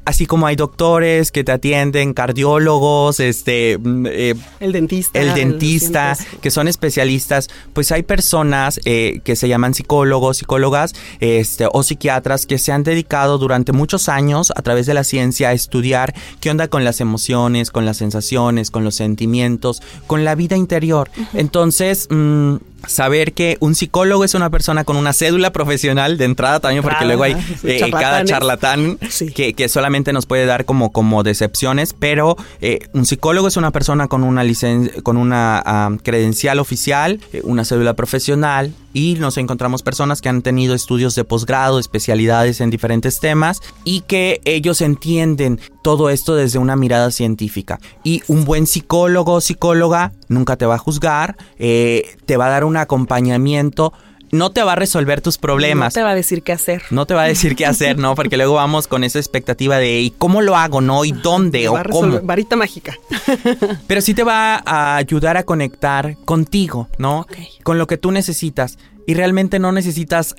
así 0.07 0.25
como 0.25 0.47
hay 0.47 0.55
doctores 0.55 1.33
que 1.33 1.43
te 1.43 1.51
atienden, 1.51 2.13
cardiólogos, 2.13 3.19
este, 3.19 3.77
mm, 3.77 4.05
eh, 4.09 4.35
el 4.61 4.71
dentista, 4.71 5.19
el 5.19 5.33
dentista, 5.33 6.17
que 6.41 6.49
son 6.49 6.69
especialistas, 6.69 7.49
pues 7.73 7.91
hay 7.91 8.03
personas 8.03 8.79
eh, 8.85 9.19
que 9.25 9.35
se 9.35 9.49
llaman 9.49 9.73
psicólogos, 9.73 10.37
psicólogas, 10.37 10.95
este, 11.19 11.67
o 11.69 11.83
psiquiatras 11.83 12.45
que 12.45 12.57
se 12.57 12.71
han 12.71 12.83
dedicado 12.83 13.37
durante 13.37 13.73
muchos 13.73 14.07
años 14.07 14.53
a 14.55 14.61
través 14.61 14.85
de 14.85 14.93
la 14.93 15.03
ciencia 15.03 15.49
a 15.49 15.53
estudiar 15.53 16.15
qué 16.39 16.51
onda 16.51 16.69
con 16.69 16.85
las 16.85 17.01
emociones, 17.01 17.69
con 17.69 17.85
las 17.85 17.97
sensaciones, 17.97 18.71
con 18.71 18.85
los 18.85 18.95
sentimientos, 18.95 19.81
con 20.07 20.23
la 20.23 20.35
vida 20.35 20.55
interior. 20.55 21.11
Entonces, 21.33 22.07
mm, 22.09 22.55
saber 22.85 23.33
que 23.33 23.57
un 23.59 23.75
psicólogo 23.75 24.23
es 24.23 24.33
una 24.33 24.49
persona 24.49 24.83
con 24.83 24.95
una 24.97 25.13
cédula 25.13 25.51
profesional 25.51 26.17
de 26.17 26.25
entrada 26.25 26.59
también, 26.59 26.83
porque 26.83 27.05
luego 27.05 27.23
hay 27.23 27.35
eh, 27.63 27.89
cada 27.91 28.23
charlatán 28.23 28.97
que, 29.35 29.69
solamente 29.69 30.13
nos 30.13 30.25
puede 30.25 30.45
dar 30.45 30.65
como, 30.65 30.91
como 30.91 31.23
decepciones, 31.23 31.93
pero 31.93 32.37
eh, 32.61 32.79
un 32.93 33.05
psicólogo 33.05 33.47
es 33.47 33.57
una 33.57 33.71
persona 33.71 34.07
con 34.07 34.23
una 34.23 34.43
licencia, 34.43 35.01
con 35.01 35.17
una 35.17 35.97
credencial 36.03 36.59
oficial, 36.59 37.19
eh, 37.33 37.41
una 37.43 37.65
cédula 37.65 37.95
profesional, 37.95 38.73
y 38.93 39.15
nos 39.19 39.37
encontramos 39.37 39.83
personas 39.83 40.21
que 40.21 40.29
han 40.29 40.41
tenido 40.41 40.73
estudios 40.73 41.13
de 41.13 41.23
posgrado, 41.23 41.77
especialidades 41.77 42.61
en 42.61 42.71
diferentes 42.71 43.19
temas 43.19 43.61
y 43.83 44.01
que 44.01 44.41
ellos 44.43 44.81
entienden 44.81 45.59
todo 45.87 46.09
esto 46.09 46.35
desde 46.35 46.59
una 46.59 46.75
mirada 46.75 47.11
científica. 47.11 47.79
Y 48.03 48.21
un 48.27 48.43
buen 48.43 48.67
psicólogo 48.67 49.35
o 49.35 49.39
psicóloga 49.39 50.11
nunca 50.27 50.57
te 50.57 50.65
va 50.65 50.75
a 50.75 50.77
juzgar, 50.77 51.37
eh, 51.59 52.17
te 52.25 52.35
va 52.35 52.47
a 52.47 52.49
dar 52.49 52.65
un 52.65 52.75
acompañamiento 52.75 53.93
no 54.33 54.51
te 54.51 54.61
va 54.63 54.73
a 54.73 54.75
resolver 54.75 55.21
tus 55.21 55.37
problemas. 55.37 55.93
No 55.95 55.99
te 56.01 56.03
va 56.03 56.09
a 56.09 56.15
decir 56.15 56.43
qué 56.43 56.51
hacer. 56.51 56.83
No 56.91 57.05
te 57.05 57.13
va 57.13 57.23
a 57.23 57.27
decir 57.27 57.55
qué 57.55 57.65
hacer, 57.65 57.97
¿no? 57.97 58.15
Porque 58.15 58.35
luego 58.35 58.55
vamos 58.55 58.89
con 58.89 59.05
esa 59.05 59.17
expectativa 59.17 59.77
de 59.77 60.01
¿y 60.01 60.11
cómo 60.11 60.41
lo 60.41 60.57
hago, 60.57 60.81
no? 60.81 61.05
¿Y 61.05 61.13
dónde? 61.13 61.69
¿O 61.69 61.81
cómo? 61.89 62.19
Varita 62.21 62.57
mágica. 62.57 62.97
Pero 63.87 64.01
sí 64.01 64.13
te 64.13 64.25
va 64.25 64.61
a 64.65 64.97
ayudar 64.97 65.37
a 65.37 65.43
conectar 65.43 66.17
contigo, 66.25 66.89
¿no? 66.97 67.25
Con 67.63 67.77
lo 67.77 67.87
que 67.87 67.97
tú 67.97 68.11
necesitas. 68.11 68.77
Y 69.05 69.13
realmente 69.13 69.59
no 69.59 69.71
necesitas 69.71 70.35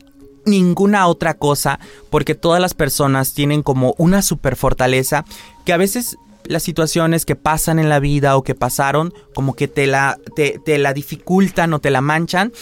ninguna 0.46 1.06
otra 1.06 1.34
cosa 1.34 1.78
porque 2.10 2.34
todas 2.34 2.60
las 2.60 2.74
personas 2.74 3.34
tienen 3.34 3.62
como 3.62 3.94
una 3.98 4.22
super 4.22 4.56
fortaleza 4.56 5.24
que 5.64 5.72
a 5.72 5.76
veces 5.76 6.16
las 6.44 6.62
situaciones 6.62 7.24
que 7.26 7.36
pasan 7.36 7.78
en 7.78 7.88
la 7.88 8.00
vida 8.00 8.36
o 8.36 8.42
que 8.42 8.54
pasaron 8.54 9.12
como 9.34 9.54
que 9.54 9.68
te 9.68 9.86
la, 9.86 10.18
te, 10.34 10.58
te 10.64 10.78
la 10.78 10.94
dificultan 10.94 11.74
o 11.74 11.78
te 11.78 11.90
la 11.90 12.00
manchan 12.00 12.52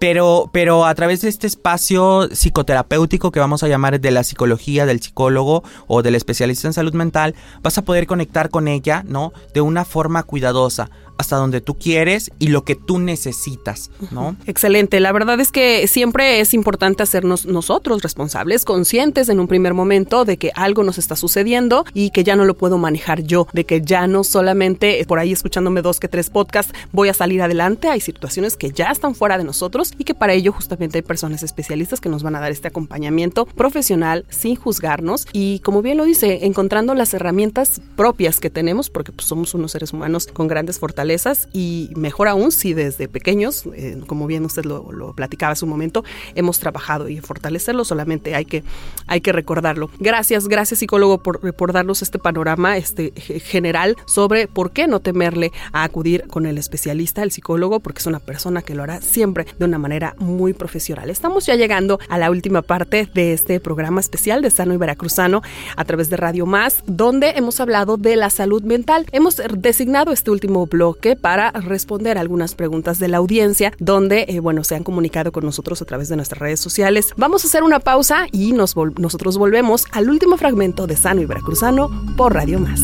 pero, 0.00 0.50
pero 0.52 0.84
a 0.84 0.94
través 0.94 1.22
de 1.22 1.30
este 1.30 1.46
espacio 1.46 2.28
psicoterapéutico 2.28 3.30
que 3.30 3.40
vamos 3.40 3.62
a 3.62 3.68
llamar 3.68 3.98
de 3.98 4.10
la 4.10 4.22
psicología, 4.22 4.84
del 4.84 5.00
psicólogo 5.00 5.62
o 5.86 6.02
del 6.02 6.14
especialista 6.14 6.68
en 6.68 6.74
salud 6.74 6.92
mental, 6.92 7.34
vas 7.62 7.78
a 7.78 7.82
poder 7.82 8.06
conectar 8.06 8.50
con 8.50 8.68
ella, 8.68 9.02
¿no? 9.06 9.32
De 9.54 9.62
una 9.62 9.86
forma 9.86 10.22
cuidadosa 10.22 10.90
hasta 11.18 11.36
donde 11.36 11.60
tú 11.60 11.74
quieres 11.74 12.30
y 12.38 12.48
lo 12.48 12.64
que 12.64 12.74
tú 12.74 12.98
necesitas, 12.98 13.90
¿no? 14.10 14.36
Excelente. 14.46 15.00
La 15.00 15.12
verdad 15.12 15.38
es 15.40 15.52
que 15.52 15.86
siempre 15.86 16.40
es 16.40 16.54
importante 16.54 17.02
hacernos 17.02 17.46
nosotros 17.46 18.02
responsables, 18.02 18.64
conscientes 18.64 19.28
en 19.28 19.40
un 19.40 19.48
primer 19.48 19.74
momento 19.74 20.24
de 20.24 20.36
que 20.36 20.50
algo 20.54 20.82
nos 20.82 20.98
está 20.98 21.16
sucediendo 21.16 21.84
y 21.94 22.10
que 22.10 22.24
ya 22.24 22.36
no 22.36 22.44
lo 22.44 22.54
puedo 22.54 22.78
manejar 22.78 23.22
yo, 23.22 23.46
de 23.52 23.64
que 23.64 23.82
ya 23.82 24.06
no 24.06 24.24
solamente 24.24 25.04
por 25.06 25.18
ahí 25.18 25.32
escuchándome 25.32 25.82
dos 25.82 26.00
que 26.00 26.08
tres 26.08 26.30
podcasts 26.30 26.72
voy 26.92 27.08
a 27.08 27.14
salir 27.14 27.42
adelante. 27.42 27.88
Hay 27.88 28.00
situaciones 28.00 28.56
que 28.56 28.70
ya 28.70 28.90
están 28.90 29.14
fuera 29.14 29.38
de 29.38 29.44
nosotros 29.44 29.92
y 29.96 30.04
que 30.04 30.14
para 30.14 30.32
ello 30.32 30.52
justamente 30.52 30.98
hay 30.98 31.02
personas 31.02 31.42
especialistas 31.42 32.00
que 32.00 32.08
nos 32.08 32.22
van 32.22 32.36
a 32.36 32.40
dar 32.40 32.50
este 32.50 32.68
acompañamiento 32.68 33.46
profesional 33.46 34.24
sin 34.30 34.56
juzgarnos 34.56 35.26
y 35.32 35.60
como 35.60 35.82
bien 35.82 35.96
lo 35.96 36.04
dice, 36.04 36.46
encontrando 36.46 36.94
las 36.94 37.14
herramientas 37.14 37.80
propias 37.96 38.40
que 38.40 38.50
tenemos 38.50 38.90
porque 38.90 39.12
pues, 39.12 39.28
somos 39.28 39.54
unos 39.54 39.72
seres 39.72 39.92
humanos 39.92 40.26
con 40.32 40.48
grandes 40.48 40.78
fortalezas 40.78 41.03
y 41.52 41.90
mejor 41.96 42.28
aún 42.28 42.52
si 42.52 42.74
desde 42.74 43.08
pequeños, 43.08 43.64
eh, 43.74 44.00
como 44.06 44.26
bien 44.26 44.44
usted 44.44 44.64
lo, 44.64 45.12
platicaba 45.14 45.52
hace 45.52 45.64
un 45.64 45.70
momento, 45.70 46.04
hemos 46.34 46.58
trabajado 46.58 47.08
y 47.08 47.20
fortalecerlo, 47.20 47.84
solamente 47.84 48.34
hay 48.34 48.44
que, 48.44 48.64
hay 49.06 49.20
que 49.20 49.32
recordarlo. 49.32 49.90
Gracias, 49.98 50.48
gracias 50.48 50.80
psicólogo 50.80 51.22
por, 51.22 51.54
por 51.54 51.72
darnos 51.72 52.02
este 52.02 52.18
panorama 52.18 52.76
este, 52.76 53.12
general 53.40 53.96
sobre 54.06 54.48
por 54.48 54.72
qué 54.72 54.86
no 54.86 55.00
temerle 55.00 55.52
a 55.72 55.84
acudir 55.84 56.26
con 56.26 56.46
el 56.46 56.58
especialista, 56.58 57.22
el 57.22 57.30
psicólogo, 57.30 57.80
porque 57.80 58.00
es 58.00 58.06
una 58.06 58.20
persona 58.20 58.62
que 58.62 58.74
lo 58.74 58.82
hará 58.82 59.00
siempre 59.00 59.46
de 59.58 59.64
una 59.64 59.78
manera 59.78 60.14
muy 60.18 60.52
profesional. 60.52 61.10
Estamos 61.10 61.46
ya 61.46 61.54
llegando 61.54 61.98
a 62.08 62.18
la 62.18 62.30
última 62.30 62.62
parte 62.62 63.08
de 63.14 63.32
este 63.32 63.60
programa 63.60 64.00
especial 64.00 64.42
de 64.42 64.50
Sano 64.50 64.74
y 64.74 64.76
Veracruzano 64.76 65.42
a 65.76 65.84
través 65.84 66.10
de 66.10 66.16
Radio 66.16 66.46
Más, 66.46 66.82
donde 66.86 67.30
hemos 67.30 67.60
hablado 67.60 67.96
de 67.96 68.16
la 68.16 68.30
salud 68.30 68.62
mental. 68.62 69.06
Hemos 69.12 69.40
designado 69.56 70.12
este 70.12 70.30
último 70.30 70.66
blog 70.66 70.93
que 70.94 71.16
para 71.16 71.50
responder 71.50 72.18
algunas 72.18 72.54
preguntas 72.54 72.98
de 72.98 73.08
la 73.08 73.18
audiencia, 73.18 73.72
donde, 73.78 74.26
eh, 74.28 74.40
bueno, 74.40 74.64
se 74.64 74.74
han 74.74 74.84
comunicado 74.84 75.32
con 75.32 75.44
nosotros 75.44 75.80
a 75.82 75.84
través 75.84 76.08
de 76.08 76.16
nuestras 76.16 76.38
redes 76.38 76.60
sociales. 76.60 77.12
Vamos 77.16 77.44
a 77.44 77.48
hacer 77.48 77.62
una 77.62 77.80
pausa 77.80 78.26
y 78.32 78.52
nos 78.52 78.74
nosotros 78.98 79.38
volvemos 79.38 79.86
al 79.92 80.10
último 80.10 80.36
fragmento 80.36 80.86
de 80.86 80.96
Sano 80.96 81.20
y 81.22 81.26
Veracruzano 81.26 81.90
por 82.16 82.34
Radio 82.34 82.58
Más. 82.58 82.80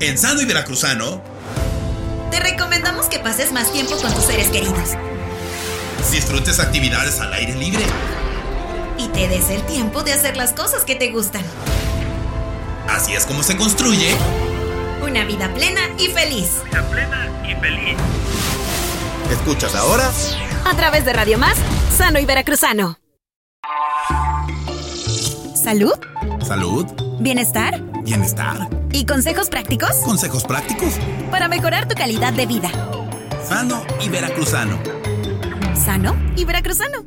En 0.00 0.18
Sano 0.18 0.42
y 0.42 0.44
Veracruzano, 0.44 1.22
te 2.30 2.40
recomendamos 2.40 3.06
que 3.06 3.18
pases 3.18 3.52
más 3.52 3.72
tiempo 3.72 3.96
con 3.96 4.12
tus 4.12 4.24
seres 4.24 4.48
queridos. 4.48 4.90
Disfrutes 6.10 6.60
actividades 6.60 7.20
al 7.20 7.32
aire 7.32 7.54
libre. 7.54 7.84
Y 8.98 9.08
te 9.08 9.28
des 9.28 9.50
el 9.50 9.62
tiempo 9.62 10.02
de 10.02 10.12
hacer 10.12 10.36
las 10.36 10.52
cosas 10.52 10.84
que 10.84 10.94
te 10.94 11.10
gustan. 11.10 11.42
Así 12.88 13.14
es 13.14 13.26
como 13.26 13.42
se 13.42 13.56
construye 13.56 14.16
una 15.06 15.24
vida 15.24 15.52
plena 15.54 15.80
y 15.98 16.08
feliz. 16.08 16.62
Vida 16.64 16.82
plena 16.90 17.28
y 17.48 17.54
feliz. 17.54 17.96
¿Escuchas 19.30 19.74
ahora? 19.74 20.10
A 20.64 20.74
través 20.76 21.04
de 21.04 21.12
Radio 21.12 21.38
Más, 21.38 21.56
Sano 21.96 22.18
y 22.18 22.24
Veracruzano. 22.24 22.98
¿Salud? 25.54 25.94
¿Salud? 26.46 26.86
¿Bienestar? 27.20 27.80
¿Bienestar? 28.02 28.68
¿Y 28.92 29.04
consejos 29.04 29.48
prácticos? 29.48 29.96
¿Consejos 30.04 30.44
prácticos? 30.44 30.94
Para 31.30 31.48
mejorar 31.48 31.88
tu 31.88 31.94
calidad 31.94 32.32
de 32.32 32.46
vida. 32.46 32.70
Sano 33.48 33.84
y 34.00 34.08
veracruzano 34.08 34.78
sano 35.86 36.16
y 36.36 36.44
veracruzano. 36.44 37.04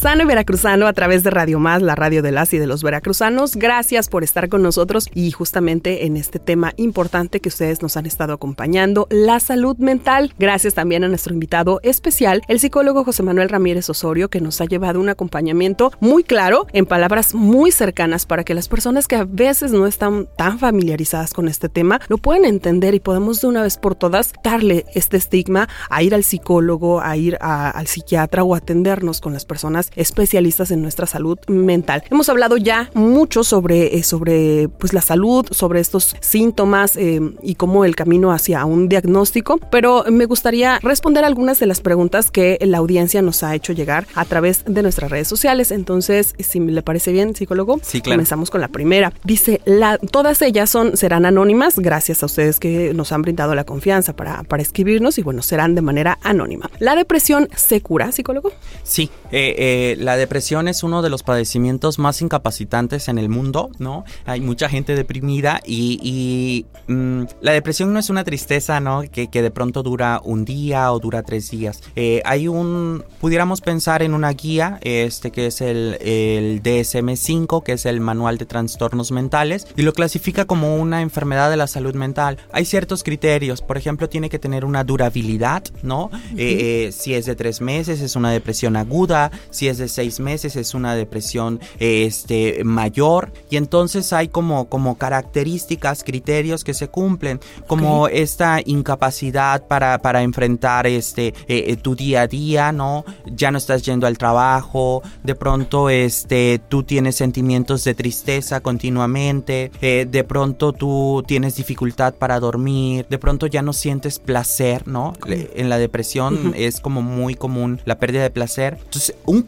Sano 0.00 0.22
y 0.22 0.26
Veracruzano 0.26 0.86
a 0.86 0.92
través 0.92 1.24
de 1.24 1.30
Radio 1.30 1.58
Más, 1.58 1.82
la 1.82 1.96
radio 1.96 2.22
de 2.22 2.30
las 2.30 2.54
y 2.54 2.58
de 2.58 2.68
los 2.68 2.84
veracruzanos. 2.84 3.56
Gracias 3.56 4.08
por 4.08 4.22
estar 4.22 4.48
con 4.48 4.62
nosotros 4.62 5.08
y 5.12 5.32
justamente 5.32 6.06
en 6.06 6.16
este 6.16 6.38
tema 6.38 6.72
importante 6.76 7.40
que 7.40 7.48
ustedes 7.48 7.82
nos 7.82 7.96
han 7.96 8.06
estado 8.06 8.32
acompañando, 8.32 9.08
la 9.10 9.40
salud 9.40 9.76
mental. 9.78 10.34
Gracias 10.38 10.74
también 10.74 11.02
a 11.02 11.08
nuestro 11.08 11.34
invitado 11.34 11.80
especial, 11.82 12.42
el 12.46 12.60
psicólogo 12.60 13.02
José 13.02 13.24
Manuel 13.24 13.48
Ramírez 13.48 13.90
Osorio, 13.90 14.30
que 14.30 14.40
nos 14.40 14.60
ha 14.60 14.66
llevado 14.66 15.00
un 15.00 15.08
acompañamiento 15.08 15.90
muy 15.98 16.22
claro, 16.22 16.68
en 16.72 16.86
palabras 16.86 17.34
muy 17.34 17.72
cercanas, 17.72 18.24
para 18.24 18.44
que 18.44 18.54
las 18.54 18.68
personas 18.68 19.08
que 19.08 19.16
a 19.16 19.24
veces 19.24 19.72
no 19.72 19.88
están 19.88 20.28
tan 20.36 20.60
familiarizadas 20.60 21.34
con 21.34 21.48
este 21.48 21.68
tema 21.68 22.00
lo 22.06 22.18
puedan 22.18 22.44
entender 22.44 22.94
y 22.94 23.00
podemos 23.00 23.40
de 23.40 23.48
una 23.48 23.62
vez 23.62 23.78
por 23.78 23.96
todas 23.96 24.32
darle 24.44 24.84
este 24.94 25.16
estigma 25.16 25.68
a 25.90 26.04
ir 26.04 26.14
al 26.14 26.22
psicólogo, 26.22 27.00
a 27.00 27.16
ir 27.16 27.36
al 27.40 27.88
psiquiatra 27.88 28.44
o 28.44 28.54
atendernos 28.54 29.20
con 29.20 29.32
las 29.32 29.44
personas 29.44 29.87
especialistas 29.96 30.70
en 30.70 30.82
nuestra 30.82 31.06
salud 31.06 31.38
mental. 31.48 32.02
Hemos 32.10 32.28
hablado 32.28 32.56
ya 32.56 32.90
mucho 32.94 33.44
sobre, 33.44 33.96
eh, 33.96 34.02
sobre 34.02 34.68
pues, 34.68 34.92
la 34.92 35.00
salud, 35.00 35.46
sobre 35.50 35.80
estos 35.80 36.16
síntomas 36.20 36.96
eh, 36.96 37.20
y 37.42 37.54
cómo 37.54 37.84
el 37.84 37.96
camino 37.96 38.32
hacia 38.32 38.64
un 38.64 38.88
diagnóstico, 38.88 39.58
pero 39.70 40.04
me 40.10 40.26
gustaría 40.26 40.78
responder 40.82 41.24
algunas 41.24 41.58
de 41.58 41.66
las 41.66 41.80
preguntas 41.80 42.30
que 42.30 42.58
la 42.60 42.78
audiencia 42.78 43.22
nos 43.22 43.42
ha 43.42 43.54
hecho 43.54 43.72
llegar 43.72 44.06
a 44.14 44.24
través 44.24 44.64
de 44.66 44.82
nuestras 44.82 45.10
redes 45.10 45.28
sociales. 45.28 45.70
Entonces, 45.70 46.34
si 46.38 46.60
me 46.60 46.72
le 46.72 46.82
parece 46.82 47.12
bien, 47.12 47.34
psicólogo, 47.34 47.80
sí, 47.82 48.00
claro. 48.00 48.16
comenzamos 48.16 48.50
con 48.50 48.60
la 48.60 48.68
primera. 48.68 49.12
Dice, 49.24 49.60
la, 49.64 49.98
todas 49.98 50.42
ellas 50.42 50.70
son, 50.70 50.96
serán 50.96 51.26
anónimas, 51.26 51.78
gracias 51.78 52.22
a 52.22 52.26
ustedes 52.26 52.58
que 52.58 52.92
nos 52.94 53.12
han 53.12 53.22
brindado 53.22 53.54
la 53.54 53.64
confianza 53.64 54.14
para, 54.14 54.42
para 54.44 54.62
escribirnos 54.62 55.18
y 55.18 55.22
bueno, 55.22 55.42
serán 55.42 55.74
de 55.74 55.82
manera 55.82 56.18
anónima. 56.22 56.70
¿La 56.78 56.96
depresión 56.96 57.48
se 57.56 57.80
cura, 57.80 58.12
psicólogo? 58.12 58.52
Sí, 58.82 59.10
eh, 59.30 59.54
eh 59.78 59.88
eh, 59.88 59.96
la 59.96 60.16
depresión 60.16 60.68
es 60.68 60.82
uno 60.82 61.02
de 61.02 61.08
los 61.08 61.22
padecimientos 61.22 61.98
más 61.98 62.20
incapacitantes 62.20 63.08
en 63.08 63.16
el 63.16 63.28
mundo, 63.28 63.70
¿no? 63.78 64.04
Hay 64.26 64.40
mucha 64.40 64.68
gente 64.68 64.96
deprimida 64.96 65.60
y, 65.64 66.66
mm, 66.88 67.22
la 67.40 67.52
depresión 67.52 67.92
no 67.92 67.98
es 67.98 68.10
una 68.10 68.24
tristeza, 68.24 68.80
¿no? 68.80 69.02
Que, 69.10 69.28
de 69.38 69.50
pronto 69.52 69.84
dura 69.84 70.20
un 70.24 70.44
día 70.44 70.92
o 70.92 70.98
dura 70.98 71.22
tres 71.22 71.50
días. 71.50 71.80
Eh, 71.94 72.22
hay 72.24 72.48
un, 72.48 73.04
pudiéramos 73.20 73.60
pensar 73.60 74.02
en 74.02 74.14
una 74.14 74.30
guía, 74.30 74.80
este 74.82 75.30
que 75.30 75.46
es 75.46 75.60
el, 75.60 75.96
el 76.00 76.60
DSM5, 76.60 77.62
que 77.62 77.72
es 77.72 77.86
el 77.86 78.00
Manual 78.00 78.36
de 78.36 78.46
Trastornos 78.46 79.12
Mentales, 79.12 79.68
y 79.76 79.82
lo 79.82 79.92
clasifica 79.92 80.44
como 80.44 80.76
una 80.76 81.02
enfermedad 81.02 81.50
de 81.50 81.56
la 81.56 81.68
salud 81.68 81.94
mental. 81.94 82.38
Hay 82.50 82.64
ciertos 82.64 83.04
criterios, 83.04 83.62
por 83.62 83.78
ejemplo, 83.78 84.08
tiene 84.08 84.28
que 84.28 84.40
tener 84.40 84.64
una 84.64 84.82
durabilidad, 84.82 85.62
¿no? 85.82 86.10
Eh, 86.36 86.90
si 86.92 87.14
es 87.14 87.26
de 87.26 87.36
tres 87.36 87.60
meses, 87.60 88.00
es 88.00 88.16
una 88.16 88.32
depresión 88.32 88.76
aguda, 88.76 89.30
si 89.50 89.67
es 89.68 89.78
de 89.78 89.88
seis 89.88 90.20
meses 90.20 90.56
es 90.56 90.74
una 90.74 90.94
depresión 90.94 91.60
este, 91.78 92.62
mayor 92.64 93.32
y 93.50 93.56
entonces 93.56 94.12
hay 94.12 94.28
como, 94.28 94.68
como 94.68 94.96
características, 94.98 96.04
criterios 96.04 96.64
que 96.64 96.74
se 96.74 96.88
cumplen, 96.88 97.40
como 97.66 98.08
esta 98.08 98.60
incapacidad 98.64 99.66
para, 99.66 99.98
para 99.98 100.22
enfrentar 100.22 100.86
este, 100.86 101.28
eh, 101.28 101.64
eh, 101.68 101.76
tu 101.76 101.94
día 101.94 102.22
a 102.22 102.26
día, 102.26 102.72
¿no? 102.72 103.04
Ya 103.26 103.50
no 103.50 103.58
estás 103.58 103.82
yendo 103.82 104.06
al 104.06 104.18
trabajo, 104.18 105.02
de 105.22 105.34
pronto 105.34 105.90
este, 105.90 106.60
tú 106.68 106.82
tienes 106.82 107.16
sentimientos 107.16 107.84
de 107.84 107.94
tristeza 107.94 108.60
continuamente, 108.60 109.70
eh, 109.80 110.06
de 110.08 110.24
pronto 110.24 110.72
tú 110.72 111.24
tienes 111.26 111.56
dificultad 111.56 112.14
para 112.14 112.40
dormir, 112.40 113.06
de 113.08 113.18
pronto 113.18 113.46
ya 113.46 113.62
no 113.62 113.72
sientes 113.72 114.18
placer, 114.18 114.86
¿no? 114.86 115.14
En 115.26 115.68
la 115.68 115.78
depresión 115.78 116.52
es 116.56 116.80
como 116.80 117.02
muy 117.02 117.34
común 117.34 117.80
la 117.84 117.98
pérdida 117.98 118.22
de 118.22 118.30
placer. 118.30 118.78
Entonces, 118.84 119.14
un 119.26 119.42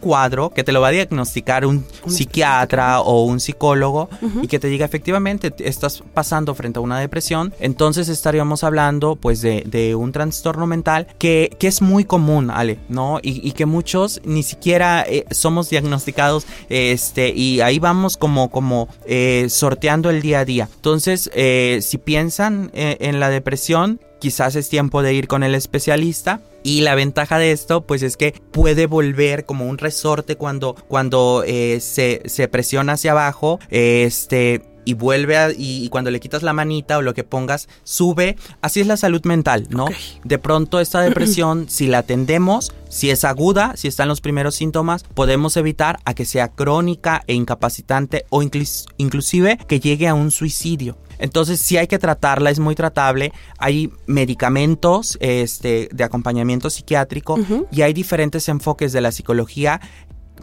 que 0.55 0.65
te 0.65 0.73
lo 0.73 0.81
va 0.81 0.89
a 0.89 0.93
diagnosticar 0.93 1.65
un, 1.65 1.85
psiquiatra 2.07 3.01
o 3.01 3.25
un 3.25 3.41
psicólogo 3.41 4.09
y 4.43 4.49
que 4.49 4.59
te 4.59 4.69
diga 4.69 4.85
efectivamente 4.85 5.53
estás 5.59 6.03
pasando 6.15 6.55
frente 6.55 6.79
a 6.79 6.83
una 6.83 6.99
depresión, 6.99 7.53
entonces 7.61 8.09
estaríamos 8.09 8.65
hablando 8.65 9.17
pues 9.17 9.41
de, 9.41 9.95
un 9.95 10.13
trastorno 10.13 10.67
mental 10.67 11.07
que, 11.19 11.57
que, 11.59 11.69
es 11.69 11.83
muy 11.83 12.05
común, 12.05 12.51
Ale, 12.51 12.79
¿no? 12.89 13.19
Y, 13.23 13.51
que 13.53 13.67
muchos 13.67 14.21
ni 14.25 14.43
siquiera 14.43 15.05
eh, 15.07 15.25
somos 15.31 15.69
diagnosticados 15.71 16.47
este, 16.69 17.31
y 17.31 17.61
ahí 17.61 17.79
vamos 17.79 18.17
como, 18.17 18.51
como 18.51 18.89
eh, 19.07 19.47
sorteando 19.49 20.11
el 20.11 20.23
día 20.23 20.41
a 20.41 20.45
día. 20.45 20.69
Entonces, 20.77 21.31
eh, 21.35 21.81
si 21.83 21.99
piensan 21.99 22.71
en 22.73 23.21
la 23.21 23.29
depresión, 23.29 24.01
quizás 24.21 24.55
es 24.55 24.69
tiempo 24.69 25.03
de 25.03 25.15
ir 25.15 25.27
con 25.27 25.43
el 25.43 25.55
especialista. 25.55 26.41
Y 26.63 26.83
la 26.83 26.95
ventaja 26.95 27.39
de 27.39 27.53
esto, 27.53 27.87
pues 27.87 28.03
es 28.03 28.17
que 28.17 28.35
puede 28.51 28.87
volver 28.87 29.45
como 29.47 29.67
un 29.67 29.79
resorte 29.79 30.37
cuando, 30.37 30.75
cuando 30.89 31.43
eh, 31.47 31.81
se, 31.81 32.23
se, 32.27 32.49
presiona 32.49 32.95
hacia 32.95 33.13
abajo. 33.13 33.59
Este, 33.71 34.63
y 34.85 34.95
vuelve 34.95 35.37
a, 35.37 35.51
y, 35.57 35.89
cuando 35.89 36.11
le 36.11 36.21
quitas 36.21 36.43
la 36.43 36.53
manita 36.53 36.99
o 36.99 37.03
lo 37.03 37.15
que 37.15 37.25
pongas 37.25 37.69
sube. 37.85 38.37
Así 38.63 38.81
es 38.81 38.87
la 38.87 38.97
salud 38.97 39.25
mental, 39.25 39.67
¿no? 39.71 39.87
De 40.25 40.39
pronto 40.39 40.81
esta 40.81 41.01
depresión, 41.03 41.69
si 41.69 41.87
la 41.87 41.99
atendemos, 41.99 42.73
si 42.89 43.11
es 43.11 43.25
aguda, 43.25 43.77
si 43.77 43.89
están 43.89 44.09
los 44.09 44.21
primeros 44.21 44.55
síntomas, 44.55 45.05
podemos 45.05 45.57
evitar 45.57 46.01
a 46.05 46.15
que 46.15 46.25
sea 46.25 46.49
crónica 46.49 47.23
e 47.27 47.35
incapacitante 47.35 48.25
o 48.31 48.43
inclusive 48.43 49.59
que 49.69 49.81
llegue 49.81 50.09
a 50.09 50.15
un 50.15 50.31
suicidio. 50.31 50.97
Entonces 51.21 51.61
sí 51.61 51.77
hay 51.77 51.87
que 51.87 51.99
tratarla, 51.99 52.51
es 52.51 52.59
muy 52.59 52.75
tratable. 52.75 53.33
Hay 53.59 53.93
medicamentos 54.07 55.17
este, 55.21 55.89
de 55.93 56.05
acompañamiento 56.05 56.71
psiquiátrico 56.71 57.39
y 57.71 57.83
hay 57.83 57.93
diferentes 57.93 58.49
enfoques 58.49 58.93
de 58.93 59.01
la 59.01 59.13
psicología 59.13 59.81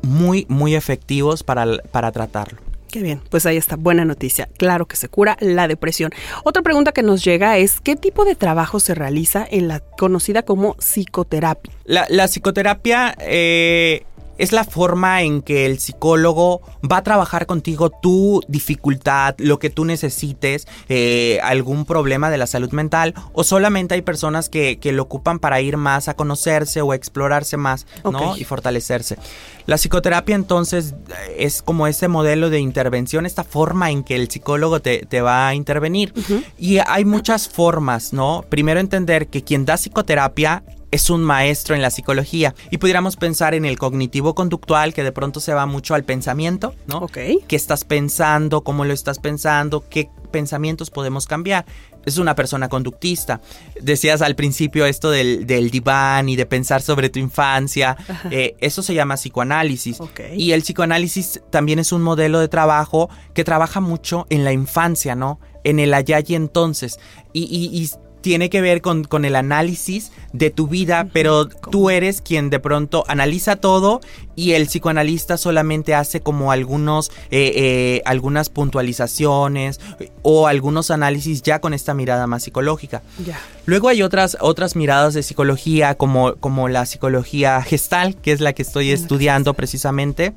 muy, 0.03 0.45
muy 0.49 0.75
efectivos 0.75 1.43
para, 1.43 1.65
para 1.91 2.11
tratarlo. 2.11 2.59
Qué 2.89 3.01
bien, 3.01 3.21
pues 3.29 3.45
ahí 3.45 3.57
está, 3.57 3.75
buena 3.75 4.05
noticia. 4.05 4.47
Claro 4.57 4.85
que 4.85 4.95
se 4.95 5.09
cura 5.09 5.37
la 5.41 5.67
depresión. 5.67 6.11
Otra 6.45 6.61
pregunta 6.61 6.93
que 6.93 7.03
nos 7.03 7.23
llega 7.23 7.57
es, 7.57 7.81
¿qué 7.81 7.97
tipo 7.97 8.23
de 8.23 8.35
trabajo 8.35 8.79
se 8.79 8.95
realiza 8.95 9.45
en 9.49 9.67
la 9.67 9.81
conocida 9.81 10.43
como 10.43 10.75
psicoterapia? 10.75 11.73
La, 11.83 12.05
la 12.09 12.27
psicoterapia 12.27 13.15
eh, 13.19 14.05
es 14.37 14.51
la 14.51 14.63
forma 14.63 15.21
en 15.21 15.41
que 15.41 15.65
el 15.65 15.79
psicólogo 15.79 16.61
va 16.89 16.97
a 16.97 17.03
trabajar 17.03 17.45
contigo 17.45 17.89
tu 17.89 18.41
dificultad, 18.47 19.35
lo 19.37 19.59
que 19.59 19.69
tú 19.69 19.85
necesites, 19.85 20.67
eh, 20.89 21.39
algún 21.43 21.85
problema 21.85 22.29
de 22.29 22.37
la 22.37 22.47
salud 22.47 22.71
mental, 22.71 23.13
o 23.33 23.43
solamente 23.43 23.95
hay 23.95 24.01
personas 24.01 24.49
que, 24.49 24.79
lo 24.87 25.03
ocupan 25.03 25.39
para 25.39 25.59
ir 25.59 25.75
más 25.75 26.07
a 26.07 26.13
conocerse 26.13 26.81
o 26.81 26.93
explorarse 26.93 27.57
más, 27.57 27.85
¿no? 28.09 28.37
Y 28.37 28.45
fortalecerse. 28.45 29.17
La 29.65 29.77
psicoterapia 29.77 30.33
entonces 30.33 30.95
es 31.37 31.61
como 31.61 31.87
ese 31.87 32.07
modelo 32.07 32.49
de 32.49 32.61
intervención, 32.61 33.25
esta 33.25 33.43
forma 33.43 33.91
en 33.91 34.05
que 34.05 34.15
el 34.15 34.29
psicólogo 34.29 34.79
te, 34.79 35.21
va 35.21 35.49
a 35.49 35.55
intervenir. 35.55 36.13
Y 36.57 36.77
hay 36.77 37.03
muchas 37.03 37.49
formas, 37.49 38.13
¿no? 38.13 38.45
Primero 38.47 38.79
entender 38.79 39.27
que 39.27 39.43
quien 39.43 39.65
da 39.65 39.75
psicoterapia 39.75 40.63
es 40.91 41.09
un 41.09 41.23
maestro 41.23 41.75
en 41.75 41.81
la 41.81 41.91
psicología 41.91 42.55
y 42.71 42.77
pudiéramos 42.77 43.15
pensar 43.15 43.53
en 43.53 43.65
el 43.65 43.77
cognitivo 43.77 44.35
conductual 44.35 44.93
que 44.93 45.03
de 45.03 45.11
pronto 45.11 45.39
se 45.39 45.53
va 45.53 45.65
mucho 45.65 45.95
al 45.95 46.03
pensamiento, 46.03 46.75
¿no? 46.87 46.99
Ok. 46.99 47.17
¿Qué 47.47 47.55
estás 47.55 47.83
pensando? 47.83 48.63
¿Cómo 48.63 48.85
lo 48.85 48.93
estás 48.93 49.19
pensando? 49.19 49.83
¿Qué 49.89 50.09
pensamientos 50.31 50.89
podemos 50.89 51.27
cambiar? 51.27 51.65
Es 52.05 52.17
una 52.17 52.35
persona 52.35 52.69
conductista. 52.69 53.41
Decías 53.81 54.21
al 54.21 54.35
principio 54.35 54.85
esto 54.85 55.11
del, 55.11 55.45
diván 55.45 56.29
y 56.29 56.37
de 56.37 56.45
pensar 56.45 56.81
sobre 56.81 57.09
tu 57.09 57.19
infancia. 57.19 57.97
Eh, 58.31 58.55
eso 58.59 58.81
se 58.81 58.93
llama 58.93 59.15
psicoanálisis. 59.15 59.99
Y 60.35 60.51
el 60.51 60.61
psicoanálisis 60.61 61.41
también 61.49 61.79
es 61.79 61.91
un 61.91 62.01
modelo 62.01 62.39
de 62.39 62.47
trabajo 62.47 63.09
que 63.33 63.43
trabaja 63.43 63.81
mucho 63.81 64.25
en 64.29 64.45
la 64.45 64.53
infancia, 64.53 65.15
¿no? 65.15 65.39
En 65.65 65.79
el 65.79 65.93
allá 65.93 66.21
y 66.25 66.35
entonces. 66.35 66.97
y, 67.33 67.43
y 67.43 67.89
tiene 68.21 68.49
que 68.49 68.61
ver 68.61 68.81
con, 68.81 69.03
con, 69.03 69.25
el 69.25 69.35
análisis 69.35 70.11
de 70.33 70.49
tu 70.49 70.67
vida, 70.67 71.07
pero 71.13 71.47
tú 71.47 71.89
eres 71.89 72.21
quien 72.21 72.49
de 72.49 72.59
pronto 72.59 73.03
analiza 73.07 73.55
todo 73.55 74.01
y 74.35 74.51
el 74.51 74.67
psicoanalista 74.67 75.37
solamente 75.37 75.95
hace 75.95 76.21
como 76.21 76.51
algunos, 76.51 77.09
eh, 77.31 77.51
eh, 77.55 78.01
algunas 78.05 78.49
puntualizaciones 78.49 79.79
o 80.21 80.47
algunos 80.47 80.91
análisis 80.91 81.41
ya 81.41 81.59
con 81.59 81.73
esta 81.73 81.93
mirada 81.93 82.27
más 82.27 82.43
psicológica. 82.43 83.01
Luego 83.65 83.89
hay 83.89 84.03
otras, 84.03 84.37
otras 84.39 84.75
miradas 84.75 85.13
de 85.13 85.23
psicología 85.23 85.95
como, 85.95 86.35
como 86.35 86.69
la 86.69 86.85
psicología 86.85 87.61
gestal, 87.61 88.15
que 88.15 88.31
es 88.31 88.41
la 88.41 88.53
que 88.53 88.61
estoy 88.61 88.91
estudiando 88.91 89.53
precisamente 89.53 90.33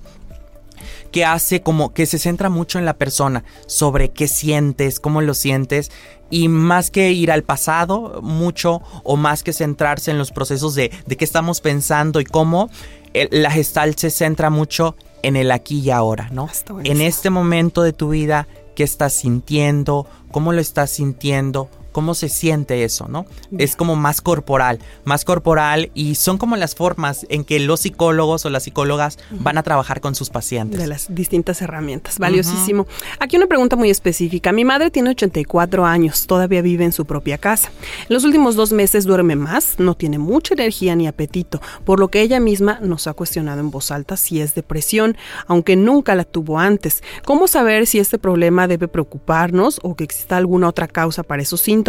que 1.12 1.24
hace 1.24 1.60
como 1.62 1.92
que 1.92 2.06
se 2.06 2.18
centra 2.18 2.48
mucho 2.50 2.78
en 2.78 2.84
la 2.84 2.94
persona, 2.94 3.44
sobre 3.66 4.10
qué 4.10 4.28
sientes, 4.28 5.00
cómo 5.00 5.20
lo 5.22 5.34
sientes, 5.34 5.90
y 6.30 6.48
más 6.48 6.90
que 6.90 7.10
ir 7.12 7.30
al 7.30 7.42
pasado 7.42 8.20
mucho 8.22 8.82
o 9.04 9.16
más 9.16 9.42
que 9.42 9.52
centrarse 9.52 10.10
en 10.10 10.18
los 10.18 10.30
procesos 10.30 10.74
de, 10.74 10.90
de 11.06 11.16
qué 11.16 11.24
estamos 11.24 11.60
pensando 11.60 12.20
y 12.20 12.24
cómo, 12.24 12.70
la 13.12 13.50
gestal 13.50 13.96
se 13.96 14.10
centra 14.10 14.50
mucho 14.50 14.96
en 15.22 15.36
el 15.36 15.50
aquí 15.50 15.80
y 15.80 15.90
ahora, 15.90 16.28
¿no? 16.30 16.48
En 16.84 17.00
este 17.00 17.30
momento 17.30 17.82
de 17.82 17.92
tu 17.92 18.10
vida, 18.10 18.46
qué 18.74 18.84
estás 18.84 19.12
sintiendo, 19.12 20.06
cómo 20.30 20.52
lo 20.52 20.60
estás 20.60 20.90
sintiendo, 20.90 21.68
cómo 21.92 22.14
se 22.14 22.28
siente 22.28 22.84
eso, 22.84 23.08
¿no? 23.08 23.26
Es 23.58 23.76
como 23.76 23.96
más 23.96 24.20
corporal, 24.20 24.78
más 25.04 25.24
corporal 25.24 25.90
y 25.94 26.14
son 26.14 26.38
como 26.38 26.56
las 26.56 26.74
formas 26.74 27.26
en 27.28 27.44
que 27.44 27.60
los 27.60 27.80
psicólogos 27.80 28.44
o 28.46 28.50
las 28.50 28.64
psicólogas 28.64 29.18
van 29.30 29.58
a 29.58 29.62
trabajar 29.62 30.00
con 30.00 30.14
sus 30.14 30.30
pacientes. 30.30 30.80
De 30.80 30.86
las 30.86 31.14
distintas 31.14 31.60
herramientas, 31.62 32.18
valiosísimo. 32.18 32.86
Aquí 33.18 33.36
una 33.36 33.46
pregunta 33.46 33.76
muy 33.76 33.90
específica. 33.90 34.52
Mi 34.52 34.64
madre 34.64 34.90
tiene 34.90 35.10
84 35.10 35.84
años, 35.84 36.26
todavía 36.26 36.62
vive 36.62 36.84
en 36.84 36.92
su 36.92 37.04
propia 37.04 37.38
casa. 37.38 37.70
En 38.08 38.14
los 38.14 38.24
últimos 38.24 38.56
dos 38.56 38.72
meses 38.72 39.04
duerme 39.04 39.36
más, 39.36 39.78
no 39.78 39.94
tiene 39.94 40.18
mucha 40.18 40.54
energía 40.54 40.94
ni 40.94 41.06
apetito, 41.06 41.60
por 41.84 42.00
lo 42.00 42.08
que 42.08 42.22
ella 42.22 42.40
misma 42.40 42.78
nos 42.80 43.06
ha 43.06 43.14
cuestionado 43.14 43.60
en 43.60 43.70
voz 43.70 43.90
alta 43.90 44.16
si 44.16 44.40
es 44.40 44.54
depresión, 44.54 45.16
aunque 45.46 45.76
nunca 45.76 46.14
la 46.14 46.24
tuvo 46.24 46.58
antes. 46.58 47.02
¿Cómo 47.24 47.48
saber 47.48 47.86
si 47.86 47.98
este 47.98 48.18
problema 48.18 48.68
debe 48.68 48.88
preocuparnos 48.88 49.80
o 49.82 49.96
que 49.96 50.04
exista 50.04 50.36
alguna 50.36 50.68
otra 50.68 50.88
causa 50.88 51.22
para 51.22 51.42
esos 51.42 51.60
síntomas? 51.60 51.79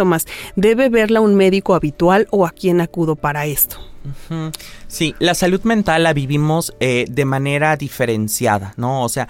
¿Debe 0.56 0.88
verla 0.88 1.20
un 1.20 1.34
médico 1.34 1.74
habitual 1.74 2.26
o 2.30 2.46
a 2.46 2.50
quién 2.50 2.80
acudo 2.80 3.16
para 3.16 3.46
esto? 3.46 3.78
Sí, 4.88 5.14
la 5.18 5.34
salud 5.34 5.62
mental 5.62 6.02
la 6.02 6.12
vivimos 6.12 6.74
eh, 6.80 7.06
de 7.08 7.24
manera 7.24 7.76
diferenciada, 7.76 8.74
¿no? 8.76 9.02
O 9.04 9.08
sea, 9.08 9.28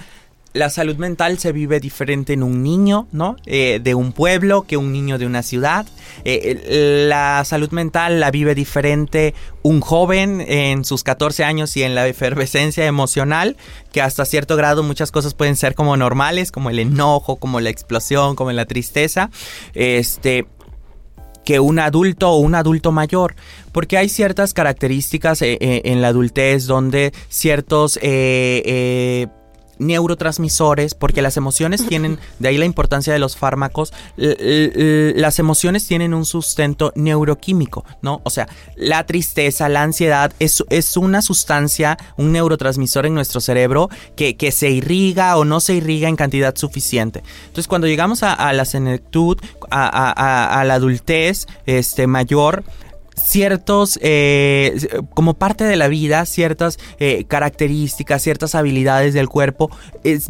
la 0.54 0.68
salud 0.68 0.96
mental 0.96 1.38
se 1.38 1.52
vive 1.52 1.80
diferente 1.80 2.34
en 2.34 2.42
un 2.42 2.62
niño, 2.62 3.06
¿no? 3.12 3.36
Eh, 3.46 3.80
de 3.82 3.94
un 3.94 4.12
pueblo 4.12 4.62
que 4.62 4.76
un 4.76 4.92
niño 4.92 5.18
de 5.18 5.26
una 5.26 5.42
ciudad. 5.42 5.86
Eh, 6.24 7.06
la 7.08 7.42
salud 7.44 7.70
mental 7.70 8.20
la 8.20 8.30
vive 8.30 8.54
diferente 8.54 9.34
un 9.62 9.80
joven 9.80 10.42
en 10.42 10.84
sus 10.84 11.04
14 11.04 11.44
años 11.44 11.76
y 11.76 11.82
en 11.82 11.94
la 11.94 12.06
efervescencia 12.06 12.84
emocional, 12.84 13.56
que 13.92 14.02
hasta 14.02 14.24
cierto 14.26 14.56
grado 14.56 14.82
muchas 14.82 15.10
cosas 15.10 15.34
pueden 15.34 15.56
ser 15.56 15.74
como 15.74 15.96
normales, 15.96 16.52
como 16.52 16.68
el 16.68 16.78
enojo, 16.78 17.36
como 17.36 17.60
la 17.60 17.70
explosión, 17.70 18.36
como 18.36 18.52
la 18.52 18.66
tristeza. 18.66 19.30
Este, 19.74 20.46
que 21.44 21.58
un 21.58 21.80
adulto 21.80 22.30
o 22.30 22.36
un 22.36 22.54
adulto 22.54 22.92
mayor, 22.92 23.34
porque 23.72 23.96
hay 23.98 24.08
ciertas 24.08 24.54
características 24.54 25.42
eh, 25.42 25.58
en 25.60 26.00
la 26.00 26.08
adultez 26.08 26.66
donde 26.66 27.12
ciertos 27.28 27.98
neurotransmisores, 29.86 30.94
porque 30.94 31.22
las 31.22 31.36
emociones 31.36 31.86
tienen, 31.86 32.18
de 32.38 32.48
ahí 32.48 32.58
la 32.58 32.64
importancia 32.64 33.12
de 33.12 33.18
los 33.18 33.36
fármacos, 33.36 33.92
las 34.16 35.38
emociones 35.38 35.86
tienen 35.86 36.14
un 36.14 36.24
sustento 36.24 36.92
neuroquímico, 36.94 37.84
¿no? 38.00 38.20
O 38.24 38.30
sea, 38.30 38.48
la 38.76 39.04
tristeza, 39.06 39.68
la 39.68 39.82
ansiedad 39.82 40.32
es, 40.38 40.64
es 40.70 40.96
una 40.96 41.22
sustancia, 41.22 41.98
un 42.16 42.32
neurotransmisor 42.32 43.06
en 43.06 43.14
nuestro 43.14 43.40
cerebro 43.40 43.88
que, 44.16 44.36
que, 44.36 44.52
se 44.52 44.70
irriga 44.70 45.36
o 45.36 45.44
no 45.44 45.60
se 45.60 45.74
irriga 45.74 46.08
en 46.08 46.16
cantidad 46.16 46.54
suficiente. 46.56 47.22
Entonces, 47.42 47.68
cuando 47.68 47.86
llegamos 47.86 48.22
a, 48.22 48.52
la 48.52 48.64
senectud, 48.64 49.38
a, 49.70 50.60
a, 50.60 50.64
la 50.64 50.74
adultez 50.74 51.46
este, 51.66 52.06
mayor, 52.06 52.64
ciertos, 53.16 53.98
eh, 54.02 55.02
como 55.14 55.34
parte 55.34 55.64
de 55.64 55.76
la 55.76 55.88
vida, 55.88 56.24
ciertas 56.26 56.78
eh, 56.98 57.24
características, 57.24 58.22
ciertas 58.22 58.54
habilidades 58.54 59.14
del 59.14 59.28
cuerpo 59.28 59.70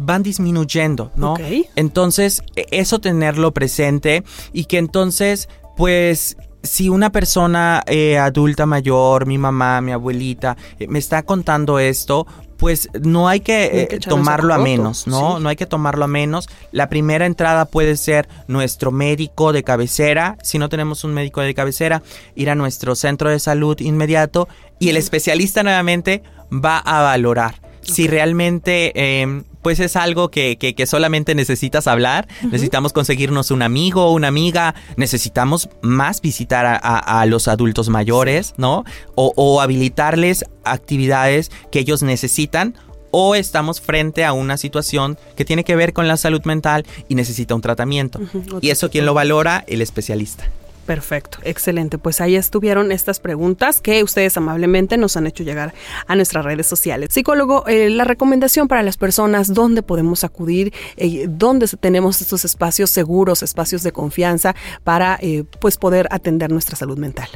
van 0.01 0.23
disminuyendo, 0.23 1.11
¿no? 1.15 1.35
Entonces, 1.75 2.43
e, 2.55 2.65
eso 2.71 2.99
tenerlo 2.99 3.53
presente 3.53 4.23
y 4.51 4.65
que 4.65 4.77
entonces, 4.77 5.49
pues, 5.75 6.37
si 6.63 6.87
una 6.89 7.11
persona 7.11 7.83
eh, 7.87 8.17
adulta 8.17 8.65
mayor, 8.65 9.25
mi 9.25 9.37
mamá, 9.37 9.81
mi 9.81 9.91
abuelita, 9.91 10.55
me 10.87 10.99
está 10.99 11.23
contando 11.23 11.77
esto, 11.77 12.25
pues 12.63 12.87
no 13.01 13.27
hay 13.27 13.41
que, 13.41 13.89
eh, 13.91 13.99
tomarlo 13.99 14.53
a 14.53 14.57
menos, 14.57 15.05
¿no? 15.05 15.37
No 15.37 15.49
hay 15.49 15.57
que 15.57 15.65
tomarlo 15.65 16.05
a 16.05 16.07
menos. 16.07 16.47
La 16.71 16.87
primera 16.87 17.25
entrada 17.25 17.65
puede 17.65 17.97
ser 17.97 18.29
nuestro 18.47 18.89
médico 18.89 19.51
de 19.51 19.63
cabecera. 19.63 20.37
Si 20.43 20.59
no 20.59 20.69
tenemos 20.69 21.03
un 21.03 21.13
médico 21.13 21.41
de 21.41 21.53
cabecera, 21.53 22.03
ir 22.35 22.49
a 22.49 22.55
nuestro 22.55 22.95
centro 22.95 23.29
de 23.29 23.39
salud 23.39 23.77
inmediato 23.81 24.47
y 24.79 24.87
el 24.87 24.95
especialista 24.95 25.61
nuevamente 25.61 26.23
va 26.53 26.77
a 26.77 27.01
valorar 27.01 27.55
si 27.81 28.07
realmente 28.07 28.93
em, 29.19 29.43
pues 29.63 29.79
es 29.79 29.95
algo 29.95 30.29
que, 30.29 30.57
que, 30.57 30.85
solamente 30.85 31.33
necesitas 31.33 31.87
hablar, 31.87 32.27
necesitamos 32.43 32.93
conseguirnos 32.93 33.49
un 33.49 33.61
amigo, 33.61 34.05
o 34.05 34.13
una 34.13 34.27
amiga, 34.27 34.75
necesitamos 34.97 35.69
más 35.81 36.21
visitar 36.21 36.65
a, 36.65 36.75
a, 36.75 37.25
los 37.25 37.47
adultos 37.47 37.89
mayores, 37.89 38.53
¿no? 38.57 38.83
O, 39.15 39.33
o 39.35 39.61
habilitarles 39.61 40.45
actividades 40.63 41.49
que 41.71 41.79
ellos 41.79 42.03
necesitan 42.03 42.75
o 43.11 43.35
estamos 43.35 43.79
frente 43.79 44.25
a 44.25 44.33
una 44.33 44.57
situación 44.57 45.17
que 45.35 45.45
tiene 45.45 45.63
que 45.63 45.75
ver 45.75 45.93
con 45.93 46.07
la 46.07 46.17
salud 46.17 46.41
mental 46.45 46.85
y 47.07 47.15
necesita 47.15 47.53
un 47.55 47.61
tratamiento. 47.61 48.19
Y 48.59 48.71
eso 48.71 48.89
quién 48.89 49.05
lo 49.05 49.13
valora, 49.13 49.63
el 49.67 49.81
especialista. 49.81 50.49
Perfecto, 50.85 51.37
excelente. 51.43 51.97
Pues 51.97 52.19
ahí 52.19 52.35
estuvieron 52.35 52.91
estas 52.91 53.19
preguntas 53.19 53.79
que 53.79 54.03
ustedes 54.03 54.35
amablemente 54.35 54.97
nos 54.97 55.15
han 55.15 55.27
hecho 55.27 55.43
llegar 55.43 55.73
a 56.07 56.15
nuestras 56.15 56.43
redes 56.43 56.67
sociales. 56.67 57.09
Psicólogo, 57.11 57.65
eh, 57.67 57.89
la 57.89 58.03
recomendación 58.03 58.67
para 58.67 58.83
las 58.83 58.97
personas, 58.97 59.53
dónde 59.53 59.81
podemos 59.81 60.23
acudir, 60.23 60.73
eh, 60.97 61.27
dónde 61.29 61.67
tenemos 61.79 62.21
estos 62.21 62.43
espacios 62.43 62.89
seguros, 62.89 63.43
espacios 63.43 63.83
de 63.83 63.93
confianza 63.93 64.55
para 64.83 65.17
eh, 65.21 65.45
pues 65.59 65.77
poder 65.77 66.07
atender 66.11 66.51
nuestra 66.51 66.75
salud 66.75 66.97
mental. 66.97 67.29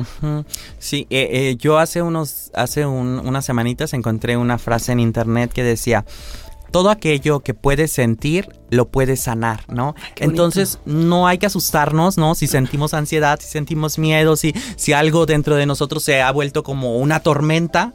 Sí, 0.79 1.07
yo 1.57 1.77
hace 1.77 2.01
unos, 2.01 2.51
hace 2.53 2.85
unas 2.85 3.45
semanitas 3.45 3.93
encontré 3.93 4.35
una 4.35 4.57
frase 4.57 4.91
en 4.91 4.99
internet 4.99 5.51
que 5.53 5.63
decía 5.63 6.05
todo 6.71 6.89
aquello 6.89 7.39
que 7.41 7.53
puedes 7.53 7.91
sentir 7.91 8.49
lo 8.69 8.89
puedes 8.89 9.21
sanar, 9.21 9.61
¿no? 9.69 9.95
Entonces 10.17 10.79
no 10.85 11.27
hay 11.27 11.37
que 11.37 11.45
asustarnos, 11.45 12.17
¿no? 12.17 12.35
Si 12.35 12.47
sentimos 12.47 12.93
ansiedad, 12.93 13.39
si 13.39 13.47
sentimos 13.47 13.97
miedo, 13.97 14.35
si, 14.35 14.53
si 14.75 14.93
algo 14.93 15.25
dentro 15.25 15.55
de 15.55 15.65
nosotros 15.65 16.03
se 16.03 16.21
ha 16.21 16.31
vuelto 16.31 16.63
como 16.63 16.97
una 16.97 17.21
tormenta, 17.21 17.93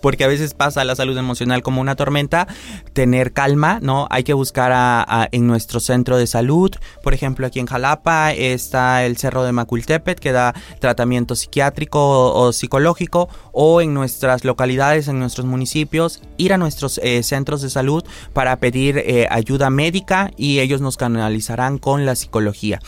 porque 0.00 0.24
a 0.24 0.28
veces 0.28 0.54
pasa 0.54 0.84
la 0.84 0.96
salud 0.96 1.16
emocional 1.16 1.62
como 1.62 1.80
una 1.80 1.96
tormenta, 1.96 2.46
tener 2.92 3.32
calma, 3.32 3.78
¿no? 3.82 4.06
Hay 4.10 4.24
que 4.24 4.34
buscar 4.34 4.72
a, 4.72 5.28
en 5.32 5.46
nuestro 5.46 5.80
centro 5.80 6.16
de 6.16 6.26
salud, 6.26 6.70
por 7.02 7.14
ejemplo, 7.14 7.46
aquí 7.46 7.60
en 7.60 7.66
Jalapa 7.66 8.32
está 8.32 9.04
el 9.04 9.16
Cerro 9.16 9.44
de 9.44 9.52
Macultepet 9.52 10.18
que 10.18 10.32
da 10.32 10.54
tratamiento 10.80 11.34
psiquiátrico 11.34 12.32
o, 12.34 12.52
psicológico, 12.52 13.28
o 13.52 13.80
en 13.80 13.94
nuestras 13.94 14.44
localidades, 14.44 15.08
en 15.08 15.18
nuestros 15.18 15.46
municipios, 15.46 16.22
ir 16.36 16.52
a 16.52 16.58
nuestros 16.58 16.98
eh, 16.98 17.22
centros 17.22 17.62
de 17.62 17.70
salud 17.70 18.04
para 18.32 18.56
pedir 18.56 18.98
eh, 18.98 19.26
ayuda 19.30 19.70
médica 19.70 20.30
y 20.36 20.60
ellos 20.60 20.80
nos 20.80 20.96
canalizarán 20.96 21.78
con 21.78 22.06
la 22.06 22.16
psicología 22.16 22.80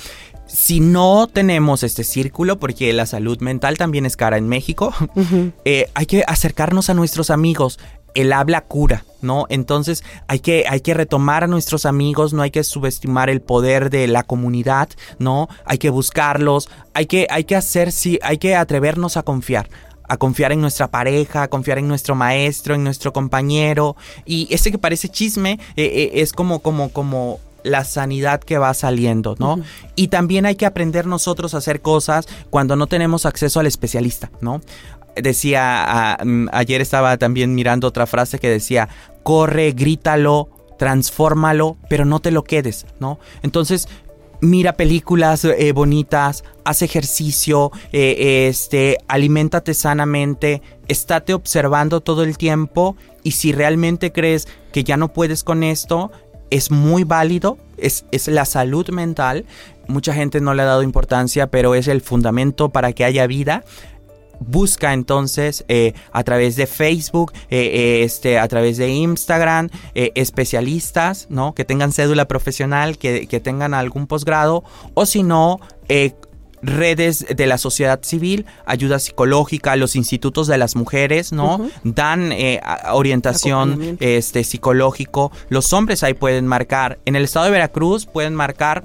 si 0.52 0.80
no 0.80 1.28
tenemos 1.28 1.82
este 1.82 2.04
círculo, 2.04 2.58
porque 2.58 2.92
la 2.92 3.06
salud 3.06 3.40
mental 3.40 3.78
también 3.78 4.04
es 4.04 4.16
cara 4.16 4.36
en 4.36 4.48
México, 4.48 4.92
eh, 5.64 5.86
hay 5.94 6.06
que 6.06 6.24
acercarnos 6.26 6.90
a 6.90 6.94
nuestros 6.94 7.30
amigos. 7.30 7.78
El 8.14 8.34
habla 8.34 8.60
cura, 8.60 9.06
¿no? 9.22 9.46
Entonces 9.48 10.04
hay 10.28 10.40
que, 10.40 10.66
hay 10.68 10.82
que 10.82 10.92
retomar 10.92 11.44
a 11.44 11.46
nuestros 11.46 11.86
amigos, 11.86 12.34
no 12.34 12.42
hay 12.42 12.50
que 12.50 12.62
subestimar 12.62 13.30
el 13.30 13.40
poder 13.40 13.88
de 13.88 14.06
la 14.06 14.22
comunidad, 14.22 14.90
¿no? 15.18 15.48
Hay 15.64 15.78
que 15.78 15.88
buscarlos, 15.88 16.68
hay 16.92 17.06
que, 17.06 17.26
hay 17.30 17.44
que 17.44 17.56
hacer, 17.56 17.90
sí, 17.90 18.18
hay 18.22 18.36
que 18.36 18.54
atrevernos 18.54 19.16
a 19.16 19.22
confiar 19.22 19.70
a 20.08 20.18
confiar 20.18 20.52
en 20.52 20.60
nuestra 20.60 20.88
pareja, 20.88 21.44
a 21.44 21.48
confiar 21.48 21.78
en 21.78 21.88
nuestro 21.88 22.14
maestro, 22.14 22.74
en 22.74 22.84
nuestro 22.84 23.14
compañero. 23.14 23.96
Y 24.26 24.46
ese 24.50 24.70
que 24.70 24.76
parece 24.76 25.08
chisme 25.08 25.52
eh, 25.74 25.84
eh, 25.84 26.10
es 26.16 26.34
como, 26.34 26.58
como, 26.58 26.90
como 26.90 27.40
la 27.62 27.84
sanidad 27.84 28.40
que 28.40 28.58
va 28.58 28.74
saliendo, 28.74 29.36
¿no? 29.38 29.60
Y 29.94 30.08
también 30.08 30.46
hay 30.46 30.56
que 30.56 30.66
aprender 30.66 31.06
nosotros 31.06 31.54
a 31.54 31.58
hacer 31.58 31.80
cosas 31.80 32.26
cuando 32.50 32.76
no 32.76 32.86
tenemos 32.86 33.26
acceso 33.26 33.60
al 33.60 33.66
especialista, 33.66 34.30
¿no? 34.40 34.60
Decía, 35.14 36.18
mm, 36.24 36.46
ayer 36.52 36.80
estaba 36.80 37.16
también 37.18 37.54
mirando 37.54 37.88
otra 37.88 38.06
frase 38.06 38.38
que 38.38 38.48
decía, 38.48 38.88
corre, 39.22 39.72
grítalo, 39.72 40.48
transfórmalo, 40.78 41.76
pero 41.88 42.04
no 42.04 42.20
te 42.20 42.30
lo 42.30 42.44
quedes, 42.44 42.86
¿no? 42.98 43.18
Entonces, 43.42 43.88
mira 44.42 44.72
películas 44.72 45.44
eh, 45.44 45.72
bonitas, 45.72 46.44
haz 46.64 46.82
ejercicio, 46.82 47.70
eh, 47.92 48.48
este, 48.48 48.98
aliméntate 49.06 49.72
sanamente, 49.72 50.60
estate 50.88 51.32
observando 51.32 52.00
todo 52.00 52.24
el 52.24 52.36
tiempo 52.36 52.96
y 53.22 53.32
si 53.32 53.52
realmente 53.52 54.12
crees 54.12 54.48
que 54.72 54.82
ya 54.82 54.96
no 54.96 55.12
puedes 55.12 55.44
con 55.44 55.62
esto, 55.62 56.10
es 56.52 56.70
muy 56.70 57.04
válido, 57.04 57.56
es, 57.78 58.04
es, 58.12 58.28
la 58.28 58.44
salud 58.44 58.88
mental. 58.90 59.46
Mucha 59.88 60.12
gente 60.12 60.40
no 60.40 60.52
le 60.54 60.62
ha 60.62 60.66
dado 60.66 60.82
importancia, 60.82 61.46
pero 61.48 61.74
es 61.74 61.88
el 61.88 62.02
fundamento 62.02 62.68
para 62.68 62.92
que 62.92 63.04
haya 63.04 63.26
vida. 63.26 63.64
Busca 64.38 64.92
entonces 64.92 65.64
eh, 65.68 65.94
a 66.12 66.24
través 66.24 66.56
de 66.56 66.66
Facebook, 66.66 67.32
eh, 67.48 67.58
eh, 67.58 68.02
este, 68.02 68.38
a 68.38 68.46
través 68.48 68.76
de 68.76 68.88
Instagram, 68.88 69.70
especialistas, 69.94 71.26
¿no? 71.30 71.54
Que 71.54 71.64
tengan 71.64 71.92
cédula 71.92 72.26
profesional, 72.26 72.98
que, 72.98 73.26
que 73.28 73.40
tengan 73.40 73.72
algún 73.72 74.06
posgrado, 74.06 74.62
o 74.94 75.06
si 75.06 75.22
no, 75.22 75.58
redes 76.62 77.26
de 77.28 77.46
la 77.46 77.58
sociedad 77.58 78.00
civil, 78.02 78.46
ayuda 78.64 78.98
psicológica, 78.98 79.76
los 79.76 79.96
institutos 79.96 80.46
de 80.46 80.58
las 80.58 80.76
mujeres, 80.76 81.32
¿no? 81.32 81.68
Dan 81.84 82.32
eh, 82.32 82.60
orientación 82.92 83.98
este, 84.00 84.44
psicológico. 84.44 85.32
Los 85.48 85.72
hombres 85.72 86.02
ahí 86.02 86.14
pueden 86.14 86.46
marcar. 86.46 86.98
En 87.04 87.16
el 87.16 87.24
estado 87.24 87.46
de 87.46 87.52
Veracruz 87.52 88.06
pueden 88.06 88.34
marcar 88.34 88.84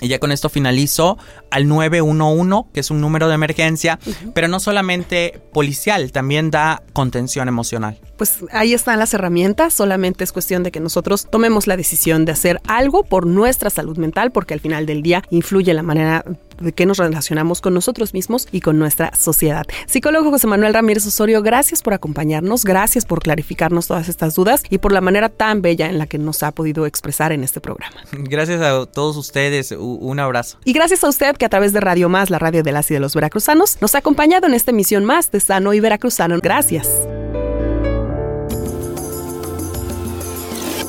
Y 0.00 0.08
ya 0.08 0.18
con 0.18 0.32
esto 0.32 0.48
finalizo 0.48 1.16
al 1.52 1.68
911, 1.68 2.70
que 2.74 2.80
es 2.80 2.90
un 2.90 3.00
número 3.00 3.28
de 3.28 3.36
emergencia, 3.36 4.00
pero 4.34 4.48
no 4.48 4.58
solamente 4.58 5.40
policial, 5.52 6.10
también 6.10 6.50
da 6.50 6.82
contención 6.92 7.46
emocional. 7.46 8.00
Pues 8.16 8.38
ahí 8.50 8.74
están 8.74 8.98
las 8.98 9.14
herramientas, 9.14 9.72
solamente 9.72 10.24
es 10.24 10.32
cuestión 10.32 10.64
de 10.64 10.72
que 10.72 10.80
nosotros 10.80 11.28
tomemos 11.30 11.68
la 11.68 11.76
decisión 11.76 12.24
de 12.24 12.32
hacer 12.32 12.60
algo 12.66 13.04
por 13.04 13.28
nuestra 13.28 13.70
salud 13.70 13.96
mental, 13.96 14.32
porque 14.32 14.54
al 14.54 14.60
final 14.60 14.86
del 14.86 15.02
día 15.02 15.22
influye 15.30 15.72
la 15.72 15.84
manera 15.84 16.24
de 16.62 16.72
que 16.72 16.86
nos 16.86 16.98
relacionamos 16.98 17.60
con 17.60 17.74
nosotros 17.74 18.14
mismos 18.14 18.48
y 18.52 18.60
con 18.60 18.78
nuestra 18.78 19.14
sociedad. 19.14 19.66
Psicólogo 19.86 20.30
José 20.30 20.46
Manuel 20.46 20.74
Ramírez 20.74 21.06
Osorio, 21.06 21.42
gracias 21.42 21.82
por 21.82 21.94
acompañarnos, 21.94 22.64
gracias 22.64 23.04
por 23.04 23.22
clarificarnos 23.22 23.86
todas 23.86 24.08
estas 24.08 24.34
dudas 24.34 24.62
y 24.70 24.78
por 24.78 24.92
la 24.92 25.00
manera 25.00 25.28
tan 25.28 25.62
bella 25.62 25.88
en 25.88 25.98
la 25.98 26.06
que 26.06 26.18
nos 26.18 26.42
ha 26.42 26.52
podido 26.52 26.86
expresar 26.86 27.32
en 27.32 27.44
este 27.44 27.60
programa. 27.60 27.96
Gracias 28.12 28.60
a 28.62 28.86
todos 28.86 29.16
ustedes, 29.16 29.72
un 29.72 30.20
abrazo. 30.20 30.58
Y 30.64 30.72
gracias 30.72 31.04
a 31.04 31.08
usted 31.08 31.36
que 31.36 31.44
a 31.44 31.48
través 31.48 31.72
de 31.72 31.80
Radio 31.80 32.08
Más, 32.08 32.30
la 32.30 32.38
radio 32.38 32.62
de 32.62 32.72
las 32.72 32.90
y 32.90 32.94
de 32.94 33.00
los 33.00 33.14
veracruzanos, 33.14 33.78
nos 33.80 33.94
ha 33.94 33.98
acompañado 33.98 34.46
en 34.46 34.54
esta 34.54 34.70
emisión 34.70 35.04
más 35.04 35.30
de 35.30 35.40
Sano 35.40 35.74
y 35.74 35.80
Veracruzano. 35.80 36.38
Gracias. 36.40 36.88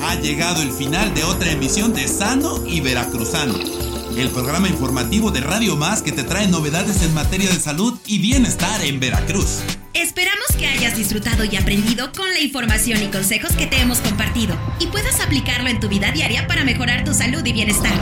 Ha 0.01 0.15
llegado 0.21 0.61
el 0.61 0.71
final 0.71 1.13
de 1.13 1.23
otra 1.23 1.51
emisión 1.51 1.93
de 1.93 2.07
Sano 2.07 2.63
y 2.67 2.81
Veracruzano 2.81 3.92
el 4.17 4.29
programa 4.29 4.69
informativo 4.69 5.31
de 5.31 5.41
Radio 5.41 5.75
Más 5.75 6.01
que 6.01 6.11
te 6.11 6.23
trae 6.23 6.47
novedades 6.47 7.01
en 7.01 7.13
materia 7.13 7.49
de 7.49 7.59
salud 7.59 7.97
y 8.05 8.19
bienestar 8.19 8.83
en 8.83 8.99
Veracruz. 8.99 9.59
Esperamos 9.93 10.47
que 10.57 10.67
hayas 10.67 10.95
disfrutado 10.95 11.43
y 11.43 11.55
aprendido 11.55 12.11
con 12.11 12.29
la 12.29 12.39
información 12.39 13.01
y 13.01 13.07
consejos 13.07 13.51
que 13.53 13.65
te 13.65 13.79
hemos 13.79 13.99
compartido 13.99 14.55
y 14.79 14.87
puedas 14.87 15.19
aplicarlo 15.19 15.69
en 15.69 15.79
tu 15.79 15.89
vida 15.89 16.11
diaria 16.11 16.47
para 16.47 16.63
mejorar 16.63 17.03
tu 17.03 17.13
salud 17.13 17.43
y 17.45 17.53
bienestar. 17.53 17.93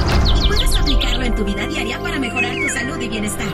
Y 0.43 0.47
puedas 0.47 0.75
aplicarlo 0.75 1.23
en 1.23 1.35
tu 1.35 1.45
vida 1.45 1.65
diaria 1.67 1.99
para 1.99 2.19
mejorar 2.19 2.55
tu 2.55 2.73
salud 2.73 2.99
y 3.01 3.07
bienestar. 3.07 3.47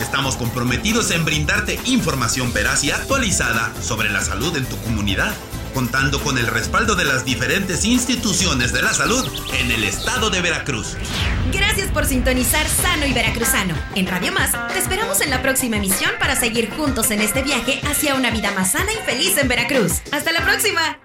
Estamos 0.00 0.36
comprometidos 0.36 1.10
en 1.10 1.24
brindarte 1.24 1.78
información 1.86 2.52
veraz 2.52 2.84
y 2.84 2.90
actualizada 2.90 3.72
sobre 3.82 4.10
la 4.10 4.22
salud 4.22 4.56
en 4.56 4.66
tu 4.66 4.76
comunidad 4.78 5.34
contando 5.74 6.20
con 6.20 6.38
el 6.38 6.46
respaldo 6.46 6.94
de 6.94 7.04
las 7.04 7.24
diferentes 7.24 7.84
instituciones 7.84 8.72
de 8.72 8.80
la 8.80 8.94
salud 8.94 9.28
en 9.60 9.70
el 9.70 9.84
estado 9.84 10.30
de 10.30 10.40
Veracruz. 10.40 10.96
Gracias 11.52 11.90
por 11.90 12.06
sintonizar 12.06 12.66
Sano 12.66 13.04
y 13.04 13.12
Veracruzano. 13.12 13.74
En 13.94 14.06
Radio 14.06 14.32
Más, 14.32 14.52
te 14.72 14.78
esperamos 14.78 15.20
en 15.20 15.30
la 15.30 15.42
próxima 15.42 15.76
emisión 15.76 16.12
para 16.18 16.36
seguir 16.36 16.70
juntos 16.70 17.10
en 17.10 17.20
este 17.20 17.42
viaje 17.42 17.80
hacia 17.84 18.14
una 18.14 18.30
vida 18.30 18.52
más 18.52 18.72
sana 18.72 18.92
y 18.92 19.04
feliz 19.04 19.36
en 19.36 19.48
Veracruz. 19.48 20.00
¡Hasta 20.12 20.32
la 20.32 20.42
próxima! 20.42 21.03